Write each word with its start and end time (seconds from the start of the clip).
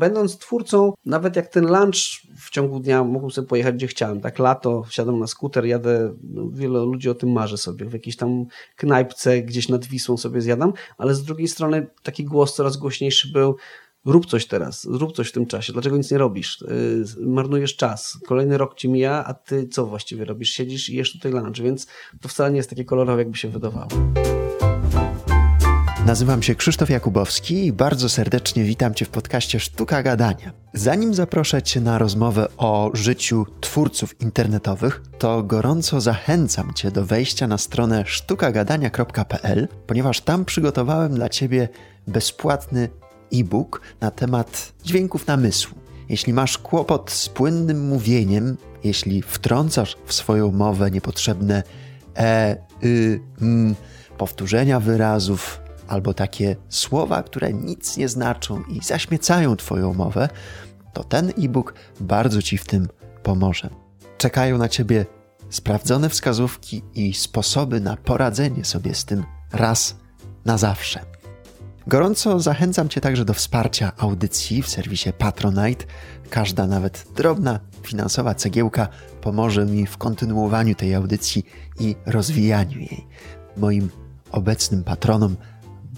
Będąc 0.00 0.38
twórcą, 0.38 0.92
nawet 1.06 1.36
jak 1.36 1.48
ten 1.48 1.66
lunch 1.66 1.96
w 2.38 2.50
ciągu 2.50 2.80
dnia 2.80 3.04
mógłbym 3.04 3.30
sobie 3.30 3.48
pojechać 3.48 3.74
gdzie 3.74 3.86
chciałem, 3.86 4.20
tak 4.20 4.38
lato, 4.38 4.82
wsiadam 4.82 5.18
na 5.18 5.26
skuter, 5.26 5.64
jadę, 5.64 6.14
no, 6.22 6.50
wiele 6.50 6.78
ludzi 6.78 7.10
o 7.10 7.14
tym 7.14 7.32
marzy 7.32 7.56
sobie, 7.56 7.86
w 7.86 7.92
jakiejś 7.92 8.16
tam 8.16 8.44
knajpce 8.76 9.42
gdzieś 9.42 9.68
nad 9.68 9.86
Wisłą 9.86 10.16
sobie 10.16 10.40
zjadam, 10.40 10.72
ale 10.98 11.14
z 11.14 11.24
drugiej 11.24 11.48
strony 11.48 11.86
taki 12.02 12.24
głos 12.24 12.54
coraz 12.54 12.76
głośniejszy 12.76 13.32
był, 13.32 13.56
rób 14.04 14.26
coś 14.26 14.46
teraz, 14.46 14.84
rób 14.84 15.16
coś 15.16 15.28
w 15.28 15.32
tym 15.32 15.46
czasie, 15.46 15.72
dlaczego 15.72 15.96
nic 15.96 16.10
nie 16.10 16.18
robisz, 16.18 16.60
yy, 17.18 17.26
marnujesz 17.26 17.76
czas, 17.76 18.18
kolejny 18.26 18.58
rok 18.58 18.74
ci 18.74 18.88
mija, 18.88 19.24
a 19.24 19.34
ty 19.34 19.68
co 19.68 19.86
właściwie 19.86 20.24
robisz, 20.24 20.50
siedzisz 20.50 20.88
i 20.88 20.96
jesz 20.96 21.12
tutaj 21.12 21.32
lunch, 21.32 21.60
więc 21.60 21.86
to 22.20 22.28
wcale 22.28 22.50
nie 22.50 22.56
jest 22.56 22.70
takie 22.70 22.84
kolorowe, 22.84 23.22
jakby 23.22 23.38
się 23.38 23.48
wydawało. 23.48 23.88
Nazywam 26.06 26.42
się 26.42 26.54
Krzysztof 26.54 26.90
Jakubowski 26.90 27.66
i 27.66 27.72
bardzo 27.72 28.08
serdecznie 28.08 28.64
witam 28.64 28.94
Cię 28.94 29.04
w 29.04 29.08
podcaście 29.08 29.60
Sztuka 29.60 30.02
Gadania. 30.02 30.52
Zanim 30.72 31.14
zaproszę 31.14 31.62
Cię 31.62 31.80
na 31.80 31.98
rozmowę 31.98 32.48
o 32.56 32.90
życiu 32.94 33.46
twórców 33.60 34.20
internetowych, 34.20 35.02
to 35.18 35.42
gorąco 35.42 36.00
zachęcam 36.00 36.74
Cię 36.74 36.90
do 36.90 37.06
wejścia 37.06 37.46
na 37.46 37.58
stronę 37.58 38.04
sztukagadania.pl, 38.06 39.68
ponieważ 39.86 40.20
tam 40.20 40.44
przygotowałem 40.44 41.14
dla 41.14 41.28
Ciebie 41.28 41.68
bezpłatny 42.06 42.88
e-book 43.32 43.80
na 44.00 44.10
temat 44.10 44.72
dźwięków 44.84 45.26
namysłu. 45.26 45.78
Jeśli 46.08 46.32
masz 46.32 46.58
kłopot 46.58 47.10
z 47.10 47.28
płynnym 47.28 47.88
mówieniem, 47.88 48.56
jeśli 48.84 49.22
wtrącasz 49.22 49.96
w 50.06 50.12
swoją 50.12 50.52
mowę 50.52 50.90
niepotrzebne 50.90 51.62
e, 52.16 52.56
y, 52.84 53.20
m, 53.40 53.74
powtórzenia 54.18 54.80
wyrazów, 54.80 55.65
albo 55.88 56.14
takie 56.14 56.56
słowa, 56.68 57.22
które 57.22 57.52
nic 57.52 57.96
nie 57.96 58.08
znaczą 58.08 58.62
i 58.62 58.80
zaśmiecają 58.84 59.56
Twoją 59.56 59.94
mowę, 59.94 60.28
to 60.92 61.04
ten 61.04 61.32
e-book 61.38 61.74
bardzo 62.00 62.42
Ci 62.42 62.58
w 62.58 62.64
tym 62.64 62.88
pomoże. 63.22 63.70
Czekają 64.18 64.58
na 64.58 64.68
Ciebie 64.68 65.06
sprawdzone 65.50 66.08
wskazówki 66.08 66.82
i 66.94 67.14
sposoby 67.14 67.80
na 67.80 67.96
poradzenie 67.96 68.64
sobie 68.64 68.94
z 68.94 69.04
tym 69.04 69.24
raz 69.52 69.96
na 70.44 70.58
zawsze. 70.58 71.00
Gorąco 71.86 72.40
zachęcam 72.40 72.88
Cię 72.88 73.00
także 73.00 73.24
do 73.24 73.34
wsparcia 73.34 73.92
audycji 73.98 74.62
w 74.62 74.68
serwisie 74.68 75.12
Patronite. 75.18 75.84
Każda, 76.30 76.66
nawet 76.66 77.06
drobna 77.16 77.60
finansowa 77.82 78.34
cegiełka 78.34 78.88
pomoże 79.20 79.66
mi 79.66 79.86
w 79.86 79.96
kontynuowaniu 79.96 80.74
tej 80.74 80.94
audycji 80.94 81.46
i 81.80 81.96
rozwijaniu 82.06 82.78
jej. 82.78 83.06
Moim 83.56 83.90
obecnym 84.32 84.84
patronom 84.84 85.36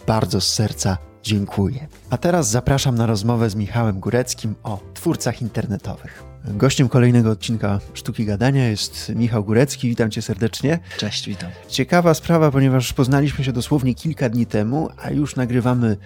bardzo 0.08 0.40
z 0.40 0.52
serca 0.54 0.98
dziękuję. 1.22 1.88
A 2.10 2.16
teraz 2.16 2.50
zapraszam 2.50 2.94
na 2.94 3.06
rozmowę 3.06 3.50
z 3.50 3.54
Michałem 3.54 4.00
Góreckim 4.00 4.54
o 4.62 4.80
twórcach 4.94 5.42
internetowych. 5.42 6.27
Gościem 6.54 6.88
kolejnego 6.88 7.30
odcinka 7.30 7.80
Sztuki 7.94 8.24
Gadania 8.24 8.68
jest 8.68 9.12
Michał 9.16 9.44
Górecki. 9.44 9.88
Witam 9.88 10.10
cię 10.10 10.22
serdecznie. 10.22 10.78
Cześć, 10.98 11.28
witam. 11.28 11.50
Ciekawa 11.68 12.14
sprawa, 12.14 12.50
ponieważ 12.50 12.92
poznaliśmy 12.92 13.44
się 13.44 13.52
dosłownie 13.52 13.94
kilka 13.94 14.28
dni 14.28 14.46
temu, 14.46 14.88
a 15.02 15.10
już 15.10 15.36
nagrywamy 15.36 15.96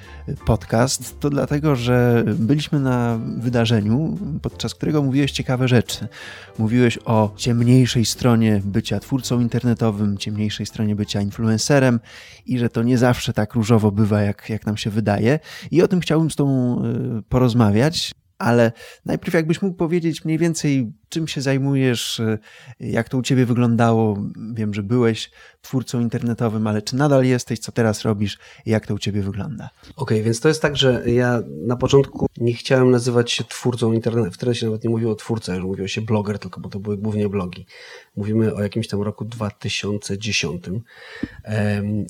podcast. 0.47 1.21
To 1.21 1.31
dlatego, 1.31 1.77
że 1.77 2.25
byliśmy 2.27 2.81
na 2.81 3.19
wydarzeniu, 3.37 4.19
podczas 4.43 4.75
którego 4.75 5.03
mówiłeś 5.03 5.33
ciekawe 5.33 5.69
rzeczy. 5.69 6.09
Mówiłeś 6.59 6.99
o 7.05 7.33
ciemniejszej 7.37 8.05
stronie 8.05 8.61
bycia 8.65 9.01
twórcą 9.01 9.41
internetowym, 9.41 10.19
ciemniejszej 10.19 10.67
stronie 10.67 10.97
bycia 10.97 11.21
influencerem 11.21 12.01
i 12.47 12.59
że 12.59 12.69
to 12.69 12.83
nie 12.83 12.99
zawsze 12.99 13.33
tak 13.33 13.55
różowo 13.55 13.93
bywa, 13.93 14.23
jak, 14.23 14.51
jak 14.51 14.67
nam 14.67 14.77
się 14.77 14.91
wydaje. 14.91 15.39
I 15.71 15.83
o 15.83 15.89
tym 15.89 16.01
chciałbym 16.01 16.31
z 16.31 16.37
Tobą 16.37 16.83
y, 17.19 17.23
porozmawiać 17.29 18.15
ale 18.43 18.73
najpierw 19.05 19.35
jakbyś 19.35 19.63
mógł 19.63 19.77
powiedzieć 19.77 20.25
mniej 20.25 20.39
więcej, 20.39 20.93
czym 21.13 21.29
się 21.29 21.41
zajmujesz, 21.41 22.23
jak 22.81 23.09
to 23.09 23.19
u 23.19 23.23
ciebie 23.23 23.47
wyglądało. 23.47 24.19
Wiem, 24.55 24.75
że 24.75 24.83
byłeś 24.83 25.31
twórcą 25.63 26.01
internetowym, 26.01 26.67
ale 26.67 26.83
czy 26.83 26.97
nadal 26.97 27.25
jesteś, 27.25 27.59
co 27.59 27.73
teraz 27.73 28.03
robisz 28.03 28.39
jak 28.67 28.87
to 28.87 28.95
u 28.95 28.99
ciebie 28.99 29.23
wygląda? 29.23 29.71
Okej, 29.83 29.93
okay, 29.97 30.23
więc 30.23 30.41
to 30.41 30.49
jest 30.49 30.63
tak, 30.63 30.77
że 30.77 31.03
ja 31.07 31.43
na 31.67 31.77
początku 31.77 32.27
nie 32.37 32.53
chciałem 32.53 32.91
nazywać 32.91 33.33
się 33.33 33.45
twórcą 33.45 33.93
internetu, 33.93 34.31
wtedy 34.31 34.55
się 34.55 34.67
nawet 34.67 34.85
nie 34.85 34.91
mówiło 34.91 35.15
twórca, 35.15 35.55
już 35.55 35.65
mówiło 35.65 35.89
się 35.89 36.01
bloger, 36.01 36.39
tylko 36.39 36.61
bo 36.61 36.69
to 36.69 36.81
były 36.81 36.97
głównie 36.99 37.29
blogi. 37.29 37.67
Mówimy 38.17 38.55
o 38.55 38.63
jakimś 38.63 38.89
tam 38.89 39.03
roku 39.03 39.25
2010 39.25 40.65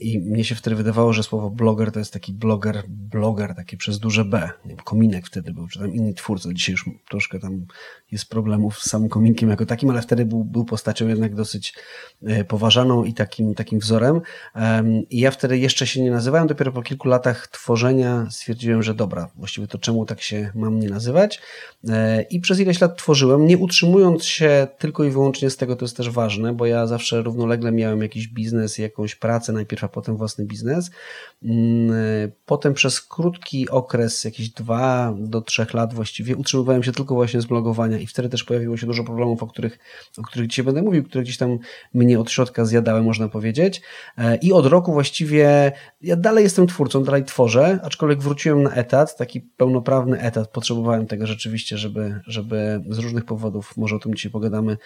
i 0.01 0.19
mnie 0.19 0.45
się 0.45 0.55
wtedy 0.55 0.77
wydawało, 0.77 1.13
że 1.13 1.23
słowo 1.23 1.51
bloger 1.51 1.93
to 1.93 1.99
jest 1.99 2.13
taki 2.13 2.33
bloger, 2.33 2.83
bloger, 2.89 3.55
taki 3.55 3.77
przez 3.77 3.99
duże 3.99 4.25
B. 4.25 4.51
Kominek 4.85 5.27
wtedy 5.27 5.53
był, 5.53 5.69
czy 5.69 5.79
tam 5.79 5.95
inni 5.95 6.15
twórcy. 6.15 6.55
Dzisiaj 6.55 6.73
już 6.73 6.85
troszkę 7.11 7.39
tam 7.39 7.67
jest 8.11 8.29
problemów 8.29 8.79
z 8.79 8.91
samym 8.93 9.09
kominkiem 9.09 9.51
jako 9.51 9.67
takim, 9.67 9.91
ale 9.91 10.03
wtedy 10.03 10.25
był, 10.25 10.45
był 10.45 10.65
postacią 10.65 11.09
jednak 11.09 11.35
dosyć 11.35 11.75
e, 12.27 12.45
poważaną 12.45 13.05
i 13.05 13.15
takim, 13.15 13.55
takim 13.55 13.79
wzorem. 13.79 14.21
I 15.11 15.21
ja 15.21 15.31
wtedy 15.31 15.59
jeszcze 15.59 15.87
się 15.87 16.03
nie 16.03 16.11
nazywałem, 16.11 16.47
dopiero 16.47 16.73
po 16.73 16.83
kilku 16.83 17.09
latach 17.09 17.49
tworzenia 17.49 18.27
stwierdziłem, 18.31 18.83
że 18.83 18.95
dobra, 18.95 19.29
właściwie 19.37 19.67
to 19.67 19.79
czemu 19.79 20.07
tak 20.07 20.21
się 20.21 20.51
mam 20.55 20.81
nie 20.81 20.89
nazywać. 20.89 21.41
E, 21.89 22.23
I 22.23 22.41
przez 22.41 22.61
ileś 22.61 22.81
lat 22.81 22.97
tworzyłem, 22.97 23.47
nie 23.47 23.59
utrzymując 23.59 24.25
się 24.25 24.69
tylko 24.79 25.05
i 25.05 25.11
wyłącznie 25.11 25.51
z 25.51 25.57
tego, 25.57 25.77
to 25.77 25.85
jest 25.85 25.97
też 25.97 26.11
ważne, 26.11 26.53
bo 26.53 26.67
ja 26.67 26.87
zawsze 26.87 27.23
równolegle 27.23 27.73
miałem 27.73 28.03
jakiś 28.03 28.29
biznes, 28.29 28.79
jakąś 28.79 29.15
pracę 29.15 29.53
najpierw, 29.53 29.85
a 29.85 29.89
potem 29.89 30.17
własny 30.17 30.45
biznes. 30.45 30.91
Mm, 31.43 31.91
e, 31.91 31.95
potem 32.47 32.75
przez 32.75 33.01
krótki 33.01 33.69
okres, 33.69 34.25
jakieś 34.25 34.49
dwa 34.49 35.15
do 35.19 35.41
trzech 35.41 35.75
lat 35.75 35.95
właściwie, 35.95 36.37
utrzymywałem 36.37 36.83
się 36.83 36.93
tylko 36.93 37.15
właśnie 37.15 37.41
z 37.41 37.47
blogowania 37.47 37.99
i 37.99 38.07
wtedy 38.07 38.29
też 38.29 38.45
pojawiło 38.45 38.77
się 38.77 38.82
dużo 38.87 39.05
problemów, 39.05 39.43
o 39.43 39.47
których, 39.47 39.79
o 40.19 40.23
których 40.23 40.49
dzisiaj 40.49 40.65
będę 40.65 40.83
mówił, 40.83 41.05
które 41.05 41.25
gdzieś 41.25 41.37
tam 41.37 41.59
mnie 41.95 42.21
od 42.21 42.31
środka 42.31 42.65
zjadały, 42.65 43.03
można 43.03 43.29
powiedzieć. 43.29 43.83
E, 44.19 44.37
I 44.37 44.53
od 44.53 44.67
roku 44.67 44.93
właściwie 44.93 45.73
ja 46.01 46.17
dalej 46.17 46.45
jestem 46.45 46.67
twórcą, 46.67 47.05
dalej 47.05 47.25
tworzę, 47.25 47.81
aczkolwiek 47.83 48.23
wróciłem 48.23 48.63
na 48.63 48.75
etat, 48.75 49.17
taki 49.17 49.41
pełnoprawny 49.41 50.21
etat. 50.21 50.51
Potrzebowałem 50.51 51.07
tego 51.07 51.27
rzeczywiście, 51.27 51.79
żeby, 51.79 52.21
żeby 52.27 52.81
z 52.89 52.99
różnych 52.99 53.25
powodów, 53.25 53.77
może 53.77 53.97
o 53.97 53.99
tym 53.99 54.15
dzisiaj 54.15 54.33
pogadamy, 54.33 54.77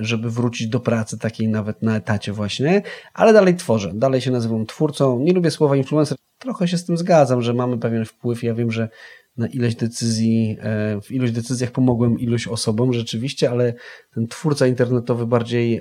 żeby 0.00 0.30
wrócić 0.30 0.68
do 0.68 0.80
pracy 0.80 1.18
takiej 1.18 1.48
nawet 1.48 1.82
na 1.82 1.96
etacie 1.96 2.32
właśnie, 2.32 2.82
ale 3.14 3.32
dalej 3.32 3.56
tworzę, 3.56 3.92
dalej 3.94 4.20
się 4.20 4.30
nazywam 4.30 4.66
twórcą. 4.66 5.18
Nie 5.18 5.32
lubię 5.32 5.50
słowa 5.50 5.76
influencer, 5.76 6.18
trochę 6.38 6.68
się 6.68 6.78
z 6.78 6.84
tym 6.84 6.96
zgadzam, 6.96 7.42
że 7.42 7.54
mamy 7.54 7.78
pewien 7.78 8.04
wpływ. 8.04 8.42
Ja 8.42 8.54
wiem, 8.54 8.70
że 8.70 8.88
na 9.36 9.46
ileś 9.46 9.76
decyzji, 9.76 10.56
e, 10.60 11.00
w 11.00 11.10
ilość 11.10 11.32
decyzjach 11.32 11.70
pomogłem 11.70 12.18
iluś 12.18 12.48
osobom 12.48 12.92
rzeczywiście, 12.92 13.50
ale 13.50 13.74
ten 14.14 14.26
twórca 14.26 14.66
internetowy 14.66 15.26
bardziej 15.26 15.80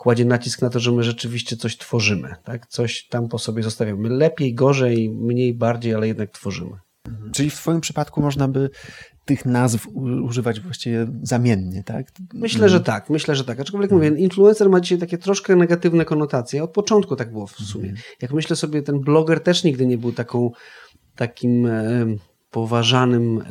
kładzie 0.00 0.24
nacisk 0.24 0.62
na 0.62 0.70
to, 0.70 0.80
że 0.80 0.92
my 0.92 1.02
rzeczywiście 1.02 1.56
coś 1.56 1.76
tworzymy, 1.76 2.34
tak? 2.44 2.66
Coś 2.66 3.06
tam 3.06 3.28
po 3.28 3.38
sobie 3.38 3.62
zostawiamy. 3.62 4.08
Lepiej, 4.08 4.54
gorzej, 4.54 5.10
mniej, 5.10 5.54
bardziej, 5.54 5.94
ale 5.94 6.08
jednak 6.08 6.30
tworzymy. 6.30 6.76
Mhm. 7.08 7.32
Czyli 7.32 7.50
w 7.50 7.54
Twoim 7.54 7.80
przypadku 7.80 8.20
można 8.20 8.48
by 8.48 8.70
tych 9.24 9.46
nazw 9.46 9.88
używać 10.24 10.60
właściwie 10.60 11.06
zamiennie, 11.22 11.84
tak? 11.84 12.06
Myślę, 12.34 12.68
że 12.68 12.80
tak, 12.80 13.10
myślę, 13.10 13.36
że 13.36 13.44
tak. 13.44 13.60
Aczkolwiek 13.60 13.90
mówię, 13.90 14.08
influencer 14.08 14.70
ma 14.70 14.80
dzisiaj 14.80 14.98
takie 14.98 15.18
troszkę 15.18 15.56
negatywne 15.56 16.04
konotacje. 16.04 16.62
Od 16.62 16.72
początku 16.72 17.16
tak 17.16 17.32
było 17.32 17.46
w 17.46 17.52
sumie. 17.52 17.88
Mhm. 17.88 18.04
Jak 18.22 18.32
myślę 18.32 18.56
sobie, 18.56 18.82
ten 18.82 19.00
bloger 19.00 19.40
też 19.40 19.64
nigdy 19.64 19.86
nie 19.86 19.98
był 19.98 20.12
taką, 20.12 20.50
takim 21.16 21.68
poważanym, 22.50 23.44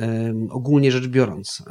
ogólnie 0.50 0.92
rzecz 0.92 1.08
biorąc, 1.08 1.64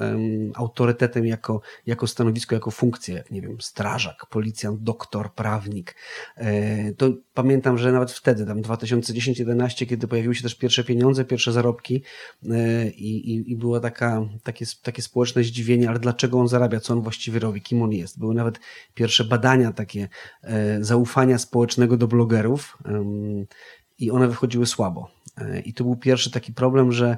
autorytetem 0.54 1.26
jako, 1.26 1.60
jako 1.86 2.06
stanowisko, 2.06 2.54
jako 2.54 2.70
funkcję, 2.70 3.14
jak 3.14 3.30
nie 3.30 3.40
wiem, 3.40 3.60
strażak, 3.60 4.26
policjant, 4.30 4.82
doktor, 4.82 5.34
prawnik. 5.34 5.94
E, 6.36 6.92
to 6.92 7.12
pamiętam, 7.34 7.78
że 7.78 7.92
nawet 7.92 8.12
wtedy, 8.12 8.46
tam 8.46 8.62
2010-2011, 8.62 9.86
kiedy 9.86 10.08
pojawiły 10.08 10.34
się 10.34 10.42
też 10.42 10.54
pierwsze 10.54 10.84
pieniądze, 10.84 11.24
pierwsze 11.24 11.52
zarobki 11.52 12.02
e, 12.50 12.88
i, 12.90 13.34
i, 13.34 13.52
i 13.52 13.56
było 13.56 13.80
taka, 13.80 14.28
takie, 14.42 14.66
takie 14.82 15.02
społeczne 15.02 15.42
zdziwienie, 15.44 15.88
ale 15.88 15.98
dlaczego 15.98 16.38
on 16.38 16.48
zarabia, 16.48 16.80
co 16.80 16.92
on 16.92 17.02
właściwie 17.02 17.38
robi, 17.38 17.62
kim 17.62 17.82
on 17.82 17.92
jest. 17.92 18.18
Były 18.18 18.34
nawet 18.34 18.60
pierwsze 18.94 19.24
badania 19.24 19.72
takie 19.72 20.08
e, 20.42 20.84
zaufania 20.84 21.38
społecznego 21.38 21.96
do 21.96 22.08
blogerów 22.08 22.78
i 23.98 24.10
one 24.10 24.28
wychodziły 24.28 24.66
słabo. 24.66 25.17
E, 25.40 25.60
I 25.60 25.74
to 25.74 25.84
był 25.84 25.96
pierwszy 25.96 26.30
taki 26.30 26.52
problem, 26.52 26.92
że 26.92 27.16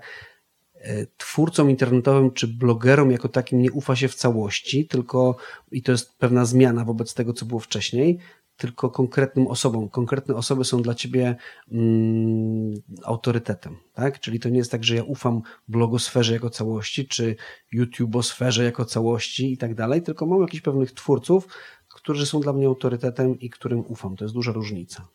e, 0.74 1.06
twórcom 1.16 1.70
internetowym 1.70 2.30
czy 2.30 2.48
blogerom 2.48 3.10
jako 3.10 3.28
takim 3.28 3.62
nie 3.62 3.72
ufa 3.72 3.96
się 3.96 4.08
w 4.08 4.14
całości, 4.14 4.86
tylko 4.86 5.36
i 5.70 5.82
to 5.82 5.92
jest 5.92 6.18
pewna 6.18 6.44
zmiana 6.44 6.84
wobec 6.84 7.14
tego, 7.14 7.32
co 7.32 7.46
było 7.46 7.60
wcześniej, 7.60 8.18
tylko 8.60 8.90
konkretnym 8.90 9.46
osobom. 9.46 9.88
Konkretne 9.88 10.34
osoby 10.34 10.64
są 10.64 10.82
dla 10.82 10.94
ciebie 10.94 11.36
mm, 11.72 12.74
autorytetem, 13.04 13.76
tak? 13.94 14.20
Czyli 14.20 14.40
to 14.40 14.48
nie 14.48 14.58
jest 14.58 14.70
tak, 14.70 14.84
że 14.84 14.96
ja 14.96 15.04
ufam 15.04 15.42
blogosferze 15.68 16.32
jako 16.32 16.50
całości, 16.50 17.08
czy 17.08 17.36
YouTubeosferze 17.72 18.64
jako 18.64 18.84
całości 18.84 19.52
i 19.52 19.56
tak 19.56 19.74
dalej, 19.74 20.02
tylko 20.02 20.26
mam 20.26 20.40
jakichś 20.40 20.62
pewnych 20.62 20.92
twórców, 20.92 21.48
którzy 21.88 22.26
są 22.26 22.40
dla 22.40 22.52
mnie 22.52 22.66
autorytetem 22.66 23.40
i 23.40 23.50
którym 23.50 23.84
ufam. 23.88 24.16
To 24.16 24.24
jest 24.24 24.34
duża 24.34 24.52
różnica. 24.52 25.08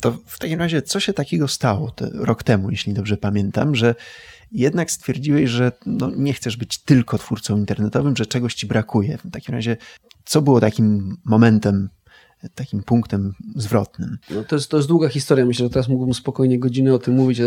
To 0.00 0.18
w 0.26 0.38
takim 0.38 0.58
razie, 0.58 0.82
co 0.82 1.00
się 1.00 1.12
takiego 1.12 1.48
stało 1.48 1.94
rok 2.12 2.42
temu, 2.42 2.70
jeśli 2.70 2.92
dobrze 2.92 3.16
pamiętam, 3.16 3.74
że 3.74 3.94
jednak 4.52 4.90
stwierdziłeś, 4.90 5.50
że 5.50 5.72
no, 5.86 6.10
nie 6.16 6.32
chcesz 6.32 6.56
być 6.56 6.78
tylko 6.78 7.18
twórcą 7.18 7.56
internetowym, 7.56 8.16
że 8.16 8.26
czegoś 8.26 8.54
ci 8.54 8.66
brakuje. 8.66 9.18
W 9.18 9.30
takim 9.30 9.54
razie, 9.54 9.76
co 10.24 10.42
było 10.42 10.60
takim 10.60 11.16
momentem 11.24 11.88
takim 12.54 12.82
punktem 12.82 13.34
zwrotnym. 13.56 14.18
No 14.30 14.44
to, 14.44 14.56
jest, 14.56 14.70
to 14.70 14.76
jest 14.76 14.88
długa 14.88 15.08
historia. 15.08 15.46
Myślę, 15.46 15.66
że 15.66 15.70
teraz 15.70 15.88
mógłbym 15.88 16.14
spokojnie 16.14 16.58
godzinę 16.58 16.94
o 16.94 16.98
tym 16.98 17.14
mówić. 17.14 17.40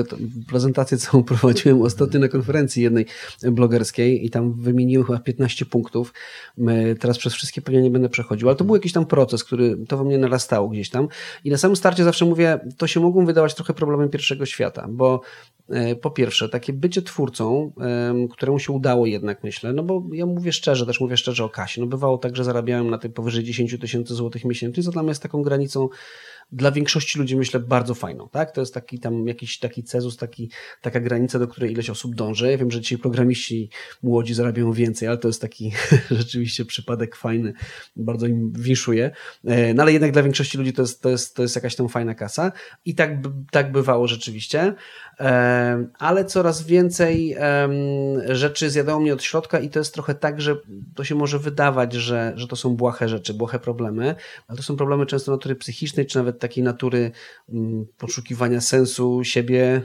Prezentację 0.47 0.97
całą 0.97 1.23
prowadziłem 1.33 1.81
ostatnio 1.81 2.19
na 2.19 2.27
konferencji 2.27 2.83
jednej 2.83 3.05
blogerskiej 3.41 4.25
i 4.25 4.29
tam 4.29 4.53
wymieniłem 4.53 5.05
chyba 5.05 5.19
15 5.19 5.65
punktów. 5.65 6.13
Teraz 6.99 7.17
przez 7.17 7.33
wszystkie 7.33 7.61
pewnie 7.61 7.81
nie 7.81 7.91
będę 7.91 8.09
przechodził, 8.09 8.49
ale 8.49 8.55
to 8.55 8.63
był 8.63 8.75
jakiś 8.75 8.93
tam 8.93 9.05
proces, 9.05 9.43
który 9.43 9.77
to 9.87 9.97
we 9.97 10.03
mnie 10.03 10.17
narastało 10.17 10.69
gdzieś 10.69 10.89
tam. 10.89 11.07
I 11.43 11.49
na 11.49 11.57
samym 11.57 11.75
starcie 11.75 12.03
zawsze 12.03 12.25
mówię, 12.25 12.59
to 12.77 12.87
się 12.87 12.99
mogą 12.99 13.25
wydawać 13.25 13.55
trochę 13.55 13.73
problemem 13.73 14.09
pierwszego 14.09 14.45
świata, 14.45 14.87
bo 14.89 15.21
po 16.01 16.11
pierwsze, 16.11 16.49
takie 16.49 16.73
bycie 16.73 17.01
twórcą, 17.01 17.71
któremu 18.31 18.59
się 18.59 18.73
udało 18.73 19.05
jednak, 19.05 19.43
myślę, 19.43 19.73
no 19.73 19.83
bo 19.83 20.03
ja 20.13 20.25
mówię 20.25 20.51
szczerze, 20.51 20.85
też 20.85 21.01
mówię 21.01 21.17
szczerze 21.17 21.43
o 21.43 21.49
kasie. 21.49 21.81
No 21.81 21.87
bywało 21.87 22.17
tak, 22.17 22.35
że 22.35 22.43
zarabiałem 22.43 22.89
na 22.89 22.97
tym 22.97 23.13
powyżej 23.13 23.43
10 23.43 23.77
tysięcy 23.79 24.13
złotych 24.13 24.45
miesięcznie, 24.45 24.83
co 24.83 24.91
dla 24.91 25.03
mnie 25.03 25.11
jest 25.11 25.23
taką 25.23 25.41
granicą 25.41 25.89
dla 26.51 26.71
większości 26.71 27.19
ludzi 27.19 27.35
myślę 27.35 27.59
bardzo 27.59 27.95
fajną, 27.95 28.29
tak? 28.29 28.51
To 28.51 28.61
jest 28.61 28.73
taki 28.73 28.99
tam 28.99 29.27
jakiś 29.27 29.59
taki 29.59 29.83
cezus, 29.83 30.17
taki, 30.17 30.51
taka 30.81 30.99
granica, 30.99 31.39
do 31.39 31.47
której 31.47 31.71
ileś 31.71 31.89
osób 31.89 32.15
dąży. 32.15 32.51
Ja 32.51 32.57
wiem, 32.57 32.71
że 32.71 32.81
dzisiaj 32.81 32.97
programiści 32.97 33.69
młodzi 34.03 34.33
zarabiają 34.33 34.73
więcej, 34.73 35.07
ale 35.07 35.17
to 35.17 35.27
jest 35.27 35.41
taki 35.41 35.71
rzeczywiście 36.11 36.65
przypadek 36.65 37.15
fajny, 37.15 37.53
bardzo 37.95 38.27
im 38.27 38.51
wiszuje. 38.51 39.11
E, 39.45 39.73
no 39.73 39.83
ale 39.83 39.93
jednak 39.93 40.11
dla 40.11 40.23
większości 40.23 40.57
ludzi 40.57 40.73
to 40.73 40.81
jest, 40.81 41.01
to 41.01 41.09
jest, 41.09 41.35
to 41.35 41.41
jest 41.41 41.55
jakaś 41.55 41.75
tam 41.75 41.89
fajna 41.89 42.15
kasa 42.15 42.51
i 42.85 42.95
tak, 42.95 43.11
tak 43.51 43.71
bywało 43.71 44.07
rzeczywiście, 44.07 44.73
e, 45.19 45.87
ale 45.99 46.25
coraz 46.25 46.63
więcej 46.63 47.35
rzeczy 48.29 48.69
zjadało 48.69 48.99
mnie 48.99 49.13
od 49.13 49.23
środka 49.23 49.59
i 49.59 49.69
to 49.69 49.79
jest 49.79 49.93
trochę 49.93 50.15
tak, 50.15 50.41
że 50.41 50.55
to 50.95 51.03
się 51.03 51.15
może 51.15 51.39
wydawać, 51.39 51.93
że, 51.93 52.33
że 52.35 52.47
to 52.47 52.55
są 52.55 52.75
błahe 52.75 53.09
rzeczy, 53.09 53.33
błahe 53.33 53.59
problemy, 53.59 54.15
ale 54.47 54.57
to 54.57 54.63
są 54.63 54.75
problemy 54.77 55.05
często 55.05 55.31
natury 55.31 55.55
psychicznej, 55.55 56.05
czy 56.05 56.17
nawet 56.17 56.38
takiej 56.39 56.63
natury 56.63 57.11
mm, 57.49 57.85
poszukiwania 57.97 58.61
sensu 58.61 59.23
siebie. 59.23 59.81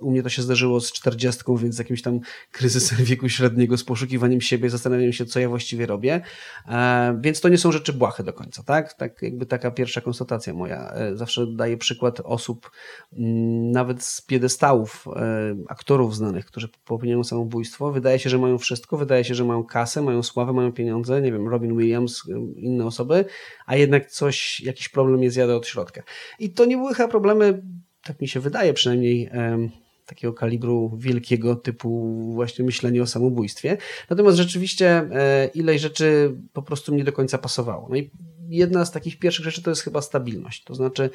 U 0.00 0.10
mnie 0.10 0.22
to 0.22 0.28
się 0.28 0.42
zdarzyło 0.42 0.80
z 0.80 0.92
czterdziestką, 0.92 1.56
więc 1.56 1.74
z 1.74 1.78
jakimś 1.78 2.02
tam 2.02 2.20
kryzysem 2.52 3.04
wieku 3.04 3.28
średniego, 3.28 3.76
z 3.76 3.84
poszukiwaniem 3.84 4.40
siebie, 4.40 4.70
zastanawiam 4.70 5.12
się, 5.12 5.26
co 5.26 5.40
ja 5.40 5.48
właściwie 5.48 5.86
robię. 5.86 6.20
Więc 7.20 7.40
to 7.40 7.48
nie 7.48 7.58
są 7.58 7.72
rzeczy 7.72 7.92
błahe 7.92 8.24
do 8.24 8.32
końca, 8.32 8.62
tak? 8.62 8.94
Tak 8.94 9.22
jakby 9.22 9.46
taka 9.46 9.70
pierwsza 9.70 10.00
konstatacja 10.00 10.54
moja. 10.54 10.92
E, 10.92 11.16
zawsze 11.16 11.46
daję 11.46 11.76
przykład 11.76 12.20
osób, 12.24 12.70
mm, 13.12 13.70
nawet 13.70 14.02
z 14.02 14.20
piedestałów, 14.20 15.04
e, 15.16 15.56
aktorów 15.68 16.16
znanych, 16.16 16.46
którzy 16.46 16.68
popełniają 16.84 17.24
samobójstwo. 17.24 17.92
Wydaje 17.92 18.18
się, 18.18 18.30
że 18.30 18.38
mają 18.38 18.58
wszystko, 18.58 18.96
wydaje 18.96 19.24
się, 19.24 19.34
że 19.34 19.44
mają 19.44 19.64
kasę, 19.64 20.02
mają 20.02 20.22
sławę, 20.22 20.52
mają 20.52 20.72
pieniądze, 20.72 21.20
nie 21.22 21.32
wiem, 21.32 21.48
Robin 21.48 21.78
Williams, 21.78 22.22
inne 22.56 22.86
osoby, 22.86 23.24
a 23.66 23.76
jednak 23.76 24.10
coś, 24.10 24.60
jakiś 24.60 24.88
problem 24.88 25.22
je 25.22 25.30
zjada 25.30 25.54
od 25.54 25.66
środka 25.66 25.79
I 26.38 26.50
to 26.50 26.64
nie 26.64 26.76
były 26.76 26.94
chyba 26.94 27.08
problemy, 27.08 27.62
tak 28.02 28.20
mi 28.20 28.28
się 28.28 28.40
wydaje 28.40 28.74
przynajmniej, 28.74 29.30
takiego 30.10 30.32
kalibru 30.32 30.96
wielkiego 30.98 31.56
typu 31.56 32.12
właśnie 32.34 32.64
myślenie 32.64 33.02
o 33.02 33.06
samobójstwie. 33.06 33.76
Natomiast 34.10 34.36
rzeczywiście 34.36 34.88
e, 35.12 35.50
ileś 35.54 35.80
rzeczy 35.80 36.36
po 36.52 36.62
prostu 36.62 36.94
mnie 36.94 37.04
do 37.04 37.12
końca 37.12 37.38
pasowało. 37.38 37.88
No 37.90 37.96
i 37.96 38.10
jedna 38.50 38.84
z 38.84 38.92
takich 38.92 39.18
pierwszych 39.18 39.44
rzeczy 39.44 39.62
to 39.62 39.70
jest 39.70 39.82
chyba 39.82 40.02
stabilność. 40.02 40.64
To 40.64 40.74
znaczy 40.74 41.10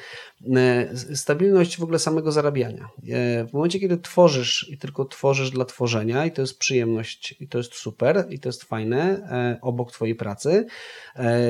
e, 0.56 1.16
stabilność 1.16 1.76
w 1.76 1.82
ogóle 1.82 1.98
samego 1.98 2.32
zarabiania. 2.32 2.88
E, 3.08 3.46
w 3.46 3.52
momencie, 3.52 3.80
kiedy 3.80 3.98
tworzysz 3.98 4.68
i 4.70 4.78
tylko 4.78 5.04
tworzysz 5.04 5.50
dla 5.50 5.64
tworzenia 5.64 6.26
i 6.26 6.32
to 6.32 6.42
jest 6.42 6.58
przyjemność 6.58 7.34
i 7.40 7.48
to 7.48 7.58
jest 7.58 7.74
super 7.74 8.26
i 8.30 8.38
to 8.38 8.48
jest 8.48 8.64
fajne 8.64 9.28
e, 9.30 9.58
obok 9.62 9.92
twojej 9.92 10.14
pracy, 10.14 10.66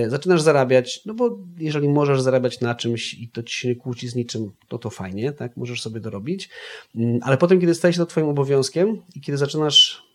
zaczynasz 0.09 0.43
zarabiać, 0.43 1.05
no 1.07 1.15
bo 1.15 1.39
jeżeli 1.59 1.89
możesz 1.89 2.21
zarabiać 2.21 2.61
na 2.61 2.75
czymś 2.75 3.15
i 3.15 3.29
to 3.29 3.43
ci 3.43 3.57
się 3.57 3.69
nie 3.69 3.77
kłóci 3.77 4.09
z 4.09 4.15
niczym, 4.15 4.53
to 4.69 4.79
to 4.79 4.91
fajnie, 4.91 5.33
tak, 5.33 5.57
możesz 5.57 5.83
sobie 5.83 6.01
dorobić, 6.01 6.49
mm, 6.97 7.19
ale 7.23 7.37
potem, 7.37 7.61
kiedy 7.61 7.75
staje 7.75 7.95
się 7.95 7.99
to 7.99 8.07
twoim 8.07 8.29
obowiązkiem 8.29 9.03
i 9.15 9.21
kiedy 9.21 9.39
zaczynasz 9.39 10.06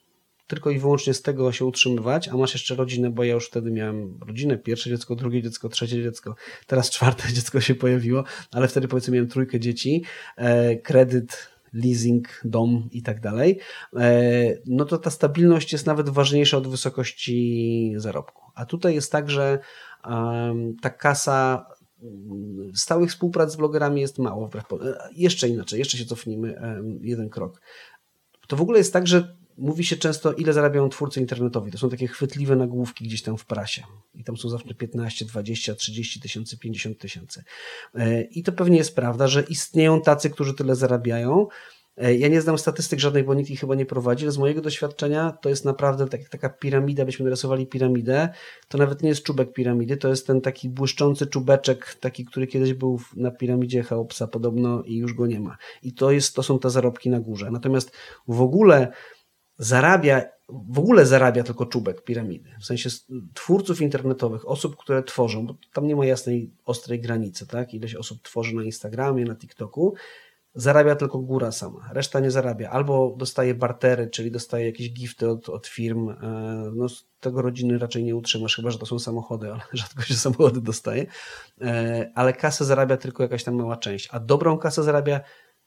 tylko 0.51 0.69
i 0.71 0.79
wyłącznie 0.79 1.13
z 1.13 1.21
tego 1.21 1.51
się 1.51 1.65
utrzymywać, 1.65 2.27
a 2.27 2.37
masz 2.37 2.53
jeszcze 2.53 2.75
rodzinę, 2.75 3.09
bo 3.09 3.23
ja 3.23 3.33
już 3.33 3.47
wtedy 3.47 3.71
miałem 3.71 4.19
rodzinę, 4.27 4.57
pierwsze 4.57 4.89
dziecko, 4.89 5.15
drugie 5.15 5.41
dziecko, 5.41 5.69
trzecie 5.69 6.03
dziecko, 6.03 6.35
teraz 6.67 6.89
czwarte 6.89 7.23
dziecko 7.33 7.61
się 7.61 7.75
pojawiło, 7.75 8.23
ale 8.51 8.67
wtedy 8.67 8.87
powiedzmy 8.87 9.13
miałem 9.13 9.29
trójkę 9.29 9.59
dzieci, 9.59 10.03
e, 10.37 10.75
kredyt, 10.75 11.49
leasing, 11.73 12.41
dom 12.45 12.89
i 12.91 13.01
tak 13.01 13.19
dalej, 13.19 13.59
e, 13.95 14.21
no 14.65 14.85
to 14.85 14.97
ta 14.97 15.09
stabilność 15.09 15.71
jest 15.73 15.85
nawet 15.85 16.09
ważniejsza 16.09 16.57
od 16.57 16.67
wysokości 16.67 17.93
zarobku. 17.97 18.51
A 18.55 18.65
tutaj 18.65 18.95
jest 18.95 19.11
tak, 19.11 19.29
że 19.29 19.59
ta 20.81 20.89
kasa 20.89 21.65
stałych 22.75 23.09
współprac 23.09 23.51
z 23.51 23.55
blogerami 23.55 24.01
jest 24.01 24.19
mało. 24.19 24.49
E, 24.55 25.09
jeszcze 25.15 25.47
inaczej, 25.47 25.79
jeszcze 25.79 25.97
się 25.97 26.05
cofnijmy 26.05 26.61
jeden 27.01 27.29
krok. 27.29 27.61
To 28.47 28.55
w 28.55 28.61
ogóle 28.61 28.77
jest 28.77 28.93
tak, 28.93 29.07
że 29.07 29.40
mówi 29.57 29.83
się 29.83 29.95
często, 29.97 30.33
ile 30.33 30.53
zarabiają 30.53 30.89
twórcy 30.89 31.19
internetowi. 31.19 31.71
To 31.71 31.77
są 31.77 31.89
takie 31.89 32.07
chwytliwe 32.07 32.55
nagłówki 32.55 33.05
gdzieś 33.05 33.21
tam 33.21 33.37
w 33.37 33.45
prasie. 33.45 33.83
I 34.15 34.23
tam 34.23 34.37
są 34.37 34.49
zawsze 34.49 34.73
15, 34.73 35.25
20, 35.25 35.75
30 35.75 36.19
tysięcy, 36.21 36.57
50 36.57 36.97
tysięcy. 36.97 37.43
E, 37.95 38.21
I 38.21 38.43
to 38.43 38.51
pewnie 38.51 38.77
jest 38.77 38.95
prawda, 38.95 39.27
że 39.27 39.41
istnieją 39.41 40.01
tacy, 40.01 40.29
którzy 40.29 40.53
tyle 40.53 40.75
zarabiają. 40.75 41.47
E, 41.97 42.15
ja 42.15 42.27
nie 42.27 42.41
znam 42.41 42.57
statystyk 42.57 42.99
żadnych, 42.99 43.25
bo 43.25 43.33
nikt 43.33 43.49
ich 43.49 43.59
chyba 43.59 43.75
nie 43.75 43.85
prowadzi, 43.85 44.25
ale 44.25 44.31
z 44.31 44.37
mojego 44.37 44.61
doświadczenia 44.61 45.31
to 45.41 45.49
jest 45.49 45.65
naprawdę 45.65 46.07
tak, 46.07 46.29
taka 46.29 46.49
piramida, 46.49 47.05
byśmy 47.05 47.23
narysowali 47.23 47.67
piramidę, 47.67 48.29
to 48.67 48.77
nawet 48.77 49.03
nie 49.03 49.09
jest 49.09 49.23
czubek 49.23 49.53
piramidy, 49.53 49.97
to 49.97 50.09
jest 50.09 50.27
ten 50.27 50.41
taki 50.41 50.69
błyszczący 50.69 51.27
czubeczek, 51.27 51.95
taki, 51.99 52.25
który 52.25 52.47
kiedyś 52.47 52.73
był 52.73 52.99
na 53.15 53.31
piramidzie 53.31 53.83
Cheopsa 53.83 54.27
podobno 54.27 54.83
i 54.83 54.97
już 54.97 55.13
go 55.13 55.27
nie 55.27 55.39
ma. 55.39 55.57
I 55.83 55.93
to, 55.93 56.11
jest, 56.11 56.35
to 56.35 56.43
są 56.43 56.59
te 56.59 56.69
zarobki 56.69 57.09
na 57.09 57.19
górze. 57.19 57.51
Natomiast 57.51 57.91
w 58.27 58.41
ogóle 58.41 58.91
zarabia, 59.61 60.21
w 60.49 60.79
ogóle 60.79 61.05
zarabia 61.05 61.43
tylko 61.43 61.65
czubek 61.65 62.03
piramidy. 62.03 62.49
W 62.59 62.65
sensie 62.65 62.89
twórców 63.33 63.81
internetowych, 63.81 64.49
osób, 64.49 64.75
które 64.75 65.03
tworzą, 65.03 65.47
bo 65.47 65.55
tam 65.73 65.87
nie 65.87 65.95
ma 65.95 66.05
jasnej, 66.05 66.51
ostrej 66.65 67.01
granicy, 67.01 67.47
tak? 67.47 67.73
Ileś 67.73 67.95
osób 67.95 68.21
tworzy 68.21 68.55
na 68.55 68.63
Instagramie, 68.63 69.25
na 69.25 69.35
TikToku, 69.35 69.93
zarabia 70.55 70.95
tylko 70.95 71.19
góra 71.19 71.51
sama, 71.51 71.89
reszta 71.93 72.19
nie 72.19 72.31
zarabia. 72.31 72.69
Albo 72.69 73.15
dostaje 73.17 73.55
bartery, 73.55 74.09
czyli 74.09 74.31
dostaje 74.31 74.65
jakieś 74.65 74.93
gifty 74.93 75.29
od, 75.29 75.49
od 75.49 75.67
firm. 75.67 76.09
E, 76.09 76.15
no, 76.75 76.87
tego 77.19 77.41
rodziny 77.41 77.77
raczej 77.77 78.03
nie 78.03 78.15
utrzymasz, 78.15 78.55
chyba 78.55 78.71
że 78.71 78.77
to 78.77 78.85
są 78.85 78.99
samochody, 78.99 79.51
ale 79.51 79.61
rzadko 79.73 80.01
się 80.01 80.13
samochody 80.13 80.61
dostaje. 80.61 81.05
E, 81.61 82.11
ale 82.15 82.33
kasę 82.33 82.65
zarabia 82.65 82.97
tylko 82.97 83.23
jakaś 83.23 83.43
tam 83.43 83.55
mała 83.55 83.77
część, 83.77 84.09
a 84.11 84.19
dobrą 84.19 84.57
kasę 84.57 84.83
zarabia 84.83 85.21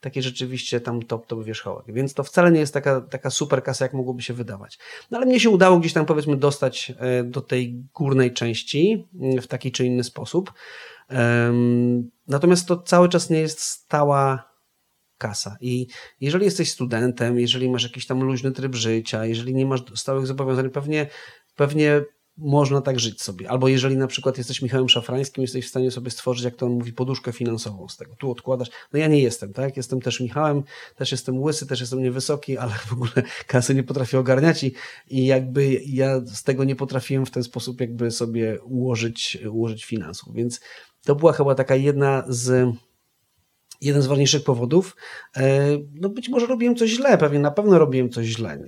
takie 0.04 0.22
rzeczywiście 0.22 0.80
tam 0.80 1.02
top, 1.02 1.26
top 1.26 1.44
wierzchołek. 1.44 1.86
Więc 1.88 2.14
to 2.14 2.24
wcale 2.24 2.52
nie 2.52 2.60
jest 2.60 2.74
taka, 2.74 3.00
taka 3.00 3.30
super 3.30 3.62
kasa, 3.62 3.84
jak 3.84 3.94
mogłoby 3.94 4.22
się 4.22 4.34
wydawać. 4.34 4.78
No 5.10 5.18
ale 5.18 5.26
mnie 5.26 5.40
się 5.40 5.50
udało 5.50 5.78
gdzieś 5.78 5.92
tam 5.92 6.06
powiedzmy 6.06 6.36
dostać 6.36 6.92
e, 6.98 7.24
do 7.24 7.40
tej 7.40 7.84
górnej 7.94 8.32
części 8.32 9.08
mm, 9.20 9.42
w 9.42 9.46
taki 9.46 9.72
czy 9.72 9.86
inny 9.86 10.04
sposób. 10.04 10.52
Natomiast 12.28 12.68
to 12.68 12.76
cały 12.76 13.08
czas 13.08 13.30
nie 13.30 13.40
jest 13.40 13.60
stała 13.60 14.54
kasa. 15.18 15.56
I 15.60 15.86
jeżeli 16.20 16.44
jesteś 16.44 16.70
studentem, 16.70 17.40
jeżeli 17.40 17.70
masz 17.70 17.82
jakiś 17.82 18.06
tam 18.06 18.22
luźny 18.22 18.52
tryb 18.52 18.74
życia, 18.74 19.26
jeżeli 19.26 19.54
nie 19.54 19.66
masz 19.66 19.80
stałych 19.94 20.26
zobowiązań, 20.26 20.70
pewnie, 20.70 21.06
pewnie 21.56 22.04
można 22.36 22.80
tak 22.80 23.00
żyć 23.00 23.22
sobie. 23.22 23.50
Albo 23.50 23.68
jeżeli 23.68 23.96
na 23.96 24.06
przykład 24.06 24.38
jesteś 24.38 24.62
Michałem 24.62 24.88
Szafrańskim, 24.88 25.42
jesteś 25.42 25.66
w 25.66 25.68
stanie 25.68 25.90
sobie 25.90 26.10
stworzyć, 26.10 26.44
jak 26.44 26.56
to 26.56 26.66
on 26.66 26.72
mówi, 26.72 26.92
poduszkę 26.92 27.32
finansową 27.32 27.88
z 27.88 27.96
tego. 27.96 28.16
Tu 28.16 28.30
odkładasz. 28.30 28.68
No 28.92 28.98
ja 28.98 29.06
nie 29.06 29.20
jestem, 29.20 29.52
tak? 29.52 29.76
Jestem 29.76 30.00
też 30.00 30.20
Michałem, 30.20 30.62
też 30.96 31.12
jestem 31.12 31.42
łysy, 31.42 31.66
też 31.66 31.80
jestem 31.80 32.02
niewysoki, 32.02 32.58
ale 32.58 32.72
w 32.72 32.92
ogóle 32.92 33.12
kasy 33.46 33.74
nie 33.74 33.82
potrafię 33.82 34.18
ogarniać 34.18 34.64
i, 34.64 34.74
i 35.10 35.26
jakby 35.26 35.80
ja 35.86 36.20
z 36.26 36.42
tego 36.42 36.64
nie 36.64 36.76
potrafiłem 36.76 37.26
w 37.26 37.30
ten 37.30 37.42
sposób 37.42 37.80
jakby 37.80 38.10
sobie 38.10 38.62
ułożyć, 38.62 39.38
ułożyć 39.50 39.84
finansów. 39.84 40.34
Więc 40.34 40.60
to 41.04 41.14
była 41.14 41.32
chyba 41.32 41.54
taka 41.54 41.76
jedna 41.76 42.24
z 42.28 42.74
jeden 43.80 44.02
z 44.02 44.06
ważniejszych 44.06 44.44
powodów. 44.44 44.96
E, 45.36 45.66
no 45.94 46.08
być 46.08 46.28
może 46.28 46.46
robiłem 46.46 46.76
coś 46.76 46.90
źle, 46.90 47.18
pewnie 47.18 47.38
na 47.38 47.50
pewno 47.50 47.78
robiłem 47.78 48.10
coś 48.10 48.26
źle 48.26 48.58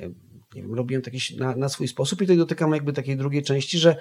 wiem, 0.62 0.74
robiłem 0.74 1.02
jakiś 1.06 1.30
na, 1.30 1.56
na 1.56 1.68
swój 1.68 1.88
sposób 1.88 2.22
i 2.22 2.24
tutaj 2.24 2.36
dotykam 2.36 2.72
jakby 2.72 2.92
takiej 2.92 3.16
drugiej 3.16 3.42
części, 3.42 3.78
że, 3.78 3.96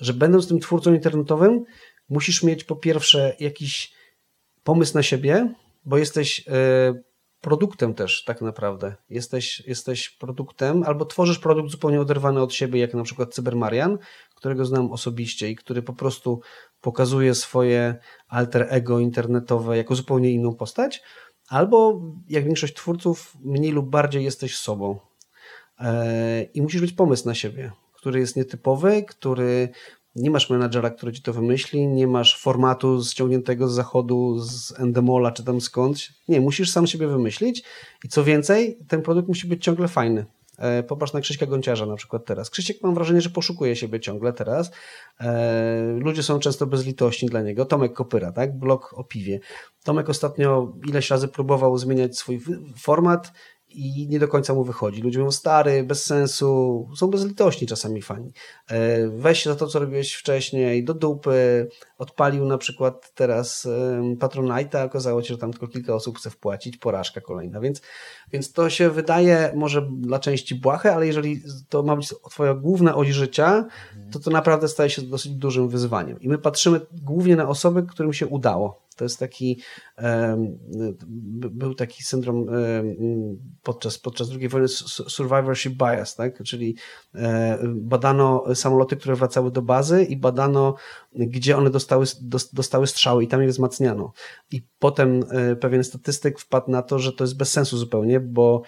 że 0.00 0.14
będąc 0.14 0.48
tym 0.48 0.60
twórcą 0.60 0.94
internetowym, 0.94 1.64
musisz 2.08 2.42
mieć 2.42 2.64
po 2.64 2.76
pierwsze 2.76 3.36
jakiś 3.40 3.92
pomysł 4.64 4.94
na 4.94 5.02
siebie, 5.02 5.54
bo 5.84 5.98
jesteś 5.98 6.44
e, 6.48 6.94
produktem 7.40 7.94
też 7.94 8.24
tak 8.24 8.42
naprawdę. 8.42 8.94
Jesteś, 9.10 9.62
jesteś 9.66 10.10
produktem 10.10 10.82
albo 10.82 11.04
tworzysz 11.04 11.38
produkt 11.38 11.70
zupełnie 11.70 12.00
oderwany 12.00 12.40
od 12.40 12.54
siebie, 12.54 12.80
jak 12.80 12.94
na 12.94 13.02
przykład 13.02 13.34
Cybermarian, 13.34 13.98
którego 14.34 14.64
znam 14.64 14.92
osobiście 14.92 15.50
i 15.50 15.56
który 15.56 15.82
po 15.82 15.92
prostu 15.92 16.40
pokazuje 16.80 17.34
swoje 17.34 17.96
alter 18.28 18.66
ego 18.70 18.98
internetowe 18.98 19.76
jako 19.76 19.94
zupełnie 19.94 20.30
inną 20.30 20.54
postać, 20.54 21.02
albo 21.48 22.02
jak 22.28 22.44
większość 22.44 22.74
twórców, 22.74 23.36
mniej 23.44 23.72
lub 23.72 23.90
bardziej 23.90 24.24
jesteś 24.24 24.56
sobą. 24.56 24.98
E, 25.80 26.42
I 26.42 26.62
musisz 26.62 26.82
mieć 26.82 26.92
pomysł 26.92 27.26
na 27.26 27.34
siebie, 27.34 27.72
który 27.94 28.20
jest 28.20 28.36
nietypowy, 28.36 29.02
który 29.02 29.68
nie 30.16 30.30
masz 30.30 30.50
menadżera, 30.50 30.90
który 30.90 31.12
ci 31.12 31.22
to 31.22 31.32
wymyśli, 31.32 31.86
nie 31.86 32.06
masz 32.06 32.40
formatu 32.40 33.04
ściągniętego 33.04 33.68
z 33.68 33.74
zachodu, 33.74 34.38
z 34.38 34.80
Endemola 34.80 35.30
czy 35.32 35.44
tam 35.44 35.60
skądś. 35.60 36.12
Nie, 36.28 36.40
musisz 36.40 36.70
sam 36.70 36.86
siebie 36.86 37.06
wymyślić 37.06 37.64
i 38.04 38.08
co 38.08 38.24
więcej, 38.24 38.78
ten 38.88 39.02
produkt 39.02 39.28
musi 39.28 39.46
być 39.46 39.64
ciągle 39.64 39.88
fajny. 39.88 40.26
E, 40.58 40.82
popatrz 40.82 41.12
na 41.12 41.20
Krzyśka 41.20 41.46
Gonciarza 41.46 41.86
na 41.86 41.96
przykład 41.96 42.24
teraz. 42.24 42.50
Krzysiek 42.50 42.82
mam 42.82 42.94
wrażenie, 42.94 43.20
że 43.20 43.30
poszukuje 43.30 43.76
siebie 43.76 44.00
ciągle 44.00 44.32
teraz. 44.32 44.70
E, 45.20 45.96
ludzie 45.98 46.22
są 46.22 46.38
często 46.38 46.66
bezlitośni 46.66 47.28
dla 47.28 47.42
niego. 47.42 47.64
Tomek 47.64 47.92
Kopyra, 47.92 48.32
tak? 48.32 48.58
Blog 48.58 48.94
o 48.96 49.04
piwie. 49.04 49.40
Tomek 49.84 50.08
ostatnio 50.08 50.72
ileś 50.88 51.10
razy 51.10 51.28
próbował 51.28 51.78
zmieniać 51.78 52.18
swój 52.18 52.40
format 52.78 53.32
i 53.68 54.08
nie 54.08 54.18
do 54.18 54.28
końca 54.28 54.54
mu 54.54 54.64
wychodzi. 54.64 55.02
Ludzie 55.02 55.18
mówią 55.18 55.30
stary, 55.30 55.84
bez 55.84 56.04
sensu, 56.04 56.88
są 56.96 57.06
bezlitośni 57.06 57.66
czasami 57.66 58.02
fani. 58.02 58.32
E, 58.68 59.08
weź 59.08 59.42
się 59.42 59.50
za 59.50 59.56
to, 59.56 59.66
co 59.66 59.78
robiłeś 59.78 60.14
wcześniej, 60.14 60.84
do 60.84 60.94
dupy, 60.94 61.68
odpalił 61.98 62.44
na 62.44 62.58
przykład 62.58 63.12
teraz 63.14 63.68
Patronite'a, 64.18 64.84
okazało 64.84 65.22
się, 65.22 65.34
że 65.34 65.38
tam 65.38 65.50
tylko 65.50 65.68
kilka 65.68 65.94
osób 65.94 66.18
chce 66.18 66.30
wpłacić, 66.30 66.76
porażka 66.76 67.20
kolejna, 67.20 67.60
więc, 67.60 67.82
więc 68.32 68.52
to 68.52 68.70
się 68.70 68.90
wydaje 68.90 69.52
może 69.54 69.88
dla 69.98 70.18
części 70.18 70.54
błahe, 70.54 70.94
ale 70.94 71.06
jeżeli 71.06 71.42
to 71.68 71.82
ma 71.82 71.96
być 71.96 72.14
twoja 72.30 72.54
główna 72.54 72.94
oś 72.94 73.08
życia, 73.08 73.66
to 74.12 74.18
to 74.18 74.30
naprawdę 74.30 74.68
staje 74.68 74.90
się 74.90 75.02
dosyć 75.02 75.32
dużym 75.32 75.68
wyzwaniem. 75.68 76.20
I 76.20 76.28
my 76.28 76.38
patrzymy 76.38 76.80
głównie 76.92 77.36
na 77.36 77.48
osoby, 77.48 77.82
którym 77.82 78.12
się 78.12 78.26
udało 78.26 78.85
to 78.96 79.04
jest 79.04 79.18
taki, 79.18 79.62
był 81.50 81.74
taki 81.74 82.02
syndrom 82.02 82.46
podczas, 83.62 83.98
podczas 83.98 84.30
II 84.30 84.48
wojny 84.48 84.68
survivorship 84.68 85.74
bias, 85.74 86.16
tak? 86.16 86.42
czyli 86.42 86.76
e, 87.14 87.58
badano 87.74 88.54
samoloty, 88.54 88.96
które 88.96 89.16
wracały 89.16 89.50
do 89.50 89.62
bazy 89.62 90.04
i 90.04 90.16
badano, 90.16 90.74
gdzie 91.14 91.56
one 91.56 91.70
dostały, 91.70 92.06
dostały 92.52 92.86
strzały 92.86 93.24
i 93.24 93.28
tam 93.28 93.42
je 93.42 93.48
wzmacniano. 93.48 94.12
I 94.50 94.62
potem 94.78 95.20
e, 95.30 95.56
pewien 95.56 95.84
statystyk 95.84 96.38
wpadł 96.38 96.70
na 96.70 96.82
to, 96.82 96.98
że 96.98 97.12
to 97.12 97.24
jest 97.24 97.36
bez 97.36 97.52
sensu 97.52 97.78
zupełnie, 97.78 98.20
bo 98.20 98.62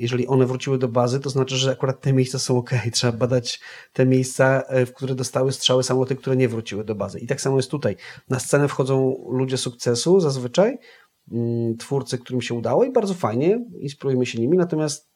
jeżeli 0.00 0.26
one 0.26 0.46
wróciły 0.46 0.78
do 0.78 0.88
bazy, 0.88 1.20
to 1.20 1.30
znaczy, 1.30 1.56
że 1.56 1.70
akurat 1.70 2.00
te 2.00 2.12
miejsca 2.12 2.38
są 2.38 2.58
ok. 2.58 2.70
Trzeba 2.92 3.12
badać 3.12 3.60
te 3.92 4.06
miejsca, 4.06 4.62
e, 4.62 4.86
w 4.86 4.94
które 4.94 5.14
dostały 5.14 5.52
strzały 5.52 5.82
samoloty, 5.82 6.16
które 6.16 6.36
nie 6.36 6.48
wróciły 6.48 6.84
do 6.84 6.94
bazy. 6.94 7.18
I 7.18 7.26
tak 7.26 7.40
samo 7.40 7.56
jest 7.56 7.70
tutaj. 7.70 7.96
Na 8.28 8.38
scenę 8.38 8.68
wchodzą 8.68 9.24
ludzie 9.30 9.56
sukcesu 9.56 10.20
zazwyczaj, 10.20 10.78
mm, 11.32 11.76
twórcy, 11.76 12.18
którym 12.18 12.42
się 12.42 12.54
udało 12.54 12.84
i 12.84 12.92
bardzo 12.92 13.14
fajnie, 13.14 13.64
inspirujemy 13.80 14.26
się 14.26 14.40
nimi, 14.40 14.58
natomiast 14.58 15.10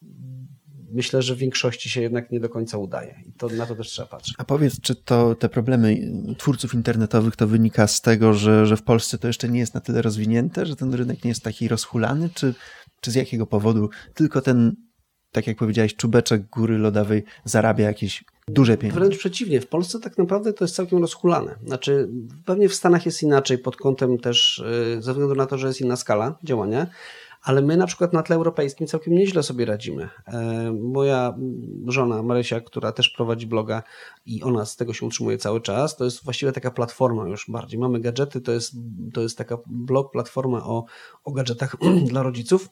myślę, 0.95 1.23
że 1.23 1.35
w 1.35 1.38
większości 1.38 1.91
się 1.91 2.03
jednak 2.03 2.31
nie 2.31 2.41
do 2.41 2.49
końca 2.49 2.79
udaje 2.79 3.23
i 3.26 3.33
to, 3.33 3.49
na 3.49 3.67
to 3.67 3.75
też 3.75 3.88
trzeba 3.88 4.09
patrzeć. 4.09 4.35
A 4.38 4.45
powiedz, 4.45 4.81
czy 4.81 4.95
to 4.95 5.35
te 5.35 5.49
problemy 5.49 5.97
twórców 6.38 6.75
internetowych 6.75 7.37
to 7.37 7.47
wynika 7.47 7.87
z 7.87 8.00
tego, 8.00 8.35
że, 8.35 8.67
że 8.67 8.76
w 8.76 8.83
Polsce 8.83 9.19
to 9.19 9.26
jeszcze 9.26 9.49
nie 9.49 9.59
jest 9.61 9.75
na 9.75 9.81
tyle 9.81 10.03
rozwinięte, 10.03 10.67
że 10.67 10.76
ten 10.76 10.95
rynek 10.95 11.25
nie 11.25 11.29
jest 11.29 11.43
taki 11.43 11.69
rozhulany, 11.69 12.31
czy 12.35 12.55
czy 13.04 13.11
z 13.11 13.14
jakiego 13.14 13.46
powodu 13.46 13.88
tylko 14.14 14.40
ten, 14.40 14.76
tak 15.32 15.46
jak 15.46 15.56
powiedziałeś, 15.56 15.96
czubeczek 15.96 16.49
góry 16.50 16.78
lodowej 16.78 17.25
zarabia 17.44 17.84
jakieś 17.84 18.25
duże 18.49 18.76
pieniądze? 18.76 19.00
Wręcz 19.00 19.18
przeciwnie, 19.18 19.61
w 19.61 19.66
Polsce 19.66 20.00
tak 20.00 20.18
naprawdę 20.18 20.52
to 20.52 20.64
jest 20.64 20.75
całkiem 20.75 20.99
rozhulane. 20.99 21.58
Znaczy, 21.66 22.08
pewnie 22.44 22.68
w 22.68 22.75
Stanach 22.75 23.06
jest 23.06 23.23
inaczej 23.23 23.58
pod 23.58 23.76
kątem 23.76 24.18
też, 24.18 24.58
y, 24.58 25.02
ze 25.02 25.12
względu 25.12 25.34
na 25.34 25.46
to, 25.46 25.58
że 25.58 25.66
jest 25.66 25.80
inna 25.80 25.96
skala 25.96 26.38
działania, 26.44 26.87
ale 27.44 27.62
my 27.62 27.76
na 27.76 27.87
przykład 27.87 28.12
na 28.12 28.23
tle 28.23 28.37
europejskim 28.37 28.87
całkiem 28.87 29.14
nieźle 29.14 29.42
sobie 29.42 29.64
radzimy. 29.64 30.08
E, 30.26 30.73
moja 30.73 31.34
żona 31.87 32.23
Marysia, 32.23 32.61
która 32.61 32.92
też 32.92 33.08
prowadzi 33.08 33.46
bloga 33.46 33.82
i 34.26 34.42
ona 34.42 34.64
z 34.64 34.76
tego 34.76 34.92
się 34.92 35.06
utrzymuje 35.06 35.38
cały 35.38 35.61
czas, 35.61 35.96
to 35.96 36.04
jest 36.04 36.25
właściwie 36.25 36.52
taka 36.52 36.70
platforma 36.70 37.28
już 37.28 37.50
bardziej. 37.50 37.80
Mamy 37.80 38.00
gadżety, 38.00 38.40
to 38.40 38.52
jest, 38.52 38.75
to 39.14 39.20
jest 39.20 39.38
taka 39.38 39.58
blog, 39.66 40.12
platforma 40.12 40.64
o, 40.64 40.84
o 41.25 41.32
gadżetach 41.32 41.76
dla 42.11 42.23
rodziców 42.23 42.68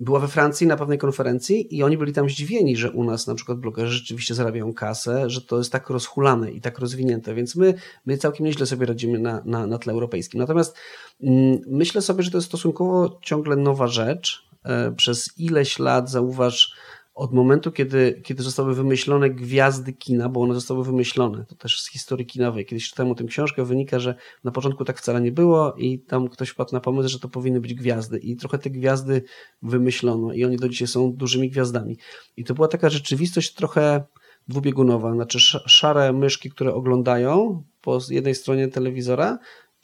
była 0.00 0.20
we 0.20 0.28
Francji 0.28 0.66
na 0.66 0.76
pewnej 0.76 0.98
konferencji 0.98 1.76
i 1.76 1.82
oni 1.82 1.98
byli 1.98 2.12
tam 2.12 2.30
zdziwieni, 2.30 2.76
że 2.76 2.90
u 2.90 3.04
nas 3.04 3.26
na 3.26 3.34
przykład 3.34 3.58
blogerzy 3.58 3.98
rzeczywiście 3.98 4.34
zarabiają 4.34 4.74
kasę, 4.74 5.30
że 5.30 5.40
to 5.40 5.58
jest 5.58 5.72
tak 5.72 5.90
rozhulane 5.90 6.50
i 6.50 6.60
tak 6.60 6.78
rozwinięte, 6.78 7.34
więc 7.34 7.56
my, 7.56 7.74
my 8.06 8.16
całkiem 8.18 8.46
nieźle 8.46 8.66
sobie 8.66 8.86
radzimy 8.86 9.18
na, 9.18 9.42
na, 9.44 9.66
na 9.66 9.78
tle 9.78 9.92
europejskim. 9.92 10.40
Natomiast 10.40 10.76
mm, 11.22 11.58
myślę 11.66 12.02
sobie, 12.02 12.22
że 12.22 12.30
to 12.30 12.38
jest 12.38 12.48
stosunkowo 12.48 13.18
ciągle 13.22 13.56
nowa 13.56 13.86
rzecz. 13.86 14.48
E, 14.64 14.92
przez 14.92 15.38
ileś 15.38 15.78
lat 15.78 16.10
zauważ, 16.10 16.72
od 17.18 17.34
momentu, 17.34 17.72
kiedy, 17.72 18.20
kiedy 18.24 18.42
zostały 18.42 18.74
wymyślone 18.74 19.30
gwiazdy 19.30 19.92
kina, 19.92 20.28
bo 20.28 20.40
one 20.40 20.54
zostały 20.54 20.84
wymyślone, 20.84 21.44
to 21.44 21.54
też 21.54 21.80
z 21.80 21.90
historii 21.90 22.26
kinowej. 22.26 22.66
Kiedyś 22.66 22.90
czytałem 22.90 23.12
o 23.12 23.14
tym 23.14 23.26
książkę, 23.26 23.64
wynika, 23.64 23.98
że 23.98 24.14
na 24.44 24.50
początku 24.50 24.84
tak 24.84 24.98
wcale 24.98 25.20
nie 25.20 25.32
było 25.32 25.74
i 25.76 25.98
tam 25.98 26.28
ktoś 26.28 26.48
wpadł 26.48 26.72
na 26.72 26.80
pomysł, 26.80 27.08
że 27.08 27.18
to 27.18 27.28
powinny 27.28 27.60
być 27.60 27.74
gwiazdy 27.74 28.18
i 28.18 28.36
trochę 28.36 28.58
te 28.58 28.70
gwiazdy 28.70 29.22
wymyślono 29.62 30.32
i 30.32 30.44
oni 30.44 30.56
do 30.56 30.68
dzisiaj 30.68 30.88
są 30.88 31.12
dużymi 31.12 31.50
gwiazdami. 31.50 31.96
I 32.36 32.44
to 32.44 32.54
była 32.54 32.68
taka 32.68 32.90
rzeczywistość 32.90 33.54
trochę 33.54 34.04
dwubiegunowa, 34.48 35.14
znaczy 35.14 35.38
szare 35.66 36.12
myszki, 36.12 36.50
które 36.50 36.74
oglądają 36.74 37.62
po 37.80 37.98
jednej 38.10 38.34
stronie 38.34 38.68
telewizora 38.68 39.38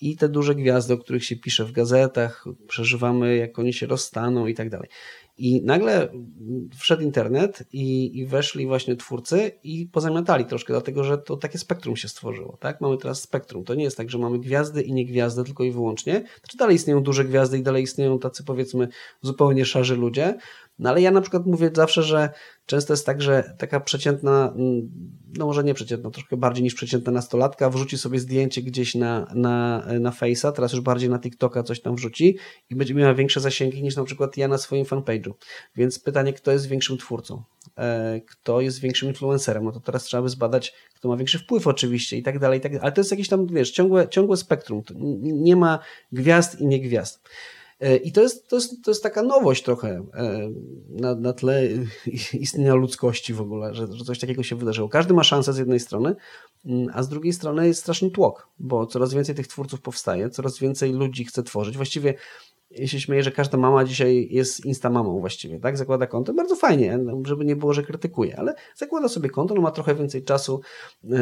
i 0.04 0.16
te 0.16 0.28
duże 0.28 0.54
gwiazdy, 0.54 0.94
o 0.94 0.99
których 0.99 1.25
się 1.25 1.37
pisze 1.37 1.64
w 1.64 1.73
gazetach, 1.73 2.44
przeżywamy, 2.68 3.37
jak 3.37 3.58
oni 3.58 3.73
się 3.73 3.87
rozstaną 3.87 4.46
i 4.46 4.54
tak 4.54 4.70
dalej. 4.70 4.88
I 5.38 5.62
nagle 5.62 6.08
wszedł 6.78 7.02
internet 7.02 7.64
i, 7.73 8.18
i 8.18 8.26
weszli 8.26 8.66
właśnie 8.66 8.96
twórcy 8.96 9.50
i 9.64 9.87
pozamiatali 9.87 10.44
troszkę, 10.44 10.73
dlatego 10.73 11.04
że 11.04 11.18
to 11.18 11.37
takie 11.37 11.58
spektrum 11.58 11.96
się 11.96 12.08
stworzyło. 12.08 12.56
Tak? 12.61 12.80
Mamy 12.80 12.99
teraz 12.99 13.23
spektrum. 13.23 13.64
To 13.64 13.75
nie 13.75 13.84
jest 13.84 13.96
tak, 13.96 14.11
że 14.11 14.18
mamy 14.18 14.38
gwiazdy 14.38 14.82
i 14.82 14.92
nie 14.92 15.06
gwiazdy, 15.06 15.44
tylko 15.44 15.64
i 15.64 15.70
wyłącznie. 15.70 16.12
Znaczy 16.12 16.56
dalej 16.56 16.76
istnieją 16.76 17.02
duże 17.02 17.25
gwiazdy 17.25 17.58
i 17.58 17.62
dalej 17.62 17.82
istnieją 17.82 18.18
tacy 18.18 18.44
powiedzmy 18.44 18.88
zupełnie 19.23 19.64
szarzy 19.64 19.96
ludzie, 19.96 20.38
no 20.78 20.90
ale 20.90 21.02
ja 21.02 21.10
na 21.10 21.20
przykład 21.20 21.46
mówię 21.46 21.70
zawsze, 21.74 22.02
że 22.02 22.28
często 22.66 22.92
jest 22.92 23.06
tak, 23.06 23.22
że 23.22 23.54
taka 23.58 23.80
przeciętna, 23.80 24.52
mm, 24.56 24.90
no 25.38 25.46
może 25.46 25.64
nie 25.64 25.74
przeciętna, 25.74 26.10
troszkę 26.10 26.36
bardziej 26.36 26.64
niż 26.64 26.74
przeciętna 26.74 27.12
nastolatka, 27.12 27.70
wrzuci 27.70 27.98
sobie 27.98 28.18
zdjęcie 28.18 28.62
gdzieś 28.62 28.94
na, 28.94 29.26
na, 29.34 29.86
na 30.00 30.10
Face'a, 30.10 30.52
teraz 30.52 30.72
już 30.72 30.80
bardziej 30.80 31.10
na 31.10 31.18
TikToka 31.18 31.62
coś 31.62 31.80
tam 31.80 31.96
wrzuci 31.96 32.38
i 32.70 32.76
będzie 32.76 32.94
miała 32.94 33.14
większe 33.14 33.40
zasięgi 33.40 33.82
niż 33.82 33.96
na 33.96 34.04
przykład 34.04 34.36
ja 34.36 34.48
na 34.48 34.58
swoim 34.58 34.84
fanpage'u. 34.84 35.32
Więc 35.76 35.98
pytanie, 35.98 36.32
kto 36.32 36.52
jest 36.52 36.66
większym 36.66 36.98
twórcą? 36.98 37.42
E, 37.78 38.20
kto 38.20 38.60
jest 38.60 38.80
większym 38.80 39.08
influencerem? 39.08 39.64
No 39.64 39.72
to 39.72 39.80
teraz 39.80 40.04
trzeba 40.04 40.22
by 40.22 40.28
zbadać, 40.28 40.74
kto 40.94 41.08
ma 41.08 41.16
większy 41.16 41.38
wpływ 41.38 41.66
oczywiście 41.66 42.16
i 42.16 42.22
tak 42.22 42.38
dalej, 42.38 42.58
i 42.58 42.62
tak 42.62 42.72
dalej. 42.72 42.82
Ale 42.82 42.92
to 42.92 43.00
jest 43.00 43.10
jakieś 43.10 43.28
tam, 43.28 43.46
wiesz, 43.46 43.70
ciągłe, 43.70 44.08
ciągłe 44.08 44.36
spektrum. 44.36 44.82
Nie 45.22 45.56
ma 45.56 45.78
gwiazd 46.12 46.60
i 46.60 46.66
nie 46.66 46.80
gwiazd. 46.80 47.28
E, 47.80 47.96
I 47.96 48.12
to 48.12 48.20
jest, 48.20 48.48
to 48.48 48.56
jest, 48.56 48.84
to 48.84 48.90
jest 48.90 49.02
taka 49.02 49.22
nowość 49.22 49.62
trochę 49.62 49.88
e, 50.14 50.50
na, 50.88 51.14
na 51.14 51.32
tle 51.32 51.62
istnienia 52.32 52.74
ludzkości 52.74 53.34
w 53.34 53.40
ogóle, 53.40 53.74
że, 53.74 53.86
że 53.92 54.04
coś 54.04 54.18
takiego 54.18 54.42
się 54.42 54.56
wydarzyło. 54.56 54.88
Każdy 54.88 55.14
ma 55.14 55.24
szansę 55.24 55.52
z 55.52 55.58
jednej 55.58 55.80
strony, 55.80 56.16
mm, 56.64 56.86
a 56.92 57.02
z 57.02 57.08
drugiej 57.08 57.32
strony 57.32 57.66
jest 57.66 57.80
straszny 57.80 58.10
tłok, 58.10 58.48
bo 58.58 58.86
coraz 58.86 59.14
więcej 59.14 59.34
tych 59.34 59.48
twórców 59.48 59.80
powstaje, 59.80 60.30
coraz 60.30 60.58
więcej 60.58 60.92
ludzi 60.92 61.24
chce 61.24 61.42
tworzyć. 61.42 61.76
Właściwie 61.76 62.14
ja 62.78 62.86
się 62.86 63.00
śmieję, 63.00 63.22
że 63.22 63.32
każda 63.32 63.58
mama 63.58 63.84
dzisiaj 63.84 64.28
jest 64.30 64.66
instamamą 64.66 65.20
właściwie, 65.20 65.60
tak? 65.60 65.76
Zakłada 65.76 66.06
konto, 66.06 66.34
bardzo 66.34 66.56
fajnie, 66.56 66.98
żeby 67.26 67.44
nie 67.44 67.56
było, 67.56 67.72
że 67.72 67.82
krytykuje, 67.82 68.38
ale 68.38 68.54
zakłada 68.74 69.08
sobie 69.08 69.30
konto, 69.30 69.54
no 69.54 69.60
ma 69.60 69.70
trochę 69.70 69.94
więcej 69.94 70.24
czasu, 70.24 70.60
yy, 71.04 71.18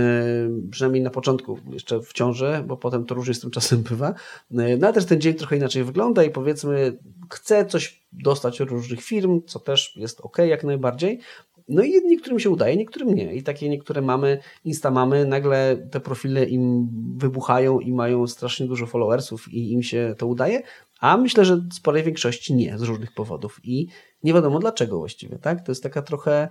przynajmniej 0.70 1.02
na 1.02 1.10
początku 1.10 1.58
jeszcze 1.72 2.00
w 2.00 2.12
ciąży, 2.12 2.64
bo 2.66 2.76
potem 2.76 3.04
to 3.04 3.14
różnie 3.14 3.34
z 3.34 3.40
tym 3.40 3.50
czasem 3.50 3.82
bywa, 3.90 4.14
yy, 4.50 4.78
no 4.78 4.86
ale 4.86 4.94
też 4.94 5.04
ten 5.04 5.20
dzień 5.20 5.34
trochę 5.34 5.56
inaczej 5.56 5.84
wygląda 5.84 6.24
i 6.24 6.30
powiedzmy 6.30 6.98
chce 7.30 7.66
coś 7.66 8.02
dostać 8.12 8.60
od 8.60 8.70
różnych 8.70 9.02
firm, 9.02 9.40
co 9.46 9.58
też 9.58 9.96
jest 9.96 10.20
ok 10.20 10.38
jak 10.38 10.64
najbardziej, 10.64 11.20
no 11.68 11.82
i 11.82 11.90
niektórym 12.04 12.40
się 12.40 12.50
udaje, 12.50 12.76
niektórym 12.76 13.14
nie. 13.14 13.34
I 13.34 13.42
takie 13.42 13.68
niektóre 13.68 14.02
mamy, 14.02 14.38
insta 14.64 14.90
mamy, 14.90 15.26
nagle 15.26 15.88
te 15.90 16.00
profile 16.00 16.44
im 16.44 16.88
wybuchają 17.16 17.80
i 17.80 17.92
mają 17.92 18.26
strasznie 18.26 18.66
dużo 18.66 18.86
followersów 18.86 19.52
i 19.52 19.72
im 19.72 19.82
się 19.82 20.14
to 20.18 20.26
udaje, 20.26 20.62
a 21.02 21.16
myślę, 21.16 21.44
że 21.44 21.60
sporej 21.72 22.02
większości 22.02 22.54
nie, 22.54 22.78
z 22.78 22.82
różnych 22.82 23.14
powodów. 23.14 23.60
I 23.62 23.86
nie 24.22 24.34
wiadomo 24.34 24.58
dlaczego 24.58 24.98
właściwie, 24.98 25.38
tak? 25.38 25.66
To 25.66 25.72
jest 25.72 25.82
taka 25.82 26.02
trochę 26.02 26.48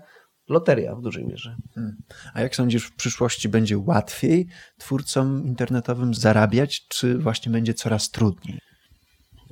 loteria 0.50 0.96
w 0.96 1.02
dużej 1.02 1.26
mierze. 1.26 1.56
Hmm. 1.76 1.96
A 2.34 2.42
jak 2.42 2.56
sądzisz, 2.56 2.86
w 2.86 2.96
przyszłości 2.96 3.50
będzie 3.50 3.78
łatwiej 3.78 4.48
twórcom 4.78 5.46
internetowym 5.46 6.14
zarabiać, 6.14 6.88
czy 6.88 7.18
właśnie 7.18 7.52
będzie 7.52 7.74
coraz 7.74 8.12
trudniej? 8.12 8.60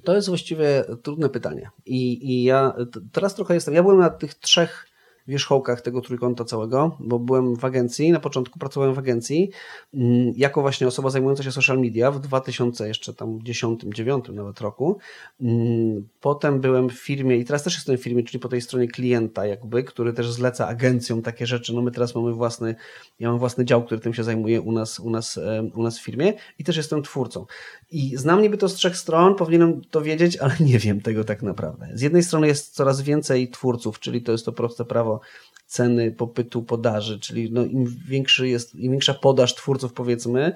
To 0.03 0.15
jest 0.15 0.27
właściwie 0.27 0.83
trudne 1.03 1.29
pytanie. 1.29 1.69
I, 1.85 2.31
i 2.31 2.43
ja 2.43 2.73
teraz 3.11 3.35
trochę 3.35 3.53
jestem. 3.53 3.73
Ja 3.73 3.83
byłem 3.83 3.99
na 3.99 4.09
tych 4.09 4.33
trzech 4.33 4.87
wierzchołkach 5.29 5.81
tego 5.81 6.01
trójkąta 6.01 6.45
całego, 6.45 6.97
bo 6.99 7.19
byłem 7.19 7.55
w 7.55 7.65
agencji, 7.65 8.11
na 8.11 8.19
początku 8.19 8.59
pracowałem 8.59 8.95
w 8.95 8.99
agencji 8.99 9.49
mm, 9.93 10.33
jako 10.35 10.61
właśnie 10.61 10.87
osoba 10.87 11.09
zajmująca 11.09 11.43
się 11.43 11.51
social 11.51 11.79
media 11.79 12.11
w 12.11 12.19
2000 12.19 12.87
jeszcze 12.87 13.13
tam 13.13 13.39
10, 13.43 13.81
9 13.95 14.25
nawet 14.33 14.61
roku. 14.61 14.97
Mm, 15.41 16.07
potem 16.21 16.61
byłem 16.61 16.89
w 16.89 16.93
firmie 16.93 17.37
i 17.37 17.45
teraz 17.45 17.63
też 17.63 17.73
jestem 17.75 17.97
w 17.97 18.01
firmie, 18.01 18.23
czyli 18.23 18.39
po 18.39 18.49
tej 18.49 18.61
stronie 18.61 18.87
klienta 18.87 19.45
jakby, 19.45 19.83
który 19.83 20.13
też 20.13 20.31
zleca 20.31 20.67
agencjom 20.67 21.21
takie 21.21 21.47
rzeczy. 21.47 21.73
No 21.73 21.81
my 21.81 21.91
teraz 21.91 22.15
mamy 22.15 22.33
własny, 22.33 22.75
ja 23.19 23.29
mam 23.29 23.39
własny 23.39 23.65
dział, 23.65 23.83
który 23.83 24.01
tym 24.01 24.13
się 24.13 24.23
zajmuje 24.23 24.61
u 24.61 24.71
nas, 24.71 24.99
u 24.99 25.09
nas, 25.09 25.39
u 25.75 25.83
nas 25.83 25.99
w 25.99 26.03
firmie 26.03 26.33
i 26.59 26.63
też 26.63 26.77
jestem 26.77 27.03
twórcą. 27.03 27.45
I 27.91 28.17
znam 28.17 28.41
niby 28.41 28.57
to 28.57 28.69
z 28.69 28.73
trzech 28.73 28.97
stron, 28.97 29.35
powinienem 29.35 29.81
to 29.91 30.01
wiedzieć, 30.01 30.37
ale 30.37 30.55
nie 30.69 30.79
wiem 30.79 31.01
tego 31.01 31.23
tak 31.23 31.41
naprawdę. 31.41 31.87
Z 31.93 32.01
jednej 32.01 32.23
strony 32.23 32.47
jest 32.47 32.75
coraz 32.75 33.01
więcej 33.01 33.49
twórców, 33.49 33.99
czyli 33.99 34.21
to 34.21 34.31
jest 34.31 34.45
to 34.45 34.51
proste 34.51 34.85
prawo 34.85 35.18
ceny, 35.65 36.11
popytu, 36.11 36.63
podaży, 36.63 37.19
czyli 37.19 37.51
no 37.51 37.65
im, 37.65 37.85
większy 38.07 38.47
jest, 38.47 38.75
im 38.75 38.91
większa 38.91 39.13
podaż 39.13 39.55
twórców 39.55 39.93
powiedzmy, 39.93 40.53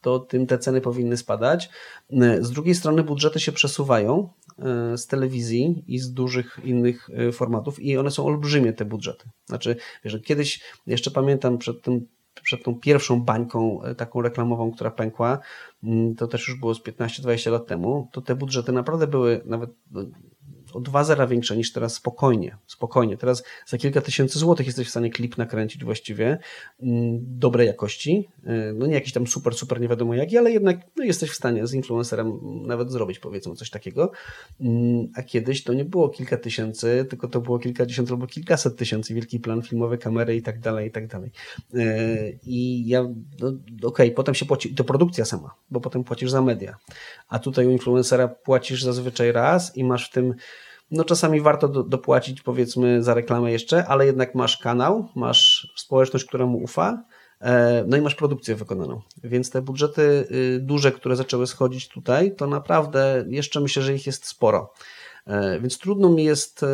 to 0.00 0.18
tym 0.18 0.46
te 0.46 0.58
ceny 0.58 0.80
powinny 0.80 1.16
spadać. 1.16 1.70
Z 2.40 2.50
drugiej 2.50 2.74
strony 2.74 3.02
budżety 3.02 3.40
się 3.40 3.52
przesuwają 3.52 4.28
e, 4.58 4.98
z 4.98 5.06
telewizji 5.06 5.84
i 5.86 5.98
z 5.98 6.12
dużych 6.12 6.58
innych 6.64 7.10
e, 7.10 7.32
formatów 7.32 7.80
i 7.80 7.96
one 7.96 8.10
są 8.10 8.26
olbrzymie 8.26 8.72
te 8.72 8.84
budżety. 8.84 9.30
Znaczy, 9.46 9.76
że 10.04 10.20
kiedyś, 10.20 10.62
jeszcze 10.86 11.10
pamiętam 11.10 11.58
przed 11.58 11.82
tym 11.82 12.06
przed 12.42 12.64
tą 12.64 12.74
pierwszą 12.80 13.22
bańką 13.22 13.82
e, 13.82 13.94
taką 13.94 14.22
reklamową, 14.22 14.72
która 14.72 14.90
pękła, 14.90 15.38
mm, 15.84 16.14
to 16.14 16.26
też 16.26 16.48
już 16.48 16.60
było 16.60 16.74
z 16.74 16.82
15-20 16.82 17.50
lat 17.50 17.66
temu, 17.66 18.08
to 18.12 18.20
te 18.20 18.34
budżety 18.34 18.72
naprawdę 18.72 19.06
były 19.06 19.42
nawet 19.44 19.70
no, 19.90 20.04
o 20.74 20.80
dwa 20.80 21.04
zera 21.04 21.26
większe 21.26 21.56
niż 21.56 21.72
teraz 21.72 21.94
spokojnie. 21.94 22.56
Spokojnie. 22.66 23.16
Teraz 23.16 23.44
za 23.66 23.78
kilka 23.78 24.00
tysięcy 24.00 24.38
złotych 24.38 24.66
jesteś 24.66 24.86
w 24.86 24.90
stanie 24.90 25.10
klip 25.10 25.38
nakręcić 25.38 25.84
właściwie 25.84 26.38
mm, 26.82 27.18
dobrej 27.20 27.66
jakości. 27.66 28.28
Y, 28.46 28.74
no 28.74 28.86
nie 28.86 28.94
jakiś 28.94 29.12
tam 29.12 29.26
super, 29.26 29.54
super 29.54 29.80
nie 29.80 29.88
wiadomo 29.88 30.14
jaki, 30.14 30.38
ale 30.38 30.52
jednak 30.52 30.76
no, 30.96 31.04
jesteś 31.04 31.30
w 31.30 31.34
stanie 31.34 31.66
z 31.66 31.74
influencerem 31.74 32.38
nawet 32.66 32.92
zrobić 32.92 33.18
powiedzmy 33.18 33.54
coś 33.54 33.70
takiego. 33.70 34.12
Mm, 34.60 35.08
a 35.14 35.22
kiedyś 35.22 35.64
to 35.64 35.74
nie 35.74 35.84
było 35.84 36.08
kilka 36.08 36.36
tysięcy, 36.36 37.06
tylko 37.10 37.28
to 37.28 37.40
było 37.40 37.58
kilkadziesiąt 37.58 38.10
albo 38.10 38.26
kilkaset 38.26 38.76
tysięcy, 38.76 39.14
wielki 39.14 39.40
plan 39.40 39.62
filmowy, 39.62 39.98
kamery 39.98 40.36
i 40.36 40.42
tak 40.42 40.60
dalej, 40.60 40.88
i 40.88 40.90
tak 40.90 41.06
dalej. 41.06 41.30
Y, 41.74 42.38
I 42.42 42.88
ja, 42.88 43.02
no, 43.40 43.48
okej, 43.48 43.68
okay, 43.82 44.10
potem 44.10 44.34
się 44.34 44.46
płaci, 44.46 44.74
to 44.74 44.84
produkcja 44.84 45.24
sama, 45.24 45.54
bo 45.70 45.80
potem 45.80 46.04
płacisz 46.04 46.30
za 46.30 46.42
media. 46.42 46.76
A 47.28 47.38
tutaj 47.38 47.66
u 47.66 47.70
influencera 47.70 48.28
płacisz 48.28 48.82
zazwyczaj 48.82 49.32
raz 49.32 49.76
i 49.76 49.84
masz 49.84 50.08
w 50.08 50.12
tym 50.12 50.34
no 50.90 51.04
czasami 51.04 51.40
warto 51.40 51.68
do, 51.68 51.82
dopłacić 51.82 52.42
powiedzmy 52.42 53.02
za 53.02 53.14
reklamę 53.14 53.52
jeszcze, 53.52 53.86
ale 53.86 54.06
jednak 54.06 54.34
masz 54.34 54.58
kanał, 54.58 55.08
masz 55.14 55.72
społeczność, 55.76 56.24
która 56.24 56.46
mu 56.46 56.58
ufa, 56.58 57.04
e, 57.40 57.84
no 57.88 57.96
i 57.96 58.00
masz 58.00 58.14
produkcję 58.14 58.54
wykonaną. 58.54 59.00
Więc 59.24 59.50
te 59.50 59.62
budżety 59.62 60.26
y, 60.30 60.60
duże, 60.60 60.92
które 60.92 61.16
zaczęły 61.16 61.46
schodzić 61.46 61.88
tutaj, 61.88 62.34
to 62.36 62.46
naprawdę 62.46 63.24
jeszcze 63.28 63.60
myślę, 63.60 63.82
że 63.82 63.94
ich 63.94 64.06
jest 64.06 64.26
sporo. 64.26 64.72
E, 65.26 65.60
więc 65.60 65.78
trudno 65.78 66.10
mi 66.10 66.24
jest 66.24 66.64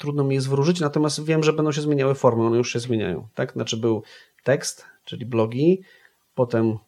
trudno 0.00 0.24
mi 0.24 0.34
jest 0.34 0.48
wróżyć, 0.48 0.80
natomiast 0.80 1.24
wiem, 1.24 1.42
że 1.42 1.52
będą 1.52 1.72
się 1.72 1.80
zmieniały 1.80 2.14
formy, 2.14 2.46
one 2.46 2.56
już 2.56 2.72
się 2.72 2.80
zmieniają. 2.80 3.28
Tak? 3.34 3.52
Znaczy 3.52 3.76
był 3.76 4.02
tekst, 4.44 4.84
czyli 5.04 5.26
blogi, 5.26 5.82
potem 6.34 6.78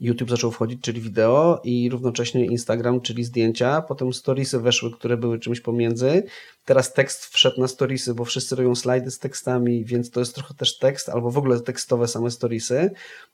YouTube 0.00 0.30
zaczął 0.30 0.50
wchodzić, 0.50 0.80
czyli 0.80 1.00
wideo 1.00 1.60
i 1.64 1.88
równocześnie 1.90 2.46
Instagram, 2.46 3.00
czyli 3.00 3.24
zdjęcia, 3.24 3.82
potem 3.82 4.12
storiesy 4.12 4.60
weszły, 4.60 4.90
które 4.90 5.16
były 5.16 5.38
czymś 5.38 5.60
pomiędzy. 5.60 6.22
Teraz 6.64 6.92
tekst 6.92 7.24
wszedł 7.26 7.60
na 7.60 7.68
storiesy, 7.68 8.14
bo 8.14 8.24
wszyscy 8.24 8.56
robią 8.56 8.74
slajdy 8.74 9.10
z 9.10 9.18
tekstami, 9.18 9.84
więc 9.84 10.10
to 10.10 10.20
jest 10.20 10.34
trochę 10.34 10.54
też 10.54 10.78
tekst, 10.78 11.08
albo 11.08 11.30
w 11.30 11.38
ogóle 11.38 11.60
tekstowe 11.60 12.08
same 12.08 12.30
storiesy. 12.30 12.90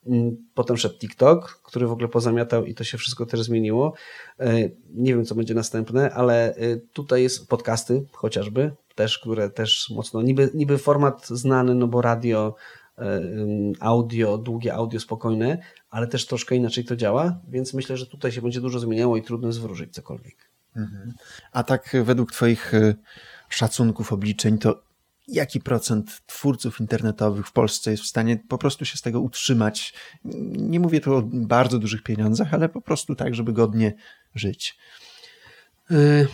Mm, 0.07 0.37
potem 0.53 0.77
wszedł 0.77 0.97
TikTok, 0.97 1.61
który 1.63 1.87
w 1.87 1.91
ogóle 1.91 2.07
pozamiatał 2.07 2.65
i 2.65 2.75
to 2.75 2.83
się 2.83 2.97
wszystko 2.97 3.25
też 3.25 3.41
zmieniło. 3.41 3.93
E, 4.39 4.69
nie 4.93 5.15
wiem, 5.15 5.25
co 5.25 5.35
będzie 5.35 5.53
następne, 5.53 6.11
ale 6.11 6.55
e, 6.55 6.77
tutaj 6.77 7.23
jest 7.23 7.47
podcasty 7.47 8.05
chociażby, 8.11 8.71
też, 8.95 9.19
które 9.19 9.49
też 9.49 9.89
mocno, 9.95 10.21
niby, 10.21 10.49
niby 10.53 10.77
format 10.77 11.27
znany, 11.27 11.75
no 11.75 11.87
bo 11.87 12.01
radio 12.01 12.55
audio, 13.79 14.37
długie 14.37 14.73
audio 14.73 14.99
spokojne, 14.99 15.57
ale 15.89 16.07
też 16.07 16.25
troszkę 16.25 16.55
inaczej 16.55 16.85
to 16.85 16.95
działa, 16.95 17.39
więc 17.49 17.73
myślę, 17.73 17.97
że 17.97 18.07
tutaj 18.07 18.31
się 18.31 18.41
będzie 18.41 18.61
dużo 18.61 18.79
zmieniało 18.79 19.17
i 19.17 19.23
trudno 19.23 19.51
zwrócić 19.51 19.93
cokolwiek. 19.93 20.51
Mhm. 20.75 21.13
A 21.51 21.63
tak 21.63 21.95
według 22.03 22.31
Twoich 22.31 22.73
e, 22.73 22.95
szacunków, 23.49 24.13
obliczeń, 24.13 24.57
to 24.57 24.83
jaki 25.27 25.59
procent 25.59 26.21
twórców 26.25 26.79
internetowych 26.79 27.47
w 27.47 27.51
Polsce 27.51 27.91
jest 27.91 28.03
w 28.03 28.07
stanie 28.07 28.43
po 28.47 28.57
prostu 28.57 28.85
się 28.85 28.97
z 28.97 29.01
tego 29.01 29.21
utrzymać? 29.21 29.93
Nie 30.55 30.79
mówię 30.79 31.01
tu 31.01 31.15
o 31.15 31.21
bardzo 31.25 31.79
dużych 31.79 32.03
pieniądzach, 32.03 32.53
ale 32.53 32.69
po 32.69 32.81
prostu 32.81 33.15
tak, 33.15 33.35
żeby 33.35 33.53
godnie 33.53 33.93
żyć. 34.35 34.77
E, 35.91 36.25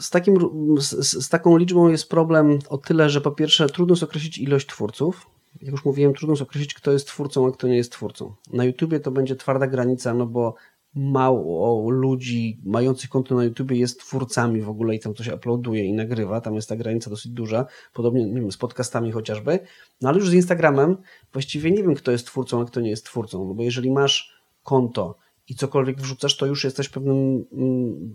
z, 0.00 0.10
takim, 0.10 0.38
z, 0.78 1.06
z, 1.24 1.28
taką 1.28 1.56
liczbą 1.56 1.88
jest 1.88 2.08
problem 2.08 2.58
o 2.68 2.78
tyle, 2.78 3.10
że 3.10 3.20
po 3.20 3.30
pierwsze 3.30 3.68
trudno 3.68 3.92
jest 3.92 4.02
określić 4.02 4.38
ilość 4.38 4.66
twórców, 4.66 5.26
jak 5.60 5.72
już 5.72 5.84
mówiłem, 5.84 6.14
trudno 6.14 6.32
jest 6.32 6.42
określić, 6.42 6.74
kto 6.74 6.92
jest 6.92 7.06
twórcą, 7.06 7.46
a 7.46 7.50
kto 7.50 7.68
nie 7.68 7.76
jest 7.76 7.92
twórcą. 7.92 8.34
Na 8.52 8.64
YouTubie 8.64 9.00
to 9.00 9.10
będzie 9.10 9.36
twarda 9.36 9.66
granica, 9.66 10.14
no 10.14 10.26
bo 10.26 10.54
mało 10.94 11.90
ludzi 11.90 12.60
mających 12.64 13.10
konto 13.10 13.34
na 13.34 13.44
YouTubie 13.44 13.76
jest 13.76 14.00
twórcami 14.00 14.60
w 14.60 14.68
ogóle 14.68 14.94
i 14.94 15.00
tam 15.00 15.14
coś 15.14 15.28
uploaduje 15.28 15.84
i 15.84 15.92
nagrywa, 15.92 16.40
tam 16.40 16.54
jest 16.54 16.68
ta 16.68 16.76
granica 16.76 17.10
dosyć 17.10 17.32
duża, 17.32 17.66
podobnie 17.92 18.26
nie 18.26 18.40
wiem, 18.40 18.52
z 18.52 18.56
podcastami 18.56 19.12
chociażby, 19.12 19.58
no 20.00 20.08
ale 20.08 20.18
już 20.18 20.28
z 20.28 20.34
Instagramem 20.34 20.96
właściwie 21.32 21.70
nie 21.70 21.82
wiem, 21.82 21.94
kto 21.94 22.10
jest 22.10 22.26
twórcą, 22.26 22.60
a 22.60 22.64
kto 22.64 22.80
nie 22.80 22.90
jest 22.90 23.04
twórcą, 23.04 23.44
no 23.48 23.54
bo 23.54 23.62
jeżeli 23.62 23.90
masz 23.90 24.34
konto 24.62 25.18
i 25.48 25.54
cokolwiek 25.54 26.00
wrzucasz, 26.00 26.36
to 26.36 26.46
już 26.46 26.64
jesteś 26.64 26.88
pewnym 26.88 27.44
mm, 27.52 28.14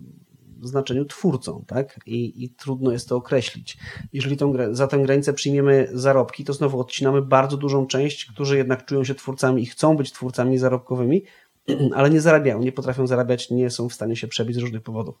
znaczeniu 0.62 1.04
twórcą, 1.04 1.64
tak? 1.66 2.00
I, 2.06 2.44
i 2.44 2.50
trudno 2.50 2.92
jest 2.92 3.08
to 3.08 3.16
określić. 3.16 3.78
Jeżeli 4.12 4.36
tą, 4.36 4.54
za 4.70 4.86
tę 4.86 4.98
granicę 4.98 5.32
przyjmiemy 5.32 5.88
zarobki, 5.92 6.44
to 6.44 6.52
znowu 6.52 6.80
odcinamy 6.80 7.22
bardzo 7.22 7.56
dużą 7.56 7.86
część, 7.86 8.24
którzy 8.24 8.56
jednak 8.56 8.84
czują 8.84 9.04
się 9.04 9.14
twórcami 9.14 9.62
i 9.62 9.66
chcą 9.66 9.96
być 9.96 10.12
twórcami 10.12 10.58
zarobkowymi, 10.58 11.24
ale 11.94 12.10
nie 12.10 12.20
zarabiają, 12.20 12.60
nie 12.60 12.72
potrafią 12.72 13.06
zarabiać, 13.06 13.50
nie 13.50 13.70
są 13.70 13.88
w 13.88 13.94
stanie 13.94 14.16
się 14.16 14.28
przebić 14.28 14.56
z 14.56 14.58
różnych 14.58 14.82
powodów. 14.82 15.18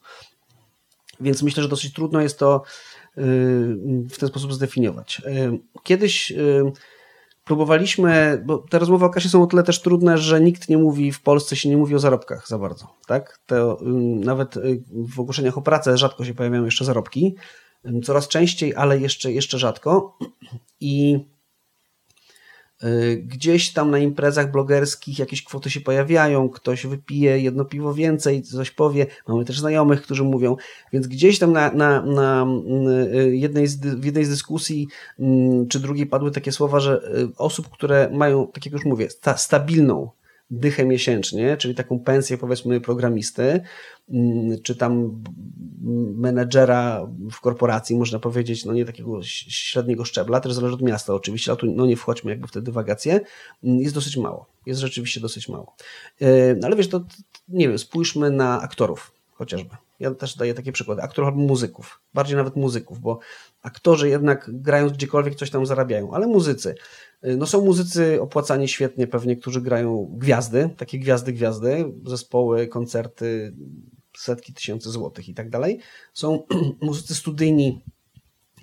Więc 1.20 1.42
myślę, 1.42 1.62
że 1.62 1.68
dosyć 1.68 1.92
trudno 1.92 2.20
jest 2.20 2.38
to 2.38 2.62
y, 3.18 3.22
w 4.10 4.18
ten 4.18 4.28
sposób 4.28 4.52
zdefiniować. 4.54 5.22
Y, 5.26 5.58
kiedyś 5.82 6.30
y, 6.30 6.62
próbowaliśmy, 7.50 8.42
bo 8.46 8.58
te 8.58 8.78
rozmowy 8.78 9.04
o 9.04 9.10
kasie 9.10 9.28
są 9.28 9.42
o 9.42 9.46
tyle 9.46 9.62
też 9.62 9.82
trudne, 9.82 10.18
że 10.18 10.40
nikt 10.40 10.68
nie 10.68 10.78
mówi, 10.78 11.12
w 11.12 11.22
Polsce 11.22 11.56
się 11.56 11.68
nie 11.68 11.76
mówi 11.76 11.94
o 11.94 11.98
zarobkach 11.98 12.48
za 12.48 12.58
bardzo, 12.58 12.86
tak? 13.06 13.38
To, 13.46 13.78
nawet 14.24 14.56
y, 14.56 14.82
w 14.92 15.20
ogłoszeniach 15.20 15.58
o 15.58 15.62
pracę 15.62 15.98
rzadko 15.98 16.24
się 16.24 16.34
pojawiają 16.34 16.64
jeszcze 16.64 16.84
zarobki, 16.84 17.34
coraz 18.04 18.28
częściej, 18.28 18.74
ale 18.76 18.98
jeszcze, 18.98 19.32
jeszcze 19.32 19.58
rzadko 19.58 20.18
i 20.80 21.18
gdzieś 23.22 23.72
tam 23.72 23.90
na 23.90 23.98
imprezach 23.98 24.50
blogerskich 24.50 25.18
jakieś 25.18 25.44
kwoty 25.44 25.70
się 25.70 25.80
pojawiają, 25.80 26.48
ktoś 26.48 26.86
wypije 26.86 27.40
jedno 27.40 27.64
piwo 27.64 27.94
więcej, 27.94 28.42
coś 28.42 28.70
powie. 28.70 29.06
Mamy 29.28 29.44
też 29.44 29.60
znajomych, 29.60 30.02
którzy 30.02 30.24
mówią, 30.24 30.56
więc 30.92 31.06
gdzieś 31.06 31.38
tam 31.38 31.52
na, 31.52 31.72
na, 31.72 32.02
na 32.02 32.46
y, 33.14 33.36
jednej 33.36 33.66
z, 33.66 33.80
w 33.80 34.04
jednej 34.04 34.24
z 34.24 34.28
dyskusji 34.28 34.88
mm, 35.18 35.68
czy 35.68 35.80
drugiej 35.80 36.06
padły 36.06 36.30
takie 36.30 36.52
słowa, 36.52 36.80
że 36.80 37.00
y, 37.18 37.36
osób, 37.36 37.68
które 37.68 38.10
mają, 38.12 38.46
tak 38.46 38.66
jak 38.66 38.72
już 38.72 38.84
mówię, 38.84 39.10
sta, 39.10 39.36
stabilną 39.36 40.10
dychę 40.50 40.84
miesięcznie, 40.84 41.56
czyli 41.56 41.74
taką 41.74 42.00
pensję 42.00 42.38
powiedzmy 42.38 42.80
programisty, 42.80 43.60
mm, 44.10 44.62
czy 44.62 44.76
tam 44.76 45.22
menedżera 46.16 47.08
w 47.32 47.40
korporacji, 47.40 47.96
można 47.96 48.18
powiedzieć, 48.18 48.64
no 48.64 48.72
nie 48.72 48.84
takiego 48.84 49.22
średniego 49.22 50.04
szczebla, 50.04 50.40
też 50.40 50.52
zależy 50.52 50.74
od 50.74 50.82
miasta 50.82 51.14
oczywiście, 51.14 51.50
ale 51.50 51.58
tu 51.58 51.66
no 51.66 51.86
nie 51.86 51.96
wchodźmy 51.96 52.30
jakby 52.30 52.48
w 52.48 52.52
te 52.52 52.62
dywagacje, 52.62 53.20
mm, 53.64 53.80
jest 53.80 53.94
dosyć 53.94 54.16
mało. 54.16 54.46
Jest 54.66 54.80
rzeczywiście 54.80 55.20
dosyć 55.20 55.48
mało. 55.48 55.76
E, 56.20 56.54
no 56.54 56.66
ale 56.66 56.76
wiesz, 56.76 56.88
to 56.88 57.04
nie 57.48 57.68
wiem, 57.68 57.78
spójrzmy 57.78 58.30
na 58.30 58.62
aktorów 58.62 59.12
chociażby. 59.32 59.76
Ja 60.00 60.14
też 60.14 60.36
daję 60.36 60.54
takie 60.54 60.72
przykłady. 60.72 61.02
Aktorów 61.02 61.28
albo 61.28 61.40
muzyków. 61.40 62.00
Bardziej 62.14 62.36
nawet 62.36 62.56
muzyków, 62.56 63.00
bo 63.00 63.18
aktorzy 63.62 64.08
jednak 64.08 64.50
grając 64.52 64.92
gdziekolwiek 64.92 65.34
coś 65.34 65.50
tam 65.50 65.66
zarabiają, 65.66 66.14
ale 66.14 66.26
muzycy. 66.26 66.74
Y, 67.24 67.36
no 67.36 67.46
są 67.46 67.64
muzycy 67.64 68.22
opłacani 68.22 68.68
świetnie 68.68 69.06
pewnie, 69.06 69.36
którzy 69.36 69.60
grają 69.60 70.10
gwiazdy, 70.12 70.70
takie 70.76 70.98
gwiazdy, 70.98 71.32
gwiazdy, 71.32 71.92
zespoły, 72.06 72.66
koncerty, 72.66 73.54
setki 74.16 74.54
tysięcy 74.54 74.90
złotych 74.90 75.28
i 75.28 75.34
tak 75.34 75.50
dalej. 75.50 75.80
Są 76.14 76.46
muzycy 76.82 77.14
studyjni, 77.14 77.80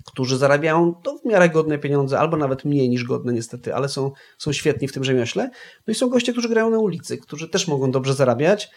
którzy 0.06 0.36
zarabiają 0.36 0.94
to 0.94 1.18
w 1.18 1.24
miarę 1.24 1.48
godne 1.48 1.78
pieniądze, 1.78 2.18
albo 2.18 2.36
nawet 2.36 2.64
mniej 2.64 2.88
niż 2.88 3.04
godne 3.04 3.32
niestety, 3.32 3.74
ale 3.74 3.88
są, 3.88 4.12
są 4.38 4.52
świetni 4.52 4.88
w 4.88 4.92
tym 4.92 5.04
rzemiośle. 5.04 5.50
No 5.86 5.92
i 5.92 5.94
są 5.94 6.08
goście, 6.08 6.32
którzy 6.32 6.48
grają 6.48 6.70
na 6.70 6.78
ulicy, 6.78 7.18
którzy 7.18 7.48
też 7.48 7.68
mogą 7.68 7.90
dobrze 7.90 8.14
zarabiać, 8.14 8.70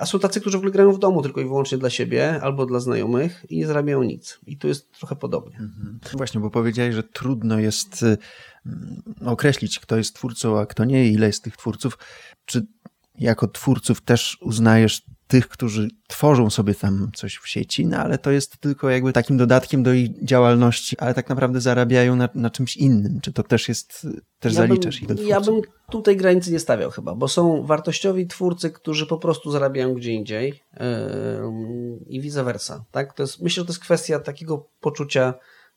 a 0.00 0.06
są 0.06 0.18
tacy, 0.18 0.40
którzy 0.40 0.56
w 0.56 0.60
ogóle 0.60 0.72
grają 0.72 0.92
w 0.92 0.98
domu 0.98 1.22
tylko 1.22 1.40
i 1.40 1.44
wyłącznie 1.44 1.78
dla 1.78 1.90
siebie 1.90 2.40
albo 2.42 2.66
dla 2.66 2.80
znajomych 2.80 3.46
i 3.48 3.58
nie 3.58 3.66
zarabiają 3.66 4.02
nic. 4.02 4.38
I 4.46 4.56
tu 4.58 4.68
jest 4.68 4.92
trochę 4.92 5.16
podobnie. 5.16 5.56
Mhm. 5.56 5.98
Właśnie, 6.12 6.40
bo 6.40 6.50
powiedziałeś, 6.50 6.94
że 6.94 7.02
trudno 7.02 7.58
jest 7.58 8.02
y, 8.02 8.18
mm, 8.66 9.02
określić, 9.24 9.80
kto 9.80 9.96
jest 9.96 10.14
twórcą, 10.14 10.58
a 10.58 10.66
kto 10.66 10.84
nie, 10.84 11.08
ile 11.08 11.26
jest 11.26 11.44
tych 11.44 11.56
twórców. 11.56 11.98
Czy 12.44 12.66
jako 13.18 13.48
twórców 13.48 14.00
też 14.00 14.38
uznajesz 14.40 15.02
tych, 15.32 15.48
którzy 15.48 15.88
tworzą 16.08 16.50
sobie 16.50 16.74
tam 16.74 17.10
coś 17.14 17.36
w 17.36 17.48
sieci, 17.48 17.86
no 17.86 17.96
ale 17.96 18.18
to 18.18 18.30
jest 18.30 18.58
tylko 18.58 18.90
jakby 18.90 19.12
takim 19.12 19.36
dodatkiem 19.36 19.82
do 19.82 19.92
ich 19.92 20.24
działalności, 20.24 20.98
ale 20.98 21.14
tak 21.14 21.28
naprawdę 21.28 21.60
zarabiają 21.60 22.16
na, 22.16 22.28
na 22.34 22.50
czymś 22.50 22.76
innym. 22.76 23.20
Czy 23.20 23.32
to 23.32 23.42
też 23.42 23.68
jest, 23.68 24.06
też 24.40 24.52
ja 24.52 24.58
zaliczasz 24.58 24.94
bym, 24.94 25.02
ich 25.02 25.08
do 25.08 25.14
twórców? 25.14 25.30
Ja 25.30 25.40
bym 25.40 25.60
tutaj 25.90 26.16
granicy 26.16 26.52
nie 26.52 26.58
stawiał 26.58 26.90
chyba, 26.90 27.14
bo 27.14 27.28
są 27.28 27.66
wartościowi 27.66 28.26
twórcy, 28.26 28.70
którzy 28.70 29.06
po 29.06 29.18
prostu 29.18 29.50
zarabiają 29.50 29.94
gdzie 29.94 30.12
indziej 30.12 30.48
yy, 30.48 30.80
i 32.06 32.20
vice 32.20 32.44
versa. 32.44 32.84
Tak? 32.90 33.14
To 33.14 33.22
jest, 33.22 33.42
myślę, 33.42 33.60
że 33.60 33.66
to 33.66 33.72
jest 33.72 33.82
kwestia 33.82 34.20
takiego 34.20 34.66
poczucia 34.80 35.34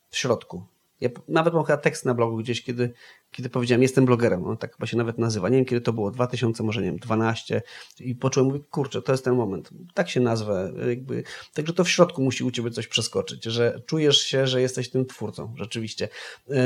w 0.10 0.18
środku. 0.18 0.64
Ja 1.02 1.10
nawet 1.28 1.54
mam 1.54 1.64
chyba 1.64 1.78
tekst 1.78 2.06
na 2.06 2.14
blogu 2.14 2.38
gdzieś, 2.38 2.64
kiedy 2.64 2.94
kiedy 3.36 3.50
powiedziałem, 3.50 3.82
jestem 3.82 4.06
blogerem, 4.06 4.46
on 4.48 4.58
tak 4.58 4.76
chyba 4.76 4.88
się 4.88 4.98
nawet 4.98 5.18
nazywa, 5.18 5.50
nie 5.50 5.56
wiem 5.56 5.66
kiedy 5.66 5.82
to 5.82 5.94
było, 5.94 6.12
2000, 6.12 6.64
może 6.64 6.82
nie 6.82 6.88
wiem, 6.88 6.98
12 6.98 7.62
i 8.00 8.16
poczułem, 8.16 8.48
mówię, 8.48 8.60
kurczę, 8.72 9.02
to 9.02 9.12
jest 9.12 9.26
ten 9.26 9.36
moment, 9.36 9.70
tak 9.94 10.10
się 10.10 10.20
nazwę, 10.20 10.74
jakby, 10.88 11.24
także 11.54 11.74
to 11.74 11.84
w 11.84 11.90
środku 11.90 12.22
musi 12.24 12.44
u 12.44 12.52
ciebie 12.52 12.72
coś 12.72 12.88
przeskoczyć, 12.88 13.44
że 13.44 13.82
czujesz 13.86 14.18
się, 14.18 14.48
że 14.48 14.62
jesteś 14.62 14.90
tym 14.90 15.06
twórcą, 15.06 15.54
rzeczywiście. 15.58 16.10
E, 16.50 16.58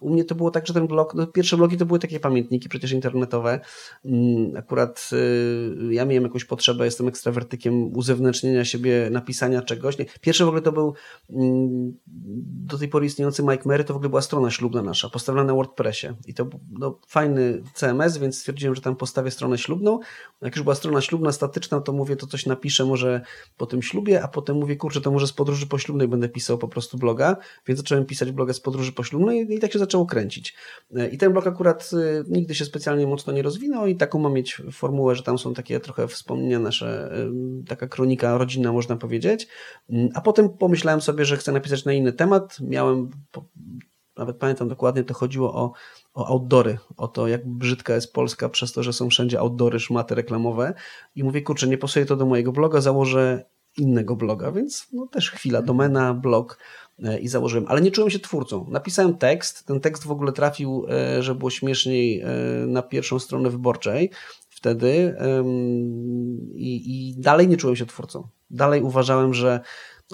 u 0.00 0.10
mnie 0.12 0.24
to 0.24 0.34
było 0.34 0.50
tak, 0.50 0.66
że 0.66 0.74
ten 0.74 0.86
blog, 0.86 1.14
no 1.14 1.26
pierwsze 1.26 1.56
blogi 1.56 1.76
to 1.76 1.86
były 1.86 1.98
takie 1.98 2.20
pamiętniki 2.20 2.68
przecież 2.68 2.92
internetowe, 2.92 3.60
mm, 4.04 4.56
akurat 4.56 5.10
e, 5.12 5.94
ja 5.94 6.04
miałem 6.04 6.22
jakąś 6.22 6.44
potrzebę, 6.44 6.84
jestem 6.84 7.08
ekstrawertykiem 7.08 7.96
uzewnętrznienia 7.96 8.64
siebie, 8.64 9.08
napisania 9.10 9.62
czegoś, 9.62 9.98
nie. 9.98 10.04
pierwsze 10.20 10.44
w 10.44 10.48
ogóle 10.48 10.62
to 10.62 10.72
był 10.72 10.94
mm, 11.30 11.92
do 12.66 12.78
tej 12.78 12.88
pory 12.88 13.06
istniejący 13.06 13.42
Mike 13.42 13.62
Mary, 13.64 13.84
to 13.84 13.94
w 13.94 13.96
ogóle 13.96 14.08
była 14.08 14.22
strona 14.22 14.50
ślubna 14.50 14.82
nasza, 14.82 15.08
postawiona 15.08 15.44
na 15.44 15.54
Word 15.54 15.71
WordPressie. 15.72 16.06
I 16.26 16.34
to 16.34 16.48
no, 16.70 16.98
fajny 17.06 17.62
CMS, 17.74 18.18
więc 18.18 18.38
stwierdziłem, 18.38 18.74
że 18.74 18.80
tam 18.80 18.96
postawię 18.96 19.30
stronę 19.30 19.58
ślubną. 19.58 19.98
Jak 20.42 20.56
już 20.56 20.62
była 20.62 20.74
strona 20.74 21.00
ślubna, 21.00 21.32
statyczna, 21.32 21.80
to 21.80 21.92
mówię, 21.92 22.16
to 22.16 22.26
coś 22.26 22.46
napiszę 22.46 22.84
może 22.84 23.20
po 23.56 23.66
tym 23.66 23.82
ślubie, 23.82 24.22
a 24.22 24.28
potem 24.28 24.56
mówię, 24.56 24.76
kurczę, 24.76 25.00
to 25.00 25.10
może 25.10 25.26
z 25.26 25.32
podróży 25.32 25.66
poślubnej 25.66 26.08
będę 26.08 26.28
pisał 26.28 26.58
po 26.58 26.68
prostu 26.68 26.98
bloga, 26.98 27.36
więc 27.66 27.80
zacząłem 27.80 28.06
pisać 28.06 28.32
bloga 28.32 28.52
z 28.52 28.60
podróży 28.60 28.92
poślubnej 28.92 29.54
i 29.54 29.58
tak 29.58 29.72
się 29.72 29.78
zaczęło 29.78 30.06
kręcić. 30.06 30.56
I 31.12 31.18
ten 31.18 31.32
blog 31.32 31.46
akurat 31.46 31.90
y, 31.92 32.24
nigdy 32.28 32.54
się 32.54 32.64
specjalnie 32.64 33.06
mocno 33.06 33.32
nie 33.32 33.42
rozwinął 33.42 33.86
i 33.86 33.96
taką 33.96 34.18
mam 34.18 34.32
mieć 34.32 34.62
formułę, 34.72 35.14
że 35.14 35.22
tam 35.22 35.38
są 35.38 35.54
takie 35.54 35.80
trochę 35.80 36.08
wspomnienia 36.08 36.58
nasze, 36.58 37.12
y, 37.62 37.64
taka 37.68 37.88
kronika 37.88 38.38
rodzinna 38.38 38.72
można 38.72 38.96
powiedzieć. 38.96 39.48
A 40.14 40.20
potem 40.20 40.48
pomyślałem 40.48 41.00
sobie, 41.00 41.24
że 41.24 41.36
chcę 41.36 41.52
napisać 41.52 41.84
na 41.84 41.92
inny 41.92 42.12
temat. 42.12 42.58
Miałem 42.60 43.10
nawet 44.16 44.36
pamiętam 44.36 44.68
dokładnie, 44.68 45.04
to 45.04 45.14
chodziło 45.14 45.54
o, 45.54 45.72
o 46.14 46.26
outdoory, 46.26 46.78
o 46.96 47.08
to, 47.08 47.28
jak 47.28 47.48
brzydka 47.48 47.94
jest 47.94 48.12
Polska 48.12 48.48
przez 48.48 48.72
to, 48.72 48.82
że 48.82 48.92
są 48.92 49.10
wszędzie 49.10 49.40
outdoory, 49.40 49.80
szmaty 49.80 50.14
reklamowe. 50.14 50.74
I 51.14 51.24
mówię, 51.24 51.42
kurczę, 51.42 51.68
nie 51.68 51.78
pasuje 51.78 52.06
to 52.06 52.16
do 52.16 52.26
mojego 52.26 52.52
bloga, 52.52 52.80
założę 52.80 53.44
innego 53.78 54.16
bloga, 54.16 54.52
więc 54.52 54.86
no 54.92 55.06
też 55.06 55.30
chwila, 55.30 55.62
domena, 55.62 56.14
blog 56.14 56.58
e, 57.04 57.18
i 57.18 57.28
założyłem, 57.28 57.64
ale 57.68 57.80
nie 57.80 57.90
czułem 57.90 58.10
się 58.10 58.18
twórcą. 58.18 58.66
Napisałem 58.70 59.18
tekst, 59.18 59.66
ten 59.66 59.80
tekst 59.80 60.04
w 60.04 60.10
ogóle 60.10 60.32
trafił, 60.32 60.86
e, 60.88 61.22
że 61.22 61.34
było 61.34 61.50
śmieszniej, 61.50 62.20
e, 62.20 62.26
na 62.66 62.82
pierwszą 62.82 63.18
stronę 63.18 63.50
wyborczej 63.50 64.10
wtedy 64.48 65.16
i, 66.54 67.10
i 67.10 67.20
dalej 67.20 67.48
nie 67.48 67.56
czułem 67.56 67.76
się 67.76 67.86
twórcą. 67.86 68.28
Dalej 68.50 68.82
uważałem, 68.82 69.34
że 69.34 69.60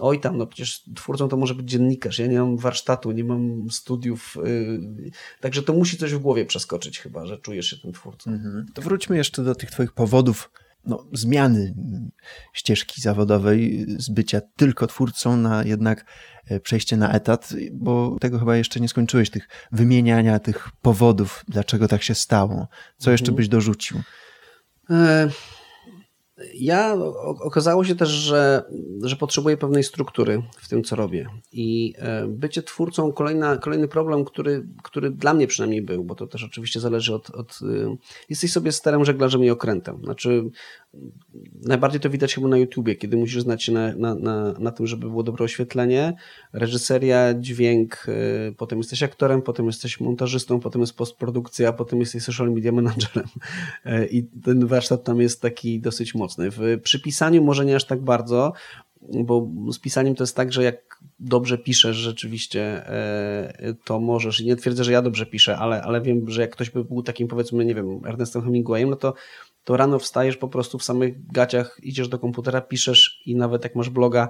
oj 0.01 0.21
tam, 0.21 0.39
no 0.39 0.47
przecież 0.47 0.85
twórcą 0.95 1.29
to 1.29 1.37
może 1.37 1.55
być 1.55 1.71
dziennikarz, 1.71 2.19
ja 2.19 2.27
nie 2.27 2.39
mam 2.39 2.57
warsztatu, 2.57 3.13
nie 3.13 3.25
mam 3.25 3.71
studiów, 3.71 4.37
yy, 4.45 5.11
także 5.41 5.63
to 5.63 5.73
musi 5.73 5.97
coś 5.97 6.15
w 6.15 6.19
głowie 6.19 6.47
przeskoczyć 6.47 6.99
chyba, 6.99 7.27
że 7.27 7.39
czujesz 7.39 7.67
się 7.67 7.77
tym 7.77 7.93
twórcą. 7.93 8.31
Mhm. 8.31 8.67
To 8.75 8.83
wróćmy 8.83 9.17
jeszcze 9.17 9.45
do 9.45 9.55
tych 9.55 9.71
twoich 9.71 9.93
powodów 9.93 10.51
no, 10.85 11.07
zmiany 11.13 11.75
ścieżki 12.53 13.01
zawodowej 13.01 13.87
z 13.99 14.09
bycia 14.09 14.41
tylko 14.57 14.87
twórcą 14.87 15.37
na 15.37 15.65
jednak 15.65 16.05
e, 16.47 16.61
przejście 16.61 16.97
na 16.97 17.13
etat, 17.13 17.53
bo 17.73 18.17
tego 18.21 18.39
chyba 18.39 18.57
jeszcze 18.57 18.81
nie 18.81 18.89
skończyłeś, 18.89 19.31
tych 19.31 19.49
wymieniania 19.73 20.39
tych 20.39 20.69
powodów, 20.83 21.45
dlaczego 21.49 21.89
tak 21.89 22.03
się 22.03 22.15
stało. 22.15 22.69
Co 22.97 23.11
jeszcze 23.11 23.25
mhm. 23.25 23.37
byś 23.37 23.49
dorzucił? 23.49 24.03
E 24.91 25.31
ja 26.55 26.97
okazało 27.41 27.85
się 27.85 27.95
też, 27.95 28.09
że, 28.09 28.63
że 29.03 29.17
potrzebuję 29.17 29.57
pewnej 29.57 29.85
struktury 29.85 30.43
w 30.59 30.69
tym, 30.69 30.85
co 30.85 30.97
robię. 30.97 31.29
I 31.53 31.95
e, 31.99 32.27
bycie 32.29 32.63
twórcą, 32.63 33.13
kolejna, 33.13 33.57
kolejny 33.57 33.89
problem, 33.89 34.25
który, 34.25 34.67
który 34.83 35.11
dla 35.11 35.35
mnie 35.35 35.47
przynajmniej 35.47 35.83
był, 35.83 36.05
bo 36.05 36.15
to 36.15 36.27
też 36.27 36.45
oczywiście 36.45 36.81
zależy 36.81 37.15
od. 37.15 37.31
od 37.31 37.59
y, 37.63 37.97
jesteś 38.29 38.53
sobie 38.53 38.73
sterem 38.73 39.05
żeglarzem 39.05 39.45
i 39.45 39.51
okrętem. 39.51 40.01
Znaczy, 40.05 40.51
najbardziej 41.63 42.01
to 42.01 42.11
widać 42.11 42.35
chyba 42.35 42.49
na 42.49 42.59
YouTubie, 42.59 42.97
kiedy 42.97 43.17
musisz 43.17 43.43
znać 43.43 43.65
się 43.65 43.73
na, 43.73 43.97
na, 43.97 44.15
na, 44.15 44.53
na 44.53 44.71
tym, 44.71 44.87
żeby 44.87 45.09
było 45.09 45.23
dobre 45.23 45.45
oświetlenie, 45.45 46.15
reżyseria, 46.53 47.35
dźwięk, 47.35 48.07
y, 48.09 48.55
potem 48.57 48.79
jesteś 48.79 49.03
aktorem, 49.03 49.43
potem 49.43 49.67
jesteś 49.67 50.01
montażystą, 50.01 50.61
potem 50.61 50.81
jest 50.81 50.97
postprodukcja, 50.97 51.73
potem 51.73 52.01
jesteś 52.01 52.23
social 52.23 52.51
media 52.53 52.73
managerem. 52.73 53.27
E, 53.85 54.07
I 54.17 54.23
ten 54.45 54.67
warsztat 54.67 55.05
tam 55.05 55.21
jest 55.21 55.43
taki 55.43 55.81
dosyć 55.81 56.15
mocny. 56.15 56.51
W 56.51 56.81
przypisaniu 56.83 57.45
może 57.45 57.65
nie 57.65 57.77
aż 57.77 57.85
tak 57.85 58.03
bardzo, 58.03 58.53
bo 59.01 59.49
z 59.73 59.79
pisaniem 59.79 60.15
to 60.15 60.23
jest 60.23 60.37
tak, 60.37 60.53
że 60.53 60.63
jak 60.63 60.99
dobrze 61.21 61.59
piszesz 61.59 61.97
rzeczywiście, 61.97 62.89
e, 62.89 63.75
to 63.85 64.01
możesz, 64.01 64.41
i 64.41 64.47
nie 64.47 64.57
twierdzę, 64.57 64.85
że 64.85 64.93
ja 64.93 65.03
dobrze 65.03 65.27
piszę, 65.27 65.57
ale, 65.59 65.83
ale 65.83 66.01
wiem, 66.01 66.31
że 66.31 66.41
jak 66.41 66.51
ktoś 66.51 66.71
by 66.71 66.85
był 66.85 67.03
takim 67.03 67.29
powiedzmy, 67.29 67.65
nie 67.65 67.75
wiem, 67.75 68.01
Ernestem 68.07 68.43
Hemingwayem, 68.43 68.91
no 68.91 68.97
to 68.97 69.15
to 69.65 69.77
rano 69.77 69.99
wstajesz 69.99 70.37
po 70.37 70.49
prostu 70.49 70.79
w 70.79 70.85
samych 70.85 71.33
gaciach, 71.33 71.81
idziesz 71.83 72.09
do 72.09 72.19
komputera, 72.19 72.61
piszesz 72.61 73.23
i 73.27 73.37
nawet 73.37 73.65
jak 73.65 73.75
masz 73.75 73.91
bloga 73.91 74.29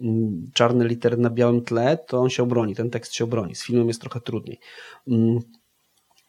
mm, 0.00 0.50
czarne 0.54 0.86
litery 0.86 1.16
na 1.16 1.30
białym 1.30 1.64
tle, 1.64 1.98
to 2.06 2.18
on 2.18 2.30
się 2.30 2.42
obroni, 2.42 2.74
ten 2.74 2.90
tekst 2.90 3.14
się 3.14 3.24
obroni. 3.24 3.54
Z 3.54 3.64
filmem 3.64 3.88
jest 3.88 4.00
trochę 4.00 4.20
trudniej. 4.20 4.60
Mm, 5.08 5.40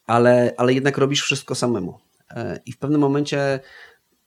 ale, 0.07 0.53
ale 0.57 0.73
jednak 0.73 0.97
robisz 0.97 1.21
wszystko 1.21 1.55
samemu. 1.55 1.99
E, 2.29 2.59
I 2.65 2.71
w 2.71 2.77
pewnym 2.77 3.01
momencie 3.01 3.59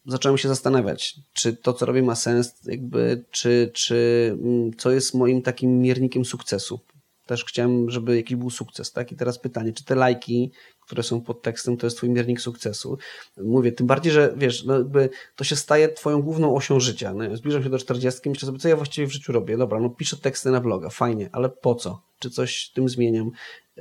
zacząłem 0.06 0.38
się 0.38 0.48
zastanawiać, 0.48 1.16
czy 1.32 1.56
to, 1.56 1.72
co 1.72 1.86
robię, 1.86 2.02
ma 2.02 2.14
sens, 2.14 2.54
jakby, 2.64 3.24
czy, 3.30 3.70
czy 3.74 4.30
mm, 4.42 4.76
co 4.76 4.90
jest 4.90 5.14
moim 5.14 5.42
takim 5.42 5.80
miernikiem 5.80 6.24
sukcesu. 6.24 6.80
Też 7.26 7.44
chciałem, 7.44 7.90
żeby 7.90 8.16
jakiś 8.16 8.36
był 8.36 8.50
sukces, 8.50 8.92
tak? 8.92 9.12
I 9.12 9.16
teraz 9.16 9.38
pytanie, 9.38 9.72
czy 9.72 9.84
te 9.84 9.94
lajki, 9.94 10.52
które 10.90 11.02
są 11.02 11.20
pod 11.20 11.42
tekstem, 11.42 11.76
to 11.76 11.86
jest 11.86 11.96
twój 11.96 12.10
miernik 12.10 12.40
sukcesu. 12.40 12.98
Mówię, 13.36 13.72
tym 13.72 13.86
bardziej, 13.86 14.12
że 14.12 14.34
wiesz, 14.36 14.64
no 14.64 14.74
jakby 14.74 15.10
to 15.36 15.44
się 15.44 15.56
staje 15.56 15.88
twoją 15.88 16.22
główną 16.22 16.56
osią 16.56 16.80
życia. 16.80 17.14
No, 17.14 17.36
zbliżam 17.36 17.62
się 17.62 17.70
do 17.70 17.78
40, 17.78 18.28
myślę 18.28 18.46
sobie, 18.46 18.58
co 18.58 18.68
ja 18.68 18.76
właściwie 18.76 19.06
w 19.06 19.12
życiu 19.12 19.32
robię. 19.32 19.56
Dobra, 19.56 19.80
no 19.80 19.90
piszę 19.90 20.16
teksty 20.16 20.50
na 20.50 20.60
bloga, 20.60 20.88
fajnie, 20.88 21.28
ale 21.32 21.48
po 21.48 21.74
co? 21.74 22.02
Czy 22.18 22.30
coś 22.30 22.70
tym 22.74 22.88
zmieniam? 22.88 23.30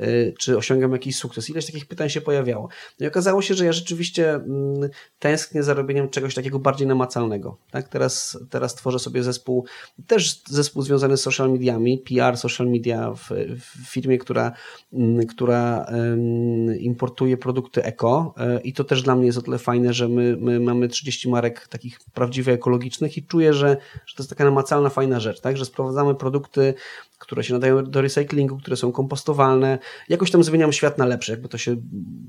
Y, 0.04 0.34
czy 0.40 0.58
osiągam 0.58 0.92
jakiś 0.92 1.16
sukces. 1.16 1.50
Ileś 1.50 1.66
takich 1.66 1.86
pytań 1.86 2.10
się 2.10 2.22
pojawiało. 2.22 2.70
No 3.00 3.06
i 3.06 3.10
okazało 3.10 3.42
się, 3.42 3.54
że 3.54 3.66
ja 3.66 3.74
rzeczywiście 3.74 4.34
mm, 4.34 4.90
tęsknię 5.20 5.64
za 5.64 5.74
robieniem 5.74 6.10
czegoś 6.10 6.36
takiego 6.36 6.60
bardziej 6.60 6.88
namacalnego. 6.88 7.58
Tak? 7.72 7.88
Teraz, 7.88 8.38
teraz 8.50 8.76
tworzę 8.76 9.00
sobie 9.00 9.24
zespół, 9.24 9.66
też 10.08 10.42
zespół 10.48 10.82
związany 10.82 11.18
z 11.18 11.22
social 11.22 11.52
mediami, 11.52 11.98
PR, 11.98 12.38
social 12.38 12.68
media 12.68 13.14
w, 13.14 13.30
w 13.60 13.92
firmie, 13.92 14.18
która, 14.18 14.52
mm, 14.94 15.28
która 15.28 15.86
importuje 16.80 17.38
produkty 17.38 17.84
eko 17.84 18.34
y, 18.58 18.62
i 18.62 18.74
to 18.74 18.84
też 18.84 19.02
dla 19.02 19.16
mnie 19.16 19.26
jest 19.26 19.38
o 19.38 19.42
tyle 19.42 19.58
fajne, 19.58 19.94
że 19.94 20.08
my, 20.08 20.38
my 20.40 20.60
mamy 20.60 20.88
30 20.88 21.30
marek 21.30 21.68
takich 21.68 22.00
prawdziwie 22.14 22.54
ekologicznych 22.54 23.18
i 23.18 23.24
czuję, 23.24 23.54
że, 23.54 23.78
że 24.06 24.16
to 24.16 24.24
jest 24.24 24.30
taka 24.30 24.44
namacalna, 24.44 24.90
fajna 24.90 25.20
rzecz, 25.20 25.40
tak? 25.40 25.58
że 25.58 25.66
sprowadzamy 25.66 26.16
produkty 26.16 26.74
które 27.20 27.44
się 27.44 27.54
nadają 27.54 27.84
do 27.84 28.02
recyklingu, 28.02 28.58
które 28.58 28.78
są 28.78 28.92
kompostowalne. 28.92 29.80
Jakoś 30.10 30.32
tam 30.32 30.44
zmieniam 30.44 30.74
świat 30.74 30.98
na 30.98 31.06
lepsze, 31.06 31.32
jakby 31.32 31.50
to 31.50 31.58
się 31.58 31.76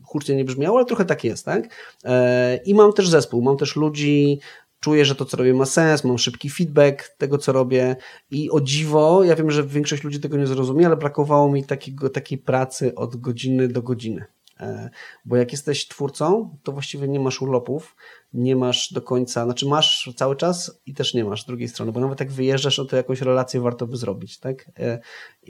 hucznie 0.04 0.36
nie 0.36 0.44
brzmiało, 0.44 0.76
ale 0.78 0.86
trochę 0.86 1.04
tak 1.04 1.24
jest, 1.24 1.44
tak? 1.44 1.68
E, 2.04 2.56
I 2.56 2.74
mam 2.74 2.92
też 2.92 3.08
zespół, 3.08 3.42
mam 3.42 3.56
też 3.56 3.76
ludzi, 3.76 4.40
czuję, 4.80 5.04
że 5.04 5.14
to, 5.14 5.24
co 5.24 5.36
robię 5.36 5.54
ma 5.54 5.66
sens, 5.66 6.04
mam 6.04 6.18
szybki 6.18 6.50
feedback 6.50 7.08
tego, 7.18 7.38
co 7.38 7.52
robię 7.52 7.96
i 8.30 8.50
o 8.50 8.60
dziwo, 8.60 9.24
ja 9.24 9.36
wiem, 9.36 9.50
że 9.50 9.64
większość 9.64 10.04
ludzi 10.04 10.20
tego 10.20 10.36
nie 10.36 10.46
zrozumie, 10.46 10.86
ale 10.86 10.96
brakowało 10.96 11.52
mi 11.52 11.64
takiego, 11.64 12.10
takiej 12.10 12.38
pracy 12.38 12.94
od 12.94 13.16
godziny 13.16 13.68
do 13.68 13.82
godziny. 13.82 14.24
E, 14.60 14.90
bo 15.24 15.36
jak 15.36 15.52
jesteś 15.52 15.88
twórcą, 15.88 16.56
to 16.62 16.72
właściwie 16.72 17.08
nie 17.08 17.20
masz 17.20 17.42
urlopów, 17.42 17.96
nie 18.32 18.56
masz 18.56 18.92
do 18.92 19.02
końca, 19.02 19.44
znaczy 19.44 19.66
masz 19.66 20.10
cały 20.16 20.36
czas 20.36 20.80
i 20.86 20.94
też 20.94 21.14
nie 21.14 21.24
masz 21.24 21.42
z 21.42 21.46
drugiej 21.46 21.68
strony, 21.68 21.92
bo 21.92 22.00
nawet 22.00 22.20
jak 22.20 22.32
wyjeżdżasz, 22.32 22.78
no 22.78 22.84
to 22.84 22.96
jakąś 22.96 23.20
relację 23.20 23.60
warto 23.60 23.86
by 23.86 23.96
zrobić, 23.96 24.38
tak? 24.38 24.70
E, 24.78 25.00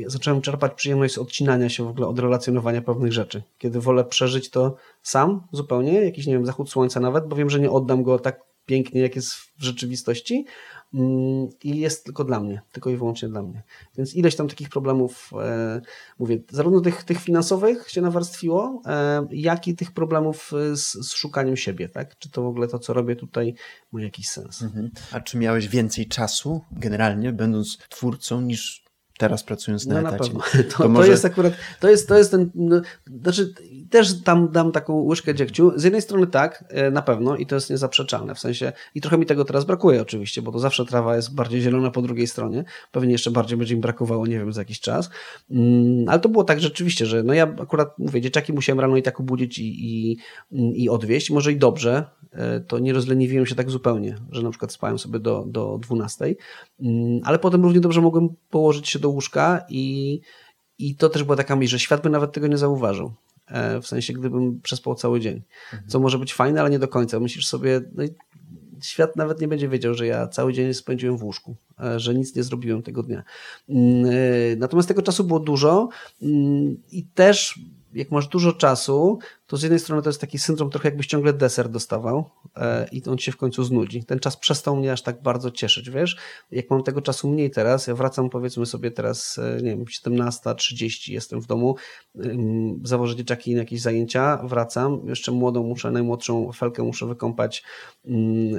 zacząłem 0.07 0.41
czerpać 0.41 0.73
przyjemność 0.75 1.15
z 1.15 1.19
odcinania 1.19 1.69
się 1.69 1.85
w 1.85 1.89
ogóle 1.89 2.07
od 2.07 2.19
relacjonowania 2.19 2.83
pewnych 2.83 3.13
rzeczy. 3.13 3.43
Kiedy 3.59 3.81
wolę 3.81 4.05
przeżyć 4.05 4.51
to 4.51 4.77
sam 5.03 5.47
zupełnie, 5.53 5.93
jakiś, 5.93 6.27
nie 6.27 6.33
wiem, 6.33 6.47
zachód 6.47 6.71
słońca 6.71 7.01
nawet, 7.01 7.27
bo 7.29 7.37
wiem, 7.37 7.51
że 7.51 7.61
nie 7.61 7.71
oddam 7.71 8.03
go 8.03 8.19
tak 8.19 8.51
pięknie, 8.67 9.01
jak 9.01 9.17
jest 9.17 9.33
w 9.35 9.53
rzeczywistości 9.59 10.45
i 11.63 11.79
jest 11.79 12.05
tylko 12.05 12.25
dla 12.25 12.41
mnie, 12.41 12.63
tylko 12.73 12.91
i 12.91 12.97
wyłącznie 12.97 13.29
dla 13.29 13.43
mnie. 13.43 13.63
Więc 13.97 14.15
ileś 14.15 14.37
tam 14.37 14.49
takich 14.49 14.69
problemów, 14.69 15.31
e, 15.43 15.81
mówię, 16.19 16.39
zarówno 16.51 16.81
tych, 16.81 17.05
tych 17.05 17.19
finansowych 17.21 17.91
się 17.91 18.01
nawarstwiło, 18.01 18.83
e, 18.87 19.27
jak 19.31 19.69
i 19.69 19.77
tych 19.77 19.93
problemów 19.93 20.53
z, 20.73 20.93
z, 20.93 21.13
szukaniem 21.13 21.57
siebie, 21.57 21.89
tak? 21.89 22.19
Czy 22.19 22.31
to 22.31 22.43
w 22.43 22.47
ogóle 22.47 22.69
to, 22.69 22.79
co 22.79 22.93
robię 22.93 23.17
tutaj 23.17 23.55
ma 23.93 24.03
jakiś 24.03 24.29
sens. 24.29 24.63
Mhm. 24.63 24.91
A 25.13 25.21
czy 25.21 25.39
miałeś 25.39 25.69
więcej 25.69 26.07
czasu 26.07 26.61
generalnie, 26.73 27.33
będąc 27.33 27.79
twórcą, 27.89 28.41
niż 28.41 28.90
teraz 29.21 29.45
pracując 29.45 29.87
na 29.87 30.03
no. 30.03 30.11
Na. 30.11 30.19
To, 30.19 30.25
to, 30.77 30.89
może... 30.89 31.07
to, 31.07 31.11
jest 31.11 31.25
akurat, 31.25 31.53
to 31.81 31.91
jest, 31.91 32.09
to 32.09 32.19
jest 32.19 32.31
ten, 32.31 32.51
no, 32.55 32.81
znaczy 33.23 33.55
też 33.91 34.23
tam 34.23 34.49
dam 34.53 34.73
taką 34.73 35.03
łyżkę 35.03 35.35
dziegciu. 35.35 35.73
Z 35.77 35.85
jednej 35.85 36.03
strony 36.03 36.27
tak, 36.27 36.65
e, 36.69 36.91
na 36.91 37.03
pewno 37.03 37.37
i 37.37 37.47
to 37.47 37.55
jest 37.55 37.71
niezaprzeczalne, 37.71 38.35
w 38.35 38.39
sensie 38.39 38.73
i 38.95 39.01
trochę 39.01 39.19
mi 39.19 39.27
tego 39.27 39.45
teraz 39.45 39.65
brakuje 39.65 40.03
oczywiście, 40.03 40.43
bo 40.43 40.53
to 40.53 40.59
zawsze 40.59 40.85
trawa 40.85 41.17
jest 41.17 41.35
bardziej 41.35 41.61
zielona 41.61 41.91
po 41.91 42.03
drugiej 42.03 42.27
stronie, 42.27 42.65
pewnie 42.93 43.13
jeszcze 43.13 43.31
bardziej 43.31 43.59
będzie 43.59 43.75
mi 43.75 43.81
brakowało, 43.81 44.27
nie 44.27 44.39
wiem, 44.39 44.53
za 44.53 44.61
jakiś 44.61 44.81
czas, 44.81 45.11
mm, 45.51 46.09
ale 46.09 46.21
to 46.21 46.29
było 46.29 46.45
tak 46.45 46.61
rzeczywiście, 46.61 47.07
że 47.07 47.23
no 47.23 47.35
ja 47.35 47.55
akurat 47.63 47.99
mówię, 47.99 48.21
dzieciaki 48.21 48.53
musiałem 48.53 48.81
rano 48.81 48.97
i 48.97 49.03
tak 49.03 49.21
obudzić 49.21 49.59
i, 49.59 49.85
i, 49.85 50.19
i 50.75 50.89
odwieźć, 50.89 51.31
może 51.31 51.53
i 51.53 51.57
dobrze, 51.57 52.05
e, 52.33 52.61
to 52.61 52.79
nie 52.79 52.93
rozleniwiłem 52.93 53.47
się 53.47 53.55
tak 53.55 53.71
zupełnie, 53.71 54.19
że 54.31 54.43
na 54.43 54.51
przykład 54.51 54.73
spałem 54.73 54.99
sobie 54.99 55.19
do, 55.19 55.45
do 55.47 55.79
12, 55.79 56.25
mm, 56.25 56.37
ale 57.25 57.39
potem 57.39 57.63
równie 57.63 57.81
dobrze 57.81 58.01
mogłem 58.01 58.29
położyć 58.51 58.89
się 58.89 58.99
do 58.99 59.11
łóżka 59.11 59.65
i, 59.69 60.21
i 60.79 60.97
to 60.97 61.09
też 61.09 61.25
była 61.25 61.37
taka 61.37 61.57
myśl, 61.57 61.71
że 61.71 61.79
świat 61.79 62.03
by 62.03 62.11
nawet 62.11 62.33
tego 62.33 62.47
nie 62.47 62.59
zauważył. 62.59 63.13
E, 63.47 63.81
w 63.81 63.87
sensie 63.87 64.13
gdybym 64.13 64.61
przespał 64.61 64.95
cały 64.95 65.21
dzień. 65.21 65.43
Co 65.87 66.01
może 66.01 66.19
być 66.19 66.35
fajne, 66.35 66.61
ale 66.61 66.71
nie 66.71 66.79
do 66.79 66.89
końca. 66.89 67.21
Myślisz 67.21 67.47
sobie, 67.47 67.81
no 67.95 68.05
świat 68.83 69.17
nawet 69.17 69.41
nie 69.41 69.49
będzie 69.49 69.69
wiedział, 69.69 69.95
że 69.95 70.07
ja 70.07 70.29
cały 70.29 70.53
dzień 70.53 70.75
spędziłem 70.75 71.17
w 71.17 71.25
łóżku, 71.25 71.57
e, 71.81 72.01
że 72.01 72.15
nic 72.15 72.37
nie 72.37 72.43
zrobiłem 72.43 72.83
tego 72.83 73.03
dnia. 73.03 73.23
Mm, 73.69 74.05
e, 74.05 74.11
natomiast 74.57 74.89
tego 74.89 75.03
czasu 75.03 75.25
było 75.25 75.41
dużo 75.41 75.89
mm, 76.23 76.77
i 76.93 77.05
też 77.05 77.61
jak 77.95 78.11
masz 78.11 78.29
dużo 78.29 78.53
czasu, 78.53 79.19
to 79.47 79.57
z 79.57 79.63
jednej 79.63 79.81
strony 79.81 80.03
to 80.03 80.09
jest 80.09 80.21
taki 80.21 80.39
syndrom 80.39 80.71
trochę 80.71 80.89
jakbyś 80.89 81.07
ciągle 81.07 81.33
deser 81.33 81.69
dostawał 81.69 82.31
e, 82.57 82.89
i 82.93 83.05
on 83.05 83.19
się 83.19 83.33
w 83.33 83.37
końcu 83.37 83.65
znudzi. 83.65 84.05
Ten 84.05 84.19
czas 84.19 84.37
przestał 84.37 84.77
mnie 84.77 84.93
aż 84.93 85.03
tak 85.03 85.23
bardzo 85.23 85.51
cieszyć, 85.51 85.91
wiesz? 85.91 86.17
Jak 86.51 86.71
mam 86.71 86.83
tego 86.83 87.03
czasu 87.03 87.31
mniej 87.31 87.51
teraz, 87.51 87.87
ja 87.87 87.95
wracam 87.95 88.31
powiedzmy 88.31 88.67
sobie 88.67 88.91
teraz, 88.91 89.39
e, 89.39 89.63
nie 89.63 89.71
wiem, 89.71 89.85
17.30 89.85 91.13
jestem 91.13 91.41
w 91.41 91.47
domu, 91.47 91.77
założę 92.83 93.17
dzieciaki 93.17 93.55
na 93.55 93.59
jakieś 93.61 93.81
zajęcia, 93.81 94.41
wracam, 94.45 95.01
jeszcze 95.09 95.33
młodą 95.33 95.63
muszę, 95.63 95.91
najmłodszą 95.91 96.53
felkę 96.53 96.83
muszę 96.83 97.07
wykąpać 97.07 97.63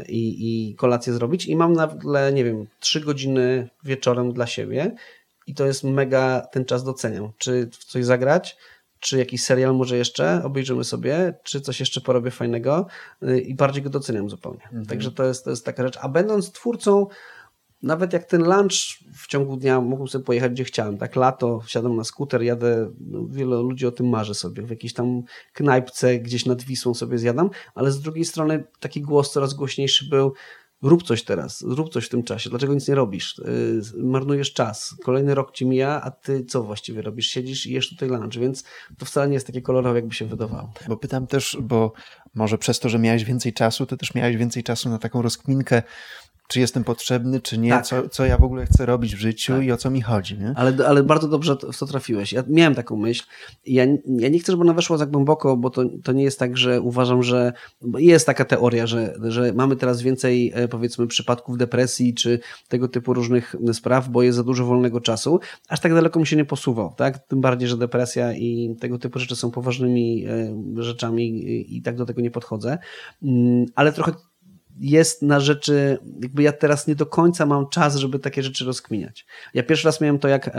i, 0.09 0.69
i 0.69 0.75
kolację 0.75 1.13
zrobić 1.13 1.45
i 1.45 1.55
mam 1.55 1.73
nagle, 1.73 2.33
nie 2.33 2.43
wiem, 2.43 2.67
3 2.79 3.01
godziny 3.01 3.69
wieczorem 3.83 4.33
dla 4.33 4.47
siebie 4.47 4.95
i 5.47 5.53
to 5.53 5.65
jest 5.65 5.83
mega, 5.83 6.41
ten 6.51 6.65
czas 6.65 6.83
doceniam. 6.83 7.31
Czy 7.37 7.69
w 7.71 7.85
coś 7.85 8.05
zagrać, 8.05 8.57
czy 9.01 9.17
jakiś 9.17 9.43
serial 9.43 9.75
może 9.75 9.97
jeszcze 9.97 10.41
obejrzymy 10.43 10.83
sobie, 10.83 11.33
czy 11.43 11.61
coś 11.61 11.79
jeszcze 11.79 12.01
porobię 12.01 12.31
fajnego 12.31 12.87
y, 13.23 13.39
i 13.39 13.55
bardziej 13.55 13.83
go 13.83 13.89
doceniam 13.89 14.29
zupełnie. 14.29 14.63
Mhm. 14.63 14.85
Także 14.85 15.11
to 15.11 15.23
jest, 15.23 15.43
to 15.43 15.49
jest 15.49 15.65
taka 15.65 15.83
rzecz. 15.83 15.97
A 16.01 16.09
będąc 16.09 16.51
twórcą, 16.51 17.07
nawet 17.83 18.13
jak 18.13 18.23
ten 18.23 18.43
lunch 18.43 18.73
w 19.13 19.27
ciągu 19.27 19.57
dnia 19.57 19.81
mógłbym 19.81 20.07
sobie 20.07 20.25
pojechać 20.25 20.51
gdzie 20.51 20.63
chciałem, 20.63 20.97
tak 20.97 21.15
lato, 21.15 21.59
wsiadam 21.59 21.95
na 21.95 22.03
skuter, 22.03 22.41
jadę, 22.41 22.91
no, 22.99 23.27
wiele 23.27 23.55
ludzi 23.55 23.87
o 23.87 23.91
tym 23.91 24.09
marzy 24.09 24.33
sobie, 24.33 24.63
w 24.63 24.69
jakiejś 24.69 24.93
tam 24.93 25.21
knajpce 25.53 26.19
gdzieś 26.19 26.45
nad 26.45 26.63
Wisłą 26.63 26.93
sobie 26.93 27.17
zjadam, 27.17 27.49
ale 27.75 27.91
z 27.91 28.01
drugiej 28.01 28.25
strony 28.25 28.63
taki 28.79 29.01
głos 29.01 29.31
coraz 29.31 29.53
głośniejszy 29.53 30.09
był, 30.09 30.33
rób 30.81 31.03
coś 31.03 31.23
teraz, 31.23 31.61
rób 31.61 31.93
coś 31.93 32.05
w 32.05 32.09
tym 32.09 32.23
czasie, 32.23 32.49
dlaczego 32.49 32.73
nic 32.73 32.87
nie 32.87 32.95
robisz, 32.95 33.39
y, 33.39 33.81
marnujesz 33.97 34.53
czas, 34.53 34.95
kolejny 35.03 35.35
rok 35.35 35.51
ci 35.51 35.65
mija, 35.65 36.01
a 36.01 36.11
ty 36.11 36.45
co 36.45 36.63
właściwie 36.63 37.01
robisz, 37.01 37.27
siedzisz 37.27 37.65
i 37.65 37.73
jesz 37.73 37.89
tutaj 37.89 38.09
lunch, 38.09 38.37
więc 38.37 38.63
to 38.97 39.05
wcale 39.05 39.27
nie 39.27 39.33
jest 39.33 39.47
takie 39.47 39.61
kolorowe, 39.61 39.97
jakby 39.97 40.15
się 40.15 40.25
wydawało. 40.25 40.73
Bo 40.87 40.97
pytam 40.97 41.27
też, 41.27 41.57
bo 41.61 41.93
może 42.33 42.57
przez 42.57 42.79
to, 42.79 42.89
że 42.89 42.99
miałeś 42.99 43.23
więcej 43.23 43.53
czasu, 43.53 43.85
to 43.85 43.97
też 43.97 44.13
miałeś 44.13 44.37
więcej 44.37 44.63
czasu 44.63 44.89
na 44.89 44.97
taką 44.97 45.21
rozkminkę 45.21 45.83
czy 46.51 46.59
jestem 46.59 46.83
potrzebny, 46.83 47.41
czy 47.41 47.57
nie, 47.57 47.69
tak. 47.69 47.85
co, 47.85 48.09
co 48.09 48.25
ja 48.25 48.37
w 48.37 48.43
ogóle 48.43 48.65
chcę 48.65 48.85
robić 48.85 49.15
w 49.15 49.19
życiu 49.19 49.53
tak. 49.53 49.63
i 49.63 49.71
o 49.71 49.77
co 49.77 49.89
mi 49.89 50.01
chodzi. 50.01 50.37
Nie? 50.37 50.53
Ale, 50.55 50.87
ale 50.87 51.03
bardzo 51.03 51.27
dobrze 51.27 51.55
w 51.73 51.77
to 51.77 51.85
trafiłeś. 51.85 52.33
Ja 52.33 52.43
miałem 52.47 52.75
taką 52.75 52.97
myśl. 52.97 53.23
Ja, 53.65 53.85
ja 54.05 54.29
nie 54.29 54.39
chcę, 54.39 54.51
żeby 54.51 54.63
ona 54.63 54.73
weszła 54.73 54.97
za 54.97 55.05
głęboko, 55.05 55.57
bo 55.57 55.69
to, 55.69 55.83
to 56.03 56.11
nie 56.11 56.23
jest 56.23 56.39
tak, 56.39 56.57
że 56.57 56.81
uważam, 56.81 57.23
że 57.23 57.53
jest 57.97 58.25
taka 58.25 58.45
teoria, 58.45 58.87
że, 58.87 59.13
że 59.23 59.53
mamy 59.53 59.75
teraz 59.75 60.01
więcej 60.01 60.51
e, 60.55 60.67
powiedzmy 60.67 61.07
przypadków 61.07 61.57
depresji, 61.57 62.13
czy 62.13 62.39
tego 62.67 62.87
typu 62.87 63.13
różnych 63.13 63.55
spraw, 63.73 64.09
bo 64.09 64.23
jest 64.23 64.37
za 64.37 64.43
dużo 64.43 64.65
wolnego 64.65 65.01
czasu. 65.01 65.39
Aż 65.67 65.79
tak 65.79 65.93
daleko 65.93 66.19
mi 66.19 66.27
się 66.27 66.35
nie 66.35 66.45
posuwał. 66.45 66.93
Tak? 66.97 67.27
Tym 67.27 67.41
bardziej, 67.41 67.69
że 67.69 67.77
depresja 67.77 68.33
i 68.33 68.75
tego 68.79 68.97
typu 68.97 69.19
rzeczy 69.19 69.35
są 69.35 69.51
poważnymi 69.51 70.25
e, 70.25 70.83
rzeczami 70.83 71.75
i 71.77 71.81
tak 71.81 71.95
do 71.95 72.05
tego 72.05 72.21
nie 72.21 72.31
podchodzę. 72.31 72.77
Mm, 73.23 73.65
ale 73.75 73.91
trochę 73.91 74.11
jest 74.81 75.21
na 75.21 75.39
rzeczy, 75.39 75.97
jakby 76.21 76.43
ja 76.43 76.51
teraz 76.51 76.87
nie 76.87 76.95
do 76.95 77.05
końca 77.05 77.45
mam 77.45 77.69
czas, 77.69 77.95
żeby 77.95 78.19
takie 78.19 78.43
rzeczy 78.43 78.65
rozkminiać. 78.65 79.25
Ja 79.53 79.63
pierwszy 79.63 79.87
raz 79.87 80.01
miałem 80.01 80.19
to, 80.19 80.27
jak 80.27 80.49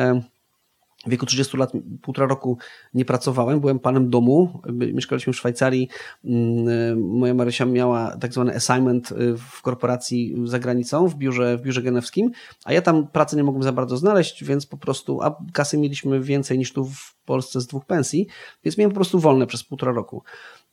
w 1.07 1.11
wieku 1.11 1.27
30 1.27 1.57
lat, 1.57 1.73
półtora 2.03 2.27
roku 2.29 2.59
nie 2.95 3.05
pracowałem, 3.05 3.61
byłem 3.61 3.79
panem 3.79 4.11
domu, 4.11 4.61
mieszkaliśmy 4.73 5.33
w 5.33 5.37
Szwajcarii, 5.37 5.88
mm, 6.25 7.01
moja 7.01 7.35
Marysia 7.35 7.65
miała 7.65 8.17
tak 8.17 8.33
zwany 8.33 8.57
assignment 8.57 9.12
e, 9.12 9.15
w 9.37 9.62
korporacji 9.62 10.35
za 10.45 10.59
granicą, 10.59 11.09
w 11.09 11.15
biurze, 11.15 11.59
w 11.59 11.62
biurze 11.62 11.83
genewskim, 11.83 12.31
a 12.65 12.73
ja 12.73 12.83
tam 12.83 13.07
pracy 13.07 13.37
nie 13.37 13.45
mogłem 13.45 13.62
za 13.62 13.73
bardzo 13.73 13.97
znaleźć, 13.97 14.45
więc 14.45 14.67
po 14.67 14.77
prostu, 14.77 15.23
a 15.23 15.37
kasy 15.53 15.79
mieliśmy 15.79 16.21
więcej 16.21 16.59
niż 16.59 16.73
tu 16.73 16.85
w 16.85 17.15
Polsce 17.25 17.61
z 17.61 17.67
dwóch 17.67 17.87
pensji, 17.87 18.27
więc 18.65 18.79
miałem 18.79 18.91
po 18.91 18.95
prostu 18.95 19.21
wolne 19.21 19.47
przez 19.47 19.65
półtora 19.65 19.93
roku. 19.93 20.23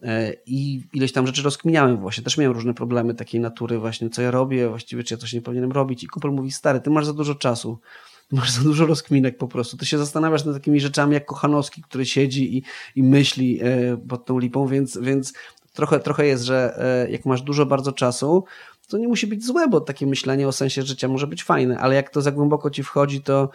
E, 0.02 0.34
i 0.46 0.84
ileś 0.94 1.12
tam 1.12 1.28
rzeczy 1.28 1.42
rozkminiałem 1.42 1.98
właśnie. 1.98 2.24
Też 2.24 2.38
miałem 2.38 2.54
różne 2.54 2.74
problemy 2.74 3.13
takiej 3.13 3.42
natury 3.42 3.80
właśnie, 3.80 4.10
co 4.10 4.22
ja 4.22 4.32
robię, 4.32 4.70
właściwie 4.70 5.04
czy 5.04 5.13
ja 5.13 5.18
coś 5.18 5.34
nie 5.34 5.42
powinienem 5.42 5.72
robić. 5.72 6.04
I 6.04 6.08
kumpel 6.08 6.32
mówi, 6.32 6.52
stary, 6.52 6.80
ty 6.80 6.89
masz 6.89 7.06
za 7.06 7.13
dużo 7.13 7.36
czasu, 7.36 7.80
masz 8.32 8.52
za 8.52 8.62
dużo 8.62 8.86
rozkminek 8.86 9.38
po 9.38 9.48
prostu. 9.48 9.78
Ty 9.78 9.86
się 9.86 9.98
zastanawiasz 9.98 10.46
nad 10.46 10.56
takimi 10.56 10.80
rzeczami 10.80 11.13
jak 11.13 11.26
Kochanowski, 11.26 11.82
który 11.82 12.06
siedzi 12.06 12.58
i, 12.58 12.63
i 12.96 13.04
myśli 13.04 13.60
e, 13.62 13.98
pod 13.98 14.26
tą 14.26 14.39
lipą, 14.39 14.68
więc, 14.68 14.98
więc 14.98 15.34
trochę, 15.74 16.00
trochę 16.00 16.26
jest, 16.26 16.44
że 16.44 16.76
e, 16.78 17.12
jak 17.12 17.26
masz 17.26 17.42
dużo 17.42 17.65
bardzo 17.65 17.92
czasu, 17.92 18.44
to 18.88 18.98
nie 18.98 19.08
musi 19.08 19.28
być 19.28 19.46
złe, 19.46 19.68
bo 19.68 19.82
takie 19.82 20.08
myślenie 20.08 20.48
o 20.48 20.52
sensie 20.52 20.82
życia 20.82 21.08
może 21.08 21.28
być 21.28 21.44
fajne, 21.44 21.80
ale 21.80 21.96
jak 21.96 22.10
to 22.10 22.22
za 22.22 22.32
głęboko 22.32 22.70
ci 22.70 22.84
wchodzi, 22.84 23.22
to 23.22 23.50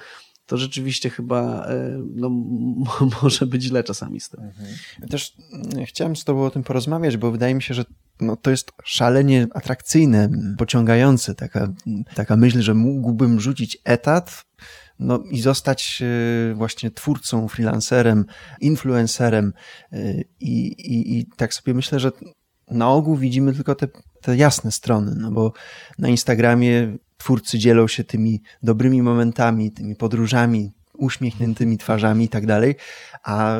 to 0.46 0.56
rzeczywiście 0.56 1.10
chyba 1.10 1.66
e, 1.66 2.02
no, 2.14 2.30
może 3.22 3.46
być 3.46 3.62
źle 3.62 3.84
czasami 3.84 4.20
z 4.20 4.28
tym. 4.28 4.40
Mhm. 4.40 4.68
Też 5.10 5.32
mm, 5.52 5.86
chciałem 5.86 6.16
z 6.16 6.24
Tobą 6.24 6.44
o 6.44 6.50
tym 6.50 6.62
porozmawiać, 6.62 7.16
bo 7.16 7.30
wydaje 7.30 7.54
mi 7.54 7.62
się, 7.62 7.74
że 7.74 7.84
no, 8.20 8.36
to 8.36 8.50
jest 8.50 8.72
szalenie 8.84 9.46
atrakcyjne, 9.54 10.28
pociągające. 10.58 11.34
Taka, 11.34 11.68
taka 12.14 12.36
myśl, 12.36 12.60
że 12.60 12.74
mógłbym 12.74 13.40
rzucić 13.40 13.78
etat 13.84 14.44
no, 14.98 15.18
i 15.30 15.40
zostać 15.40 16.02
e, 16.02 16.54
właśnie 16.54 16.90
twórcą, 16.90 17.48
freelancerem, 17.48 18.24
influencerem. 18.60 19.52
E, 19.92 20.14
I, 20.40 20.66
i, 20.66 21.18
I 21.18 21.26
tak 21.36 21.54
sobie 21.54 21.74
myślę, 21.74 22.00
że 22.00 22.12
na 22.70 22.90
ogół 22.90 23.16
widzimy 23.16 23.52
tylko 23.52 23.74
te, 23.74 23.88
te 24.22 24.36
jasne 24.36 24.72
strony, 24.72 25.14
no 25.18 25.30
bo 25.30 25.52
na 25.98 26.08
Instagramie 26.08 26.96
twórcy 27.16 27.58
dzielą 27.58 27.88
się 27.88 28.04
tymi 28.04 28.42
dobrymi 28.62 29.02
momentami, 29.02 29.72
tymi 29.72 29.96
podróżami, 29.96 30.72
uśmiechniętymi 30.96 31.78
twarzami 31.78 32.24
i 32.24 32.28
tak 32.28 32.46
dalej, 32.46 32.74
a 33.24 33.58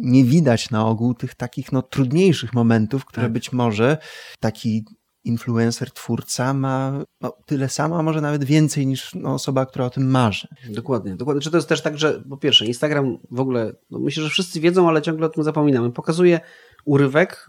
nie 0.00 0.24
widać 0.24 0.70
na 0.70 0.86
ogół 0.86 1.14
tych 1.14 1.34
takich 1.34 1.72
no, 1.72 1.82
trudniejszych 1.82 2.54
momentów, 2.54 3.04
które 3.04 3.26
tak. 3.26 3.32
być 3.32 3.52
może 3.52 3.98
taki 4.40 4.84
influencer, 5.24 5.90
twórca 5.90 6.54
ma 6.54 7.04
no, 7.20 7.36
tyle 7.46 7.68
samo, 7.68 7.98
a 7.98 8.02
może 8.02 8.20
nawet 8.20 8.44
więcej 8.44 8.86
niż 8.86 9.14
no, 9.14 9.34
osoba, 9.34 9.66
która 9.66 9.84
o 9.84 9.90
tym 9.90 10.10
marzy. 10.10 10.48
Dokładnie, 10.70 11.16
dokładnie. 11.16 11.42
Czy 11.42 11.50
to 11.50 11.56
jest 11.56 11.68
też 11.68 11.82
tak, 11.82 11.98
że 11.98 12.22
po 12.30 12.36
pierwsze 12.36 12.66
Instagram 12.66 13.18
w 13.30 13.40
ogóle, 13.40 13.72
no 13.90 13.98
myślę, 13.98 14.22
że 14.22 14.30
wszyscy 14.30 14.60
wiedzą, 14.60 14.88
ale 14.88 15.02
ciągle 15.02 15.26
o 15.26 15.28
tym 15.28 15.44
zapominamy, 15.44 15.92
pokazuje 15.92 16.40
urywek, 16.84 17.46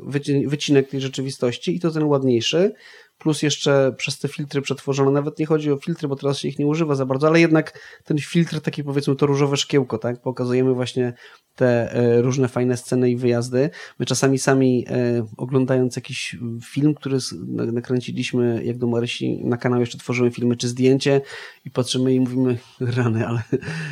wycinek 0.47 0.89
tej 0.89 1.01
rzeczywistości 1.01 1.75
i 1.75 1.79
to 1.79 1.91
ten 1.91 2.03
ładniejszy, 2.03 2.73
plus 3.17 3.41
jeszcze 3.41 3.93
przez 3.97 4.19
te 4.19 4.27
filtry 4.27 4.61
przetworzone, 4.61 5.11
nawet 5.11 5.39
nie 5.39 5.45
chodzi 5.45 5.71
o 5.71 5.77
filtry, 5.77 6.07
bo 6.07 6.15
teraz 6.15 6.37
się 6.37 6.47
ich 6.47 6.59
nie 6.59 6.67
używa 6.67 6.95
za 6.95 7.05
bardzo, 7.05 7.27
ale 7.27 7.39
jednak 7.39 7.79
ten 8.03 8.17
filtr, 8.17 8.61
taki 8.61 8.83
powiedzmy 8.83 9.15
to 9.15 9.25
różowe 9.25 9.57
szkiełko, 9.57 9.97
tak, 9.97 10.21
pokazujemy 10.21 10.73
właśnie 10.73 11.13
te 11.55 11.93
e, 11.93 12.21
różne 12.21 12.47
fajne 12.47 12.77
sceny 12.77 13.11
i 13.11 13.17
wyjazdy. 13.17 13.69
My 13.99 14.05
czasami 14.05 14.39
sami 14.39 14.85
e, 14.89 15.25
oglądając 15.37 15.95
jakiś 15.95 16.37
film, 16.63 16.93
który 16.93 17.17
nakręciliśmy, 17.47 18.61
jak 18.65 18.77
do 18.77 18.87
Marysi 18.87 19.45
na 19.45 19.57
kanał 19.57 19.79
jeszcze 19.79 19.97
tworzymy 19.97 20.31
filmy 20.31 20.55
czy 20.55 20.67
zdjęcie 20.67 21.21
i 21.65 21.71
patrzymy 21.71 22.13
i 22.13 22.19
mówimy, 22.19 22.57
rany, 22.79 23.27
ale 23.27 23.41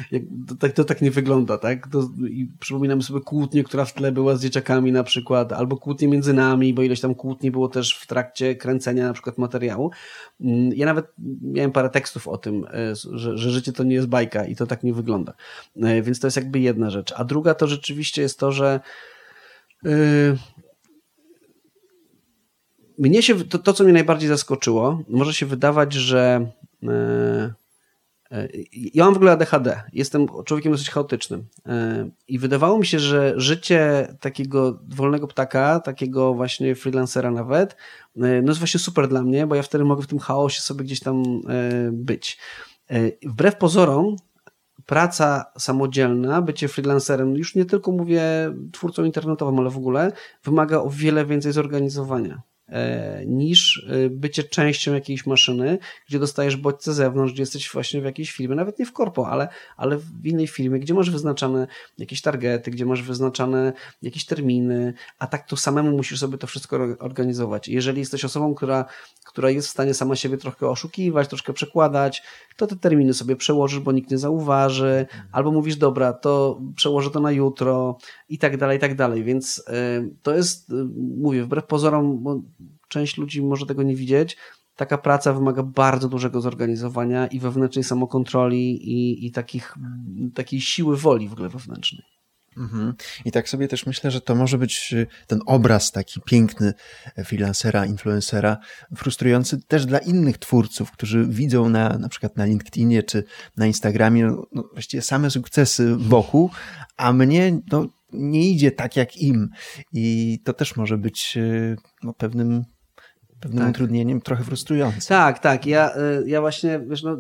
to, 0.48 0.56
tak, 0.56 0.72
to 0.74 0.84
tak 0.84 1.02
nie 1.02 1.12
wygląda, 1.12 1.58
tak? 1.58 1.88
To, 1.88 2.10
I 2.30 2.52
przypominamy 2.60 3.04
sobie 3.04 3.20
kłótnię, 3.22 3.64
która 3.64 3.86
w 3.86 3.94
tle 3.94 4.12
była 4.12 4.36
z 4.36 4.42
dzieciakami 4.42 4.92
na 4.92 5.04
przykład, 5.04 5.54
albo 5.54 5.78
kłótnie 5.78 6.08
między 6.08 6.34
nami, 6.34 6.74
bo 6.74 6.82
ileś 6.82 7.02
tam 7.02 7.16
kłótni 7.16 7.52
było 7.52 7.68
też 7.68 7.98
w 7.98 8.08
trakcie 8.08 8.56
kręcenia 8.56 9.13
na 9.14 9.16
przykład 9.16 9.38
materiału. 9.38 9.92
Mm, 10.42 10.74
ja 10.76 10.86
nawet 10.86 11.06
miałem 11.42 11.72
parę 11.72 11.90
tekstów 11.90 12.28
o 12.28 12.38
tym, 12.38 12.66
że, 12.94 13.38
że 13.38 13.52
życie 13.52 13.74
to 13.74 13.84
nie 13.84 13.96
jest 13.96 14.08
bajka 14.08 14.46
i 14.46 14.56
to 14.56 14.68
tak 14.68 14.84
nie 14.84 14.94
wygląda. 14.94 15.34
Więc 16.02 16.20
to 16.20 16.28
jest 16.28 16.38
jakby 16.38 16.60
jedna 16.60 16.90
rzecz. 16.90 17.14
A 17.16 17.24
druga 17.24 17.54
to 17.54 17.68
rzeczywiście 17.68 18.22
jest 18.22 18.40
to, 18.40 18.52
że 18.52 18.80
mnie 22.98 23.24
się, 23.24 23.46
to, 23.46 23.60
to, 23.60 23.74
co 23.74 23.84
mnie 23.84 23.94
najbardziej 23.94 24.30
zaskoczyło, 24.30 25.04
może 25.08 25.34
się 25.34 25.46
wydawać, 25.46 25.94
że 25.94 26.52
e, 26.84 26.88
e, 26.88 27.54
ja 28.72 29.06
mam 29.06 29.14
w 29.14 29.18
ogóle 29.18 29.32
ADHD, 29.32 29.82
jestem 29.94 30.28
człowiekiem 30.46 30.72
dosyć 30.72 30.90
chaotycznym 30.90 31.46
e, 31.66 32.10
i 32.28 32.40
wydawało 32.40 32.78
mi 32.80 32.86
się, 32.86 33.00
że 33.00 33.34
życie 33.38 34.08
takiego 34.20 34.80
wolnego 34.88 35.28
ptaka, 35.28 35.80
takiego 35.80 36.34
właśnie 36.34 36.76
freelancera 36.76 37.32
nawet, 37.32 37.76
no 38.16 38.28
jest 38.28 38.60
właśnie 38.60 38.80
super 38.80 39.08
dla 39.08 39.22
mnie, 39.22 39.48
bo 39.48 39.56
ja 39.56 39.64
wtedy 39.64 39.84
mogę 39.84 40.04
w 40.04 40.08
tym 40.08 40.20
chaosie 40.20 40.62
sobie 40.62 40.84
gdzieś 40.84 41.00
tam 41.00 41.24
być. 41.92 42.38
Wbrew 43.26 43.56
pozorom, 43.56 44.16
praca 44.86 45.46
samodzielna, 45.58 46.42
bycie 46.42 46.68
freelancerem, 46.68 47.36
już 47.36 47.56
nie 47.56 47.66
tylko 47.66 47.92
mówię 47.92 48.24
twórcą 48.72 49.04
internetowym, 49.04 49.60
ale 49.60 49.70
w 49.70 49.78
ogóle, 49.78 50.12
wymaga 50.44 50.78
o 50.78 50.90
wiele 50.90 51.26
więcej 51.26 51.52
zorganizowania. 51.52 52.42
E, 52.70 53.24
niż 53.26 53.88
e, 53.90 54.10
bycie 54.10 54.44
częścią 54.44 54.94
jakiejś 54.94 55.26
maszyny, 55.26 55.78
gdzie 56.08 56.20
dostajesz 56.20 56.56
bodźce 56.56 56.94
z 56.94 56.96
zewnątrz, 56.96 57.34
gdzie 57.34 57.42
jesteś 57.42 57.72
właśnie 57.72 58.02
w 58.02 58.04
jakiejś 58.04 58.32
firmie, 58.32 58.56
nawet 58.56 58.80
nie 58.80 58.86
w 58.86 58.94
korpo, 58.94 59.30
ale, 59.30 59.48
ale 59.78 59.98
w 59.98 60.26
innej 60.26 60.48
firmie, 60.48 60.80
gdzie 60.80 60.94
masz 60.94 61.10
wyznaczane 61.10 61.68
jakieś 61.98 62.22
targety, 62.22 62.72
gdzie 62.72 62.86
masz 62.86 63.02
wyznaczane 63.02 63.74
jakieś 64.02 64.26
terminy, 64.26 64.94
a 65.20 65.28
tak 65.28 65.48
to 65.48 65.58
samemu 65.58 65.98
musisz 65.98 66.20
sobie 66.20 66.38
to 66.38 66.48
wszystko 66.48 66.80
organizować. 67.00 67.68
Jeżeli 67.68 68.00
jesteś 68.00 68.26
osobą, 68.26 68.56
która, 68.56 68.86
która 69.26 69.50
jest 69.50 69.68
w 69.68 69.72
stanie 69.72 69.94
sama 69.94 70.16
siebie 70.16 70.38
trochę 70.38 70.70
oszukiwać, 70.70 71.28
troszkę 71.28 71.54
przekładać, 71.54 72.24
to 72.58 72.68
te 72.68 72.76
terminy 72.76 73.14
sobie 73.14 73.36
przełożysz, 73.36 73.80
bo 73.80 73.92
nikt 73.92 74.12
nie 74.12 74.18
zauważy, 74.18 75.06
albo 75.32 75.52
mówisz, 75.52 75.76
dobra, 75.76 76.14
to 76.14 76.62
przełożę 76.76 77.10
to 77.10 77.20
na 77.20 77.32
jutro 77.32 77.98
i 78.30 78.38
tak 78.38 78.58
dalej, 78.58 78.78
i 78.78 78.82
tak 78.82 78.96
dalej. 78.96 79.24
Więc 79.24 79.58
y, 79.58 79.64
to 80.24 80.36
jest, 80.36 80.72
mówię, 81.18 81.44
wbrew 81.44 81.66
pozorom, 81.66 82.24
bo 82.24 82.42
część 82.94 83.18
ludzi 83.18 83.42
może 83.42 83.66
tego 83.66 83.84
nie 83.84 83.96
widzieć, 83.96 84.38
taka 84.76 84.98
praca 84.98 85.34
wymaga 85.34 85.64
bardzo 85.64 86.10
dużego 86.10 86.42
zorganizowania 86.42 87.28
i 87.28 87.40
wewnętrznej 87.40 87.84
samokontroli 87.84 88.90
i, 88.90 89.26
i 89.26 89.32
takich, 89.32 89.76
takiej 90.36 90.62
siły 90.62 90.98
woli 90.98 91.30
w 91.30 91.34
ogóle 91.34 91.50
wewnętrznej. 91.50 92.04
Mhm. 92.58 92.94
I 93.26 93.32
tak 93.32 93.50
sobie 93.50 93.68
też 93.68 93.86
myślę, 93.86 94.12
że 94.12 94.22
to 94.22 94.36
może 94.36 94.58
być 94.58 94.94
y, 94.94 95.08
ten 95.28 95.40
obraz 95.46 95.92
taki 95.92 96.22
piękny 96.22 96.74
freelancera, 97.26 97.86
influencera, 97.86 98.58
frustrujący 98.96 99.62
też 99.68 99.86
dla 99.86 100.00
innych 100.00 100.38
twórców, 100.38 100.92
którzy 100.92 101.26
widzą 101.30 101.70
na, 101.70 101.98
na 101.98 102.10
przykład 102.10 102.38
na 102.38 102.46
LinkedInie 102.46 103.04
czy 103.04 103.24
na 103.58 103.66
Instagramie 103.68 104.26
no, 104.52 104.64
właściwie 104.74 105.02
same 105.02 105.30
sukcesy 105.30 105.96
wokół, 105.96 106.50
a 106.98 107.14
mnie 107.14 107.60
no, 107.72 107.86
nie 108.14 108.50
idzie 108.50 108.72
tak 108.72 108.96
jak 108.96 109.18
im. 109.18 109.50
I 109.94 110.40
to 110.46 110.54
też 110.54 110.76
może 110.76 110.98
być 110.98 111.38
y, 111.38 111.76
no, 112.04 112.14
pewnym 112.14 112.64
pewnym 113.44 113.64
tak. 113.64 113.70
utrudnieniem, 113.70 114.22
trochę 114.22 114.44
frustrującym. 114.44 115.02
Tak, 115.08 115.40
tak. 115.40 115.66
Ja, 115.66 115.96
y, 115.98 116.24
ja 116.30 116.42
właśnie, 116.42 116.80
wiesz, 116.90 117.04
no, 117.04 117.18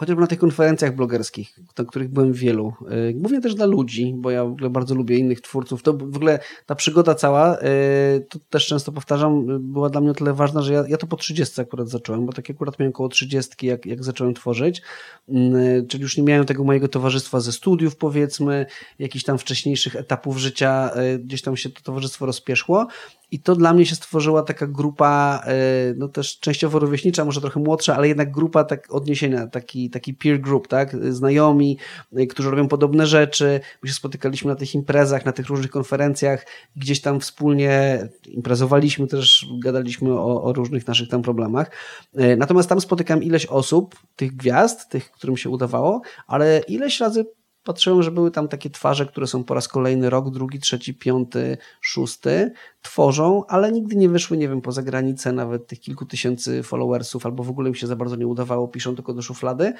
chociażby 0.00 0.20
na 0.20 0.26
tych 0.26 0.38
konferencjach 0.38 0.96
blogerskich, 0.96 1.58
na 1.78 1.84
których 1.84 2.08
byłem 2.08 2.32
wielu, 2.32 2.72
y, 3.08 3.14
głównie 3.14 3.40
też 3.40 3.54
dla 3.54 3.66
ludzi, 3.66 4.14
bo 4.16 4.30
ja 4.30 4.44
w 4.44 4.52
ogóle 4.52 4.70
bardzo 4.70 4.94
lubię 4.94 5.16
innych 5.16 5.40
twórców, 5.40 5.82
to 5.82 5.92
w 5.92 6.16
ogóle 6.16 6.38
ta 6.66 6.74
przygoda 6.74 7.14
cała, 7.14 7.58
y, 7.58 8.26
to 8.28 8.38
też 8.50 8.66
często 8.66 8.92
powtarzam, 8.92 9.46
była 9.72 9.90
dla 9.90 10.00
mnie 10.00 10.10
o 10.10 10.14
tyle 10.14 10.34
ważna, 10.34 10.62
że 10.62 10.72
ja, 10.72 10.84
ja 10.88 10.96
to 10.96 11.06
po 11.06 11.16
30 11.16 11.60
akurat 11.60 11.88
zacząłem, 11.88 12.26
bo 12.26 12.32
tak 12.32 12.50
akurat 12.50 12.78
miałem 12.78 12.90
około 12.90 13.08
30, 13.08 13.66
jak, 13.66 13.86
jak 13.86 14.04
zacząłem 14.04 14.34
tworzyć, 14.34 14.82
mm, 15.28 15.86
czyli 15.86 16.02
już 16.02 16.16
nie 16.16 16.22
miałem 16.22 16.44
tego 16.44 16.64
mojego 16.64 16.88
towarzystwa 16.88 17.40
ze 17.40 17.52
studiów 17.52 17.96
powiedzmy, 17.96 18.66
jakichś 18.98 19.24
tam 19.24 19.38
wcześniejszych 19.38 19.96
etapów 19.96 20.38
życia, 20.38 20.90
gdzieś 21.18 21.42
tam 21.42 21.56
się 21.56 21.70
to 21.70 21.80
towarzystwo 21.82 22.26
rozpieszło 22.26 22.86
i 23.30 23.40
to 23.40 23.56
dla 23.56 23.74
mnie 23.74 23.86
się 23.86 23.94
stworzyła 23.94 24.42
taka 24.42 24.66
grupa, 24.66 25.42
e, 25.46 25.54
no 25.96 26.08
też 26.08 26.38
częściowo 26.38 26.78
rówieśnicza, 26.78 27.24
może 27.24 27.40
trochę 27.40 27.60
młodsza, 27.60 27.96
ale 27.96 28.08
jednak 28.08 28.30
grupa 28.30 28.64
tak 28.64 28.94
odniesienia, 28.94 29.46
taki, 29.46 29.90
taki 29.90 30.14
peer 30.14 30.40
group, 30.40 30.68
tak? 30.68 30.96
Znajomi, 31.14 31.78
e, 32.16 32.26
którzy 32.26 32.50
robią 32.50 32.68
podobne 32.68 33.06
rzeczy. 33.06 33.60
My 33.82 33.88
się 33.88 33.94
spotykaliśmy 33.94 34.50
na 34.50 34.56
tych 34.56 34.74
imprezach, 34.74 35.24
na 35.24 35.32
tych 35.32 35.46
różnych 35.46 35.70
konferencjach, 35.70 36.46
gdzieś 36.76 37.00
tam 37.00 37.20
wspólnie 37.20 38.08
imprezowaliśmy 38.26 39.06
też, 39.06 39.46
gadaliśmy 39.62 40.12
o, 40.12 40.42
o 40.42 40.52
różnych 40.52 40.86
naszych 40.86 41.08
tam 41.08 41.22
problemach. 41.22 41.70
E, 42.14 42.36
natomiast 42.36 42.68
tam 42.68 42.80
spotykam 42.80 43.22
ileś 43.22 43.46
osób, 43.46 43.96
tych 44.16 44.36
gwiazd, 44.36 44.88
tych, 44.88 45.10
którym 45.10 45.36
się 45.36 45.50
udawało, 45.50 46.00
ale 46.26 46.62
ileś 46.68 47.00
razy 47.00 47.24
patrzyłem, 47.64 48.02
że 48.02 48.10
były 48.10 48.30
tam 48.30 48.48
takie 48.48 48.70
twarze, 48.70 49.06
które 49.06 49.26
są 49.26 49.44
po 49.44 49.54
raz 49.54 49.68
kolejny 49.68 50.10
rok, 50.10 50.30
drugi, 50.30 50.60
trzeci, 50.60 50.94
piąty, 50.94 51.58
szósty, 51.80 52.52
tworzą, 52.82 53.44
ale 53.48 53.72
nigdy 53.72 53.96
nie 53.96 54.08
wyszły, 54.08 54.36
nie 54.36 54.48
wiem, 54.48 54.60
poza 54.60 54.82
granicę 54.82 55.32
nawet 55.32 55.66
tych 55.66 55.80
kilku 55.80 56.06
tysięcy 56.06 56.62
followersów, 56.62 57.26
albo 57.26 57.42
w 57.44 57.50
ogóle 57.50 57.68
im 57.68 57.74
się 57.74 57.86
za 57.86 57.96
bardzo 57.96 58.16
nie 58.16 58.26
udawało, 58.26 58.68
piszą 58.68 58.94
tylko 58.94 59.14
do 59.14 59.22
szuflady. 59.22 59.72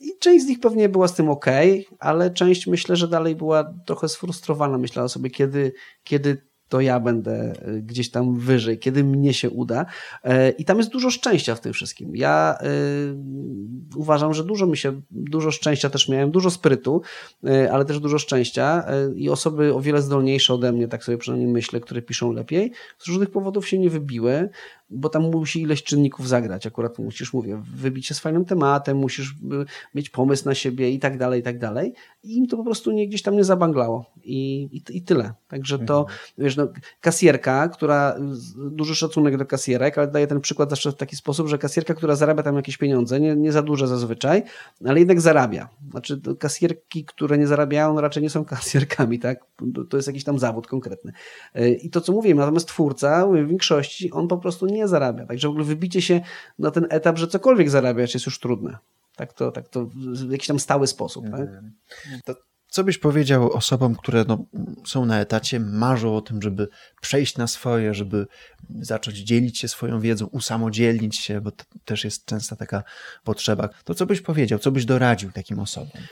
I 0.00 0.18
część 0.20 0.44
z 0.44 0.48
nich 0.48 0.60
pewnie 0.60 0.88
była 0.88 1.08
z 1.08 1.14
tym 1.14 1.30
ok, 1.30 1.46
ale 1.98 2.30
część 2.30 2.66
myślę, 2.66 2.96
że 2.96 3.08
dalej 3.08 3.36
była 3.36 3.74
trochę 3.86 4.08
sfrustrowana. 4.08 4.78
Myślała 4.78 5.08
sobie, 5.08 5.30
kiedy, 5.30 5.72
kiedy 6.04 6.47
to 6.68 6.80
ja 6.80 7.00
będę 7.00 7.32
e, 7.32 7.80
gdzieś 7.82 8.10
tam 8.10 8.36
wyżej, 8.36 8.78
kiedy 8.78 9.04
mnie 9.04 9.34
się 9.34 9.50
uda. 9.50 9.86
E, 10.24 10.50
I 10.50 10.64
tam 10.64 10.78
jest 10.78 10.90
dużo 10.90 11.10
szczęścia 11.10 11.54
w 11.54 11.60
tym 11.60 11.72
wszystkim. 11.72 12.16
Ja 12.16 12.58
y, 12.62 13.96
uważam, 13.96 14.34
że 14.34 14.44
dużo 14.44 14.66
mi 14.66 14.76
się, 14.76 15.00
dużo 15.10 15.50
szczęścia 15.50 15.90
też 15.90 16.08
miałem, 16.08 16.30
dużo 16.30 16.50
sprytu, 16.50 17.02
ale 17.72 17.84
też 17.84 18.00
dużo 18.00 18.18
szczęścia 18.18 18.84
i 19.14 19.30
osoby 19.30 19.74
o 19.74 19.80
wiele 19.80 20.02
zdolniejsze 20.02 20.54
ode 20.54 20.72
mnie, 20.72 20.88
tak 20.88 21.04
sobie 21.04 21.18
przynajmniej 21.18 21.52
myślę, 21.52 21.80
które 21.80 22.02
piszą 22.02 22.32
lepiej, 22.32 22.72
z 22.98 23.08
różnych 23.08 23.30
powodów 23.30 23.68
się 23.68 23.78
nie 23.78 23.90
wybiły, 23.90 24.48
bo 24.90 25.08
tam 25.08 25.30
musi 25.30 25.62
ileś 25.62 25.82
czynników 25.82 26.28
zagrać. 26.28 26.66
Akurat 26.66 26.98
musisz, 26.98 27.32
mówię, 27.32 27.62
wybić 27.74 28.06
się 28.06 28.14
z 28.14 28.18
fajnym 28.18 28.44
tematem, 28.44 28.96
musisz 28.96 29.34
mieć 29.94 30.10
pomysł 30.10 30.44
na 30.44 30.54
siebie 30.54 30.90
i 30.90 30.98
tak 30.98 31.18
dalej, 31.18 31.40
i 31.40 31.42
tak 31.42 31.58
dalej. 31.58 31.94
I 32.24 32.36
im 32.36 32.46
to 32.46 32.56
po 32.56 32.64
prostu 32.64 32.90
nie, 32.90 33.08
gdzieś 33.08 33.22
tam 33.22 33.36
nie 33.36 33.44
zabanglało. 33.44 34.04
I, 34.24 34.68
i, 34.72 34.96
i 34.96 35.02
tyle. 35.02 35.32
Także 35.48 35.78
to, 35.78 36.00
mhm. 36.00 36.18
wiesz, 36.38 36.56
no, 36.56 36.68
kasjerka, 37.00 37.68
która, 37.68 38.16
duży 38.70 38.94
szacunek 38.94 39.36
do 39.36 39.46
kasjerek, 39.46 39.98
ale 39.98 40.08
daję 40.08 40.26
ten 40.26 40.40
przykład 40.40 40.70
zawsze 40.70 40.92
w 40.92 40.94
taki 40.94 41.16
sposób, 41.16 41.48
że 41.48 41.58
kasjerka, 41.58 41.94
która 41.94 42.16
zarabia 42.16 42.42
tam 42.42 42.56
jakieś 42.56 42.76
pieniądze, 42.76 43.20
nie, 43.20 43.36
nie 43.36 43.52
za 43.52 43.62
duże 43.62 43.88
zazwyczaj, 43.88 44.42
ale 44.84 44.98
jednak 44.98 45.20
zarabia. 45.20 45.68
Znaczy 45.90 46.20
kasjerki, 46.38 47.04
które 47.04 47.38
nie 47.38 47.46
zarabiają, 47.46 47.94
no 47.94 48.00
raczej 48.00 48.22
nie 48.22 48.30
są 48.30 48.44
kasjerkami, 48.54 49.18
tak? 49.18 49.44
To 49.90 49.96
jest 49.96 50.06
jakiś 50.06 50.24
tam 50.24 50.38
zawód 50.38 50.66
konkretny. 50.66 51.12
E, 51.54 51.70
I 51.70 51.90
to, 51.90 52.00
co 52.00 52.12
mówiłem, 52.12 52.38
natomiast 52.38 52.68
twórca, 52.68 53.26
w 53.26 53.46
większości, 53.46 54.10
on 54.10 54.28
po 54.28 54.38
prostu 54.38 54.66
nie 54.66 54.77
zarabia. 54.86 55.26
Także 55.26 55.48
w 55.48 55.50
ogóle 55.50 55.64
wybicie 55.64 56.02
się 56.02 56.20
na 56.58 56.70
ten 56.70 56.86
etap, 56.90 57.18
że 57.18 57.28
cokolwiek 57.28 57.70
zarabiać 57.70 58.14
jest 58.14 58.26
już 58.26 58.38
trudne. 58.38 58.78
Tak 59.16 59.32
to, 59.32 59.52
tak 59.52 59.68
to 59.68 59.86
w 59.94 60.30
jakiś 60.30 60.46
tam 60.46 60.58
stały 60.58 60.86
sposób. 60.86 61.24
Tak? 61.30 61.48
To 62.24 62.34
co 62.68 62.84
byś 62.84 62.98
powiedział 62.98 63.52
osobom, 63.52 63.94
które 63.94 64.24
no, 64.28 64.44
są 64.86 65.06
na 65.06 65.20
etacie, 65.20 65.60
marzą 65.60 66.16
o 66.16 66.20
tym, 66.20 66.42
żeby 66.42 66.68
przejść 67.00 67.36
na 67.36 67.46
swoje, 67.46 67.94
żeby 67.94 68.26
zacząć 68.80 69.18
dzielić 69.18 69.58
się 69.58 69.68
swoją 69.68 70.00
wiedzą, 70.00 70.26
usamodzielnić 70.26 71.16
się, 71.18 71.40
bo 71.40 71.50
to 71.50 71.64
też 71.84 72.04
jest 72.04 72.24
często 72.24 72.56
taka 72.56 72.82
potrzeba. 73.24 73.68
To 73.84 73.94
co 73.94 74.06
byś 74.06 74.20
powiedział, 74.20 74.58
co 74.58 74.70
byś 74.70 74.84
doradził 74.84 75.32
takim 75.32 75.58
osobom? 75.58 76.02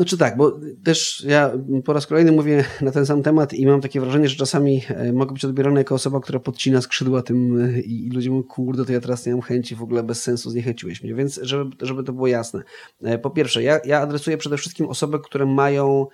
Znaczy 0.00 0.18
tak, 0.18 0.36
bo 0.36 0.60
też 0.84 1.24
ja 1.28 1.52
po 1.84 1.92
raz 1.92 2.06
kolejny 2.06 2.32
mówię 2.32 2.64
na 2.80 2.90
ten 2.90 3.06
sam 3.06 3.22
temat 3.22 3.54
i 3.54 3.66
mam 3.66 3.80
takie 3.80 4.00
wrażenie, 4.00 4.28
że 4.28 4.36
czasami 4.36 4.82
e, 4.88 5.12
mogę 5.12 5.32
być 5.32 5.44
odbierany 5.44 5.80
jako 5.80 5.94
osoba, 5.94 6.20
która 6.20 6.40
podcina 6.40 6.80
skrzydła 6.80 7.22
tym 7.22 7.60
e, 7.64 7.80
i 7.80 8.10
ludzie 8.10 8.30
mówią, 8.30 8.42
kurde, 8.42 8.84
to 8.84 8.92
ja 8.92 9.00
teraz 9.00 9.26
nie 9.26 9.32
mam 9.32 9.40
chęci, 9.40 9.74
w 9.74 9.82
ogóle 9.82 10.02
bez 10.02 10.22
sensu 10.22 10.50
zniechęciłeś 10.50 11.02
mnie. 11.02 11.14
Więc 11.14 11.40
żeby, 11.42 11.86
żeby 11.86 12.04
to 12.04 12.12
było 12.12 12.26
jasne. 12.26 12.62
E, 13.02 13.18
po 13.18 13.30
pierwsze, 13.30 13.62
ja, 13.62 13.80
ja 13.84 14.00
adresuję 14.00 14.36
przede 14.36 14.56
wszystkim 14.56 14.88
osoby, 14.88 15.18
które 15.20 15.46
mają 15.46 16.06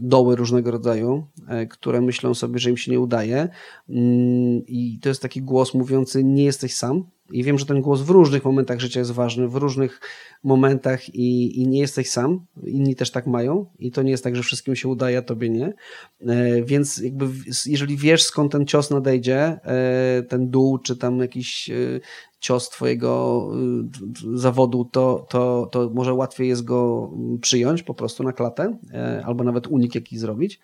doły 0.00 0.36
różnego 0.36 0.70
rodzaju, 0.70 1.26
które 1.70 2.00
myślą 2.00 2.34
sobie, 2.34 2.58
że 2.58 2.70
im 2.70 2.76
się 2.76 2.90
nie 2.90 3.00
udaje 3.00 3.48
mm, 3.88 4.62
i 4.66 4.98
to 5.02 5.08
jest 5.08 5.22
taki 5.22 5.42
głos 5.42 5.74
mówiący, 5.74 6.24
nie 6.24 6.44
jesteś 6.44 6.74
sam, 6.74 7.04
I 7.32 7.42
wiem, 7.44 7.58
że 7.58 7.66
ten 7.66 7.80
głos 7.80 8.00
w 8.00 8.10
różnych 8.10 8.44
momentach 8.44 8.80
życia 8.80 9.00
jest 9.00 9.10
ważny, 9.10 9.48
w 9.48 9.54
różnych 9.54 10.00
momentach 10.44 11.14
i, 11.14 11.60
i 11.60 11.68
nie 11.68 11.80
jesteś 11.80 12.10
sam. 12.10 12.46
Inni 12.66 12.96
też 12.96 13.10
tak 13.10 13.26
mają 13.26 13.66
i 13.78 13.90
to 13.90 14.02
nie 14.02 14.10
jest 14.10 14.24
tak, 14.24 14.36
że 14.36 14.42
wszystkim 14.42 14.76
się 14.76 14.88
udaje, 14.88 15.18
a 15.18 15.22
tobie 15.22 15.50
nie. 15.50 15.72
E, 16.26 16.62
więc 16.62 16.98
jakby 16.98 17.26
jeżeli 17.66 17.96
wiesz 17.96 18.22
skąd 18.22 18.52
ten 18.52 18.66
cios 18.66 18.90
nadejdzie, 18.90 19.38
e, 19.38 20.22
ten 20.28 20.50
dół, 20.50 20.78
czy 20.78 20.96
tam 20.96 21.18
jakiś 21.18 21.70
e, 21.70 21.74
cios 22.40 22.68
twojego 22.68 23.48
zawodu, 24.34 24.84
to, 24.92 25.26
to, 25.28 25.68
to 25.72 25.90
może 25.94 26.14
łatwiej 26.14 26.48
jest 26.48 26.64
go 26.64 27.10
przyjąć 27.40 27.82
po 27.82 27.94
prostu 27.94 28.22
na 28.22 28.32
klatę, 28.32 28.78
albo 29.24 29.44
nawet 29.44 29.66
unik 29.66 29.94
jakiś 29.94 30.18
zrobić. 30.18 30.60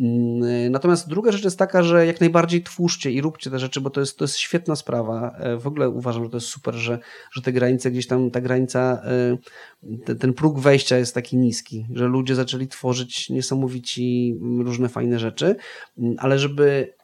Mm, 0.00 0.72
natomiast 0.72 1.08
druga 1.08 1.32
rzecz 1.32 1.44
jest 1.44 1.58
taka, 1.58 1.82
że 1.82 2.06
jak 2.06 2.20
najbardziej 2.20 2.62
twórzcie 2.62 3.12
i 3.12 3.20
róbcie 3.20 3.50
te 3.50 3.58
rzeczy, 3.58 3.80
bo 3.80 3.90
to 3.90 4.00
jest, 4.00 4.18
to 4.18 4.24
jest 4.24 4.36
świetna 4.36 4.76
sprawa. 4.76 5.36
E, 5.38 5.56
w 5.56 5.66
ogóle 5.66 5.88
uważam, 5.88 6.24
że 6.24 6.30
to 6.30 6.36
jest 6.36 6.46
super, 6.46 6.74
że, 6.74 6.98
że 7.32 7.42
te 7.42 7.52
granice 7.52 7.90
gdzieś 7.90 8.06
tam, 8.06 8.30
ta 8.30 8.40
granica, 8.40 9.02
e, 10.06 10.14
ten 10.14 10.34
próg 10.34 10.58
wejścia 10.58 10.98
jest 10.98 11.14
taki 11.14 11.36
niski, 11.36 11.86
że 11.92 12.06
ludzie 12.06 12.34
zaczęli 12.34 12.68
tworzyć 12.68 13.30
niesamowici 13.30 14.38
różne 14.58 14.88
fajne 14.88 15.18
rzeczy, 15.18 15.56
mm, 15.98 16.16
ale 16.18 16.38
żeby 16.38 16.94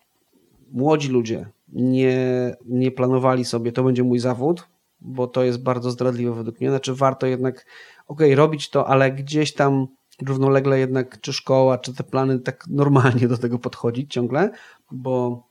młodzi 0.72 1.08
ludzie 1.08 1.46
nie, 1.68 2.54
nie 2.66 2.90
planowali 2.90 3.44
sobie, 3.44 3.72
to 3.72 3.82
będzie 3.82 4.04
mój 4.04 4.18
zawód, 4.18 4.68
bo 5.00 5.26
to 5.26 5.44
jest 5.44 5.62
bardzo 5.62 5.90
zdradliwe 5.90 6.34
według 6.34 6.60
mnie. 6.60 6.70
Znaczy 6.70 6.94
warto 6.94 7.26
jednak, 7.26 7.66
okay, 8.06 8.34
robić 8.34 8.70
to, 8.70 8.88
ale 8.88 9.12
gdzieś 9.12 9.54
tam 9.54 9.86
równolegle 10.26 10.78
jednak 10.78 11.20
czy 11.20 11.32
szkoła, 11.32 11.78
czy 11.78 11.94
te 11.94 12.04
plany 12.04 12.38
tak 12.38 12.64
normalnie 12.68 13.28
do 13.28 13.38
tego 13.38 13.58
podchodzić 13.58 14.12
ciągle, 14.12 14.50
bo 14.90 15.42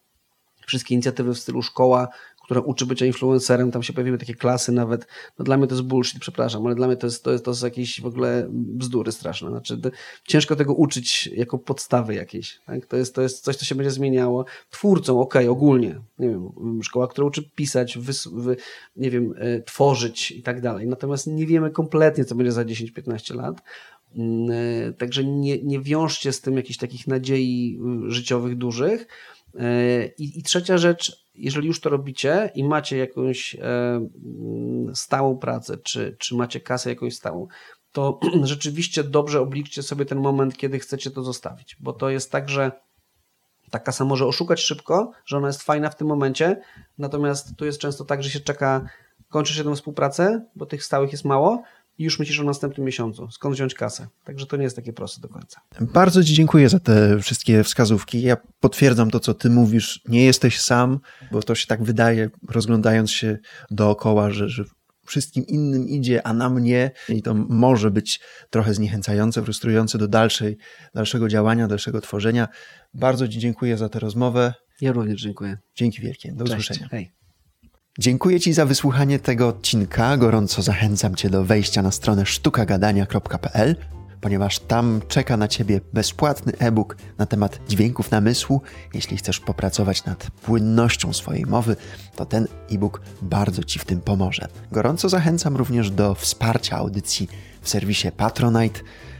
wszystkie 0.67 0.93
inicjatywy 0.93 1.33
w 1.33 1.39
stylu 1.39 1.61
szkoła, 1.61 2.07
która 2.49 2.61
uczy 2.61 2.85
bycia 2.85 3.05
influencerem, 3.05 3.71
tam 3.71 3.83
się 3.83 3.93
pojawiły 3.93 4.17
takie 4.17 4.35
klasy 4.35 4.71
nawet, 4.71 5.07
no 5.39 5.45
dla 5.45 5.57
mnie 5.57 5.67
to 5.67 5.75
jest 5.75 5.87
bullshit, 5.87 6.19
przepraszam, 6.19 6.65
ale 6.65 6.75
dla 6.75 6.87
mnie 6.87 6.97
to 6.97 7.07
jest, 7.07 7.23
to 7.23 7.31
jest, 7.31 7.45
to 7.45 7.51
jest 7.51 7.63
jakieś 7.63 8.01
w 8.01 8.05
ogóle 8.05 8.47
bzdury 8.51 9.11
straszne, 9.11 9.49
znaczy 9.49 9.77
to, 9.77 9.89
ciężko 10.27 10.55
tego 10.55 10.73
uczyć 10.73 11.27
jako 11.27 11.57
podstawy 11.57 12.15
jakiejś, 12.15 12.59
tak? 12.65 12.85
to, 12.85 12.97
jest, 12.97 13.15
to 13.15 13.21
jest 13.21 13.43
coś, 13.43 13.55
co 13.55 13.65
się 13.65 13.75
będzie 13.75 13.91
zmieniało. 13.91 14.45
Twórcą, 14.69 15.21
okej, 15.21 15.47
ogólnie, 15.47 15.99
nie 16.19 16.29
wiem, 16.29 16.49
szkoła, 16.83 17.07
która 17.07 17.27
uczy 17.27 17.49
pisać, 17.55 17.97
wys, 17.97 18.27
wy, 18.33 18.55
nie 18.95 19.11
wiem, 19.11 19.33
y, 19.33 19.63
tworzyć 19.65 20.31
i 20.31 20.43
tak 20.43 20.61
dalej, 20.61 20.87
natomiast 20.87 21.27
nie 21.27 21.45
wiemy 21.45 21.71
kompletnie, 21.71 22.25
co 22.25 22.35
będzie 22.35 22.51
za 22.51 22.63
10-15 22.63 23.35
lat, 23.35 23.61
także 24.97 25.23
nie, 25.23 25.63
nie 25.63 25.79
wiążcie 25.79 26.33
z 26.33 26.41
tym 26.41 26.57
jakichś 26.57 26.77
takich 26.77 27.07
nadziei 27.07 27.79
y, 28.07 28.11
życiowych 28.11 28.57
dużych. 28.57 29.07
E, 29.55 30.05
I, 30.05 30.39
I, 30.39 30.43
trzecia 30.43 30.77
rzecz, 30.77 31.25
jeżeli 31.35 31.67
już 31.67 31.81
to 31.81 31.89
robicie 31.89 32.51
i 32.55 32.63
macie 32.63 32.97
jakąś 32.97 33.55
e, 33.55 33.59
mm, 33.61 34.95
stałą 34.95 35.37
pracę, 35.37 35.77
czy, 35.77 36.15
czy 36.19 36.35
macie 36.35 36.59
kasę 36.59 36.89
jakąś 36.89 37.15
stałą, 37.15 37.47
to 37.91 38.19
rzeczywiście 38.43 39.03
dobrze 39.03 39.41
obliczcie 39.41 39.83
sobie 39.83 40.05
ten 40.05 40.19
moment, 40.19 40.57
kiedy 40.57 40.79
chcecie 40.79 41.11
to 41.11 41.23
zostawić, 41.23 41.77
bo 41.79 41.93
to 41.93 42.09
jest 42.09 42.31
tak, 42.31 42.49
że 42.49 42.71
ta 43.69 43.79
kasa 43.79 44.05
może 44.05 44.25
oszukać 44.25 44.61
szybko, 44.61 45.11
że 45.25 45.37
ona 45.37 45.47
jest 45.47 45.63
fajna 45.63 45.89
w 45.89 45.95
tym 45.95 46.07
momencie, 46.07 46.61
natomiast 46.97 47.55
tu 47.55 47.65
jest 47.65 47.79
często 47.79 48.05
tak, 48.05 48.23
że 48.23 48.29
się 48.29 48.39
czeka, 48.39 48.85
kończysz 49.29 49.57
jedną 49.57 49.75
współpracę, 49.75 50.45
bo 50.55 50.65
tych 50.65 50.83
stałych 50.83 51.11
jest 51.11 51.25
mało, 51.25 51.63
i 51.99 52.03
już 52.03 52.19
myślisz 52.19 52.39
o 52.39 52.43
następnym 52.43 52.85
miesiącu, 52.85 53.31
skąd 53.31 53.55
wziąć 53.55 53.73
kasę. 53.73 54.07
Także 54.23 54.45
to 54.45 54.57
nie 54.57 54.63
jest 54.63 54.75
takie 54.75 54.93
proste 54.93 55.21
do 55.21 55.27
końca. 55.27 55.61
Bardzo 55.81 56.23
Ci 56.23 56.33
dziękuję 56.33 56.69
za 56.69 56.79
te 56.79 57.19
wszystkie 57.19 57.63
wskazówki. 57.63 58.21
Ja 58.21 58.37
potwierdzam 58.59 59.11
to, 59.11 59.19
co 59.19 59.33
Ty 59.33 59.49
mówisz. 59.49 60.01
Nie 60.07 60.25
jesteś 60.25 60.61
sam, 60.61 60.99
bo 61.31 61.43
to 61.43 61.55
się 61.55 61.67
tak 61.67 61.83
wydaje, 61.83 62.29
rozglądając 62.49 63.11
się 63.11 63.37
dookoła, 63.71 64.31
że, 64.31 64.49
że 64.49 64.63
wszystkim 65.05 65.47
innym 65.47 65.87
idzie, 65.87 66.27
a 66.27 66.33
na 66.33 66.49
mnie 66.49 66.91
i 67.09 67.21
to 67.21 67.33
może 67.33 67.91
być 67.91 68.19
trochę 68.49 68.73
zniechęcające, 68.73 69.43
frustrujące 69.43 69.97
do 69.97 70.07
dalszej, 70.07 70.57
dalszego 70.95 71.27
działania, 71.27 71.67
dalszego 71.67 72.01
tworzenia. 72.01 72.47
Bardzo 72.93 73.27
Ci 73.27 73.39
dziękuję 73.39 73.77
za 73.77 73.89
tę 73.89 73.99
rozmowę. 73.99 74.53
Ja 74.81 74.91
również 74.91 75.21
dziękuję. 75.21 75.57
Dzięki 75.75 76.01
wielkie. 76.01 76.31
Do 76.31 76.45
Cześć. 76.45 76.59
usłyszenia. 76.59 76.87
Hej. 76.91 77.18
Dziękuję 77.99 78.39
Ci 78.39 78.53
za 78.53 78.65
wysłuchanie 78.65 79.19
tego 79.19 79.47
odcinka. 79.47 80.17
Gorąco 80.17 80.61
zachęcam 80.61 81.15
Cię 81.15 81.29
do 81.29 81.43
wejścia 81.43 81.81
na 81.81 81.91
stronę 81.91 82.25
sztukagadania.pl, 82.25 83.75
ponieważ 84.21 84.59
tam 84.59 85.01
czeka 85.07 85.37
na 85.37 85.47
Ciebie 85.47 85.81
bezpłatny 85.93 86.53
e-book 86.59 86.97
na 87.17 87.25
temat 87.25 87.59
dźwięków 87.69 88.11
namysłu. 88.11 88.61
Jeśli 88.93 89.17
chcesz 89.17 89.39
popracować 89.39 90.05
nad 90.05 90.31
płynnością 90.31 91.13
swojej 91.13 91.45
mowy, 91.45 91.75
to 92.15 92.25
ten 92.25 92.47
e-book 92.71 93.01
bardzo 93.21 93.63
Ci 93.63 93.79
w 93.79 93.85
tym 93.85 94.01
pomoże. 94.01 94.47
Gorąco 94.71 95.09
zachęcam 95.09 95.57
również 95.57 95.91
do 95.91 96.15
wsparcia 96.15 96.77
audycji 96.77 97.29
w 97.61 97.69
serwisie 97.69 98.11
Patronite 98.17 98.79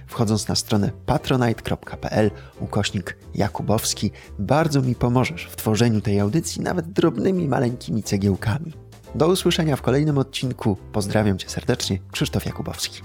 wchodząc 0.10 0.48
na 0.48 0.56
stronę 0.56 0.92
patronite.pl 1.06 2.32
ukośnik 2.60 3.18
Jakubowski. 3.36 4.12
Bardzo 4.40 4.82
mi 4.82 4.96
pomożesz 4.96 5.48
w 5.52 5.56
tworzeniu 5.56 6.02
tej 6.02 6.20
audycji 6.20 6.62
nawet 6.62 6.92
drobnymi, 6.92 7.48
maleńkimi 7.48 8.04
cegiełkami. 8.04 8.74
Do 9.16 9.28
usłyszenia 9.28 9.76
w 9.76 9.82
kolejnym 9.82 10.18
odcinku. 10.18 10.78
Pozdrawiam 10.92 11.38
Cię 11.38 11.50
serdecznie, 11.50 12.00
Krzysztof 12.12 12.46
Jakubowski. 12.46 13.02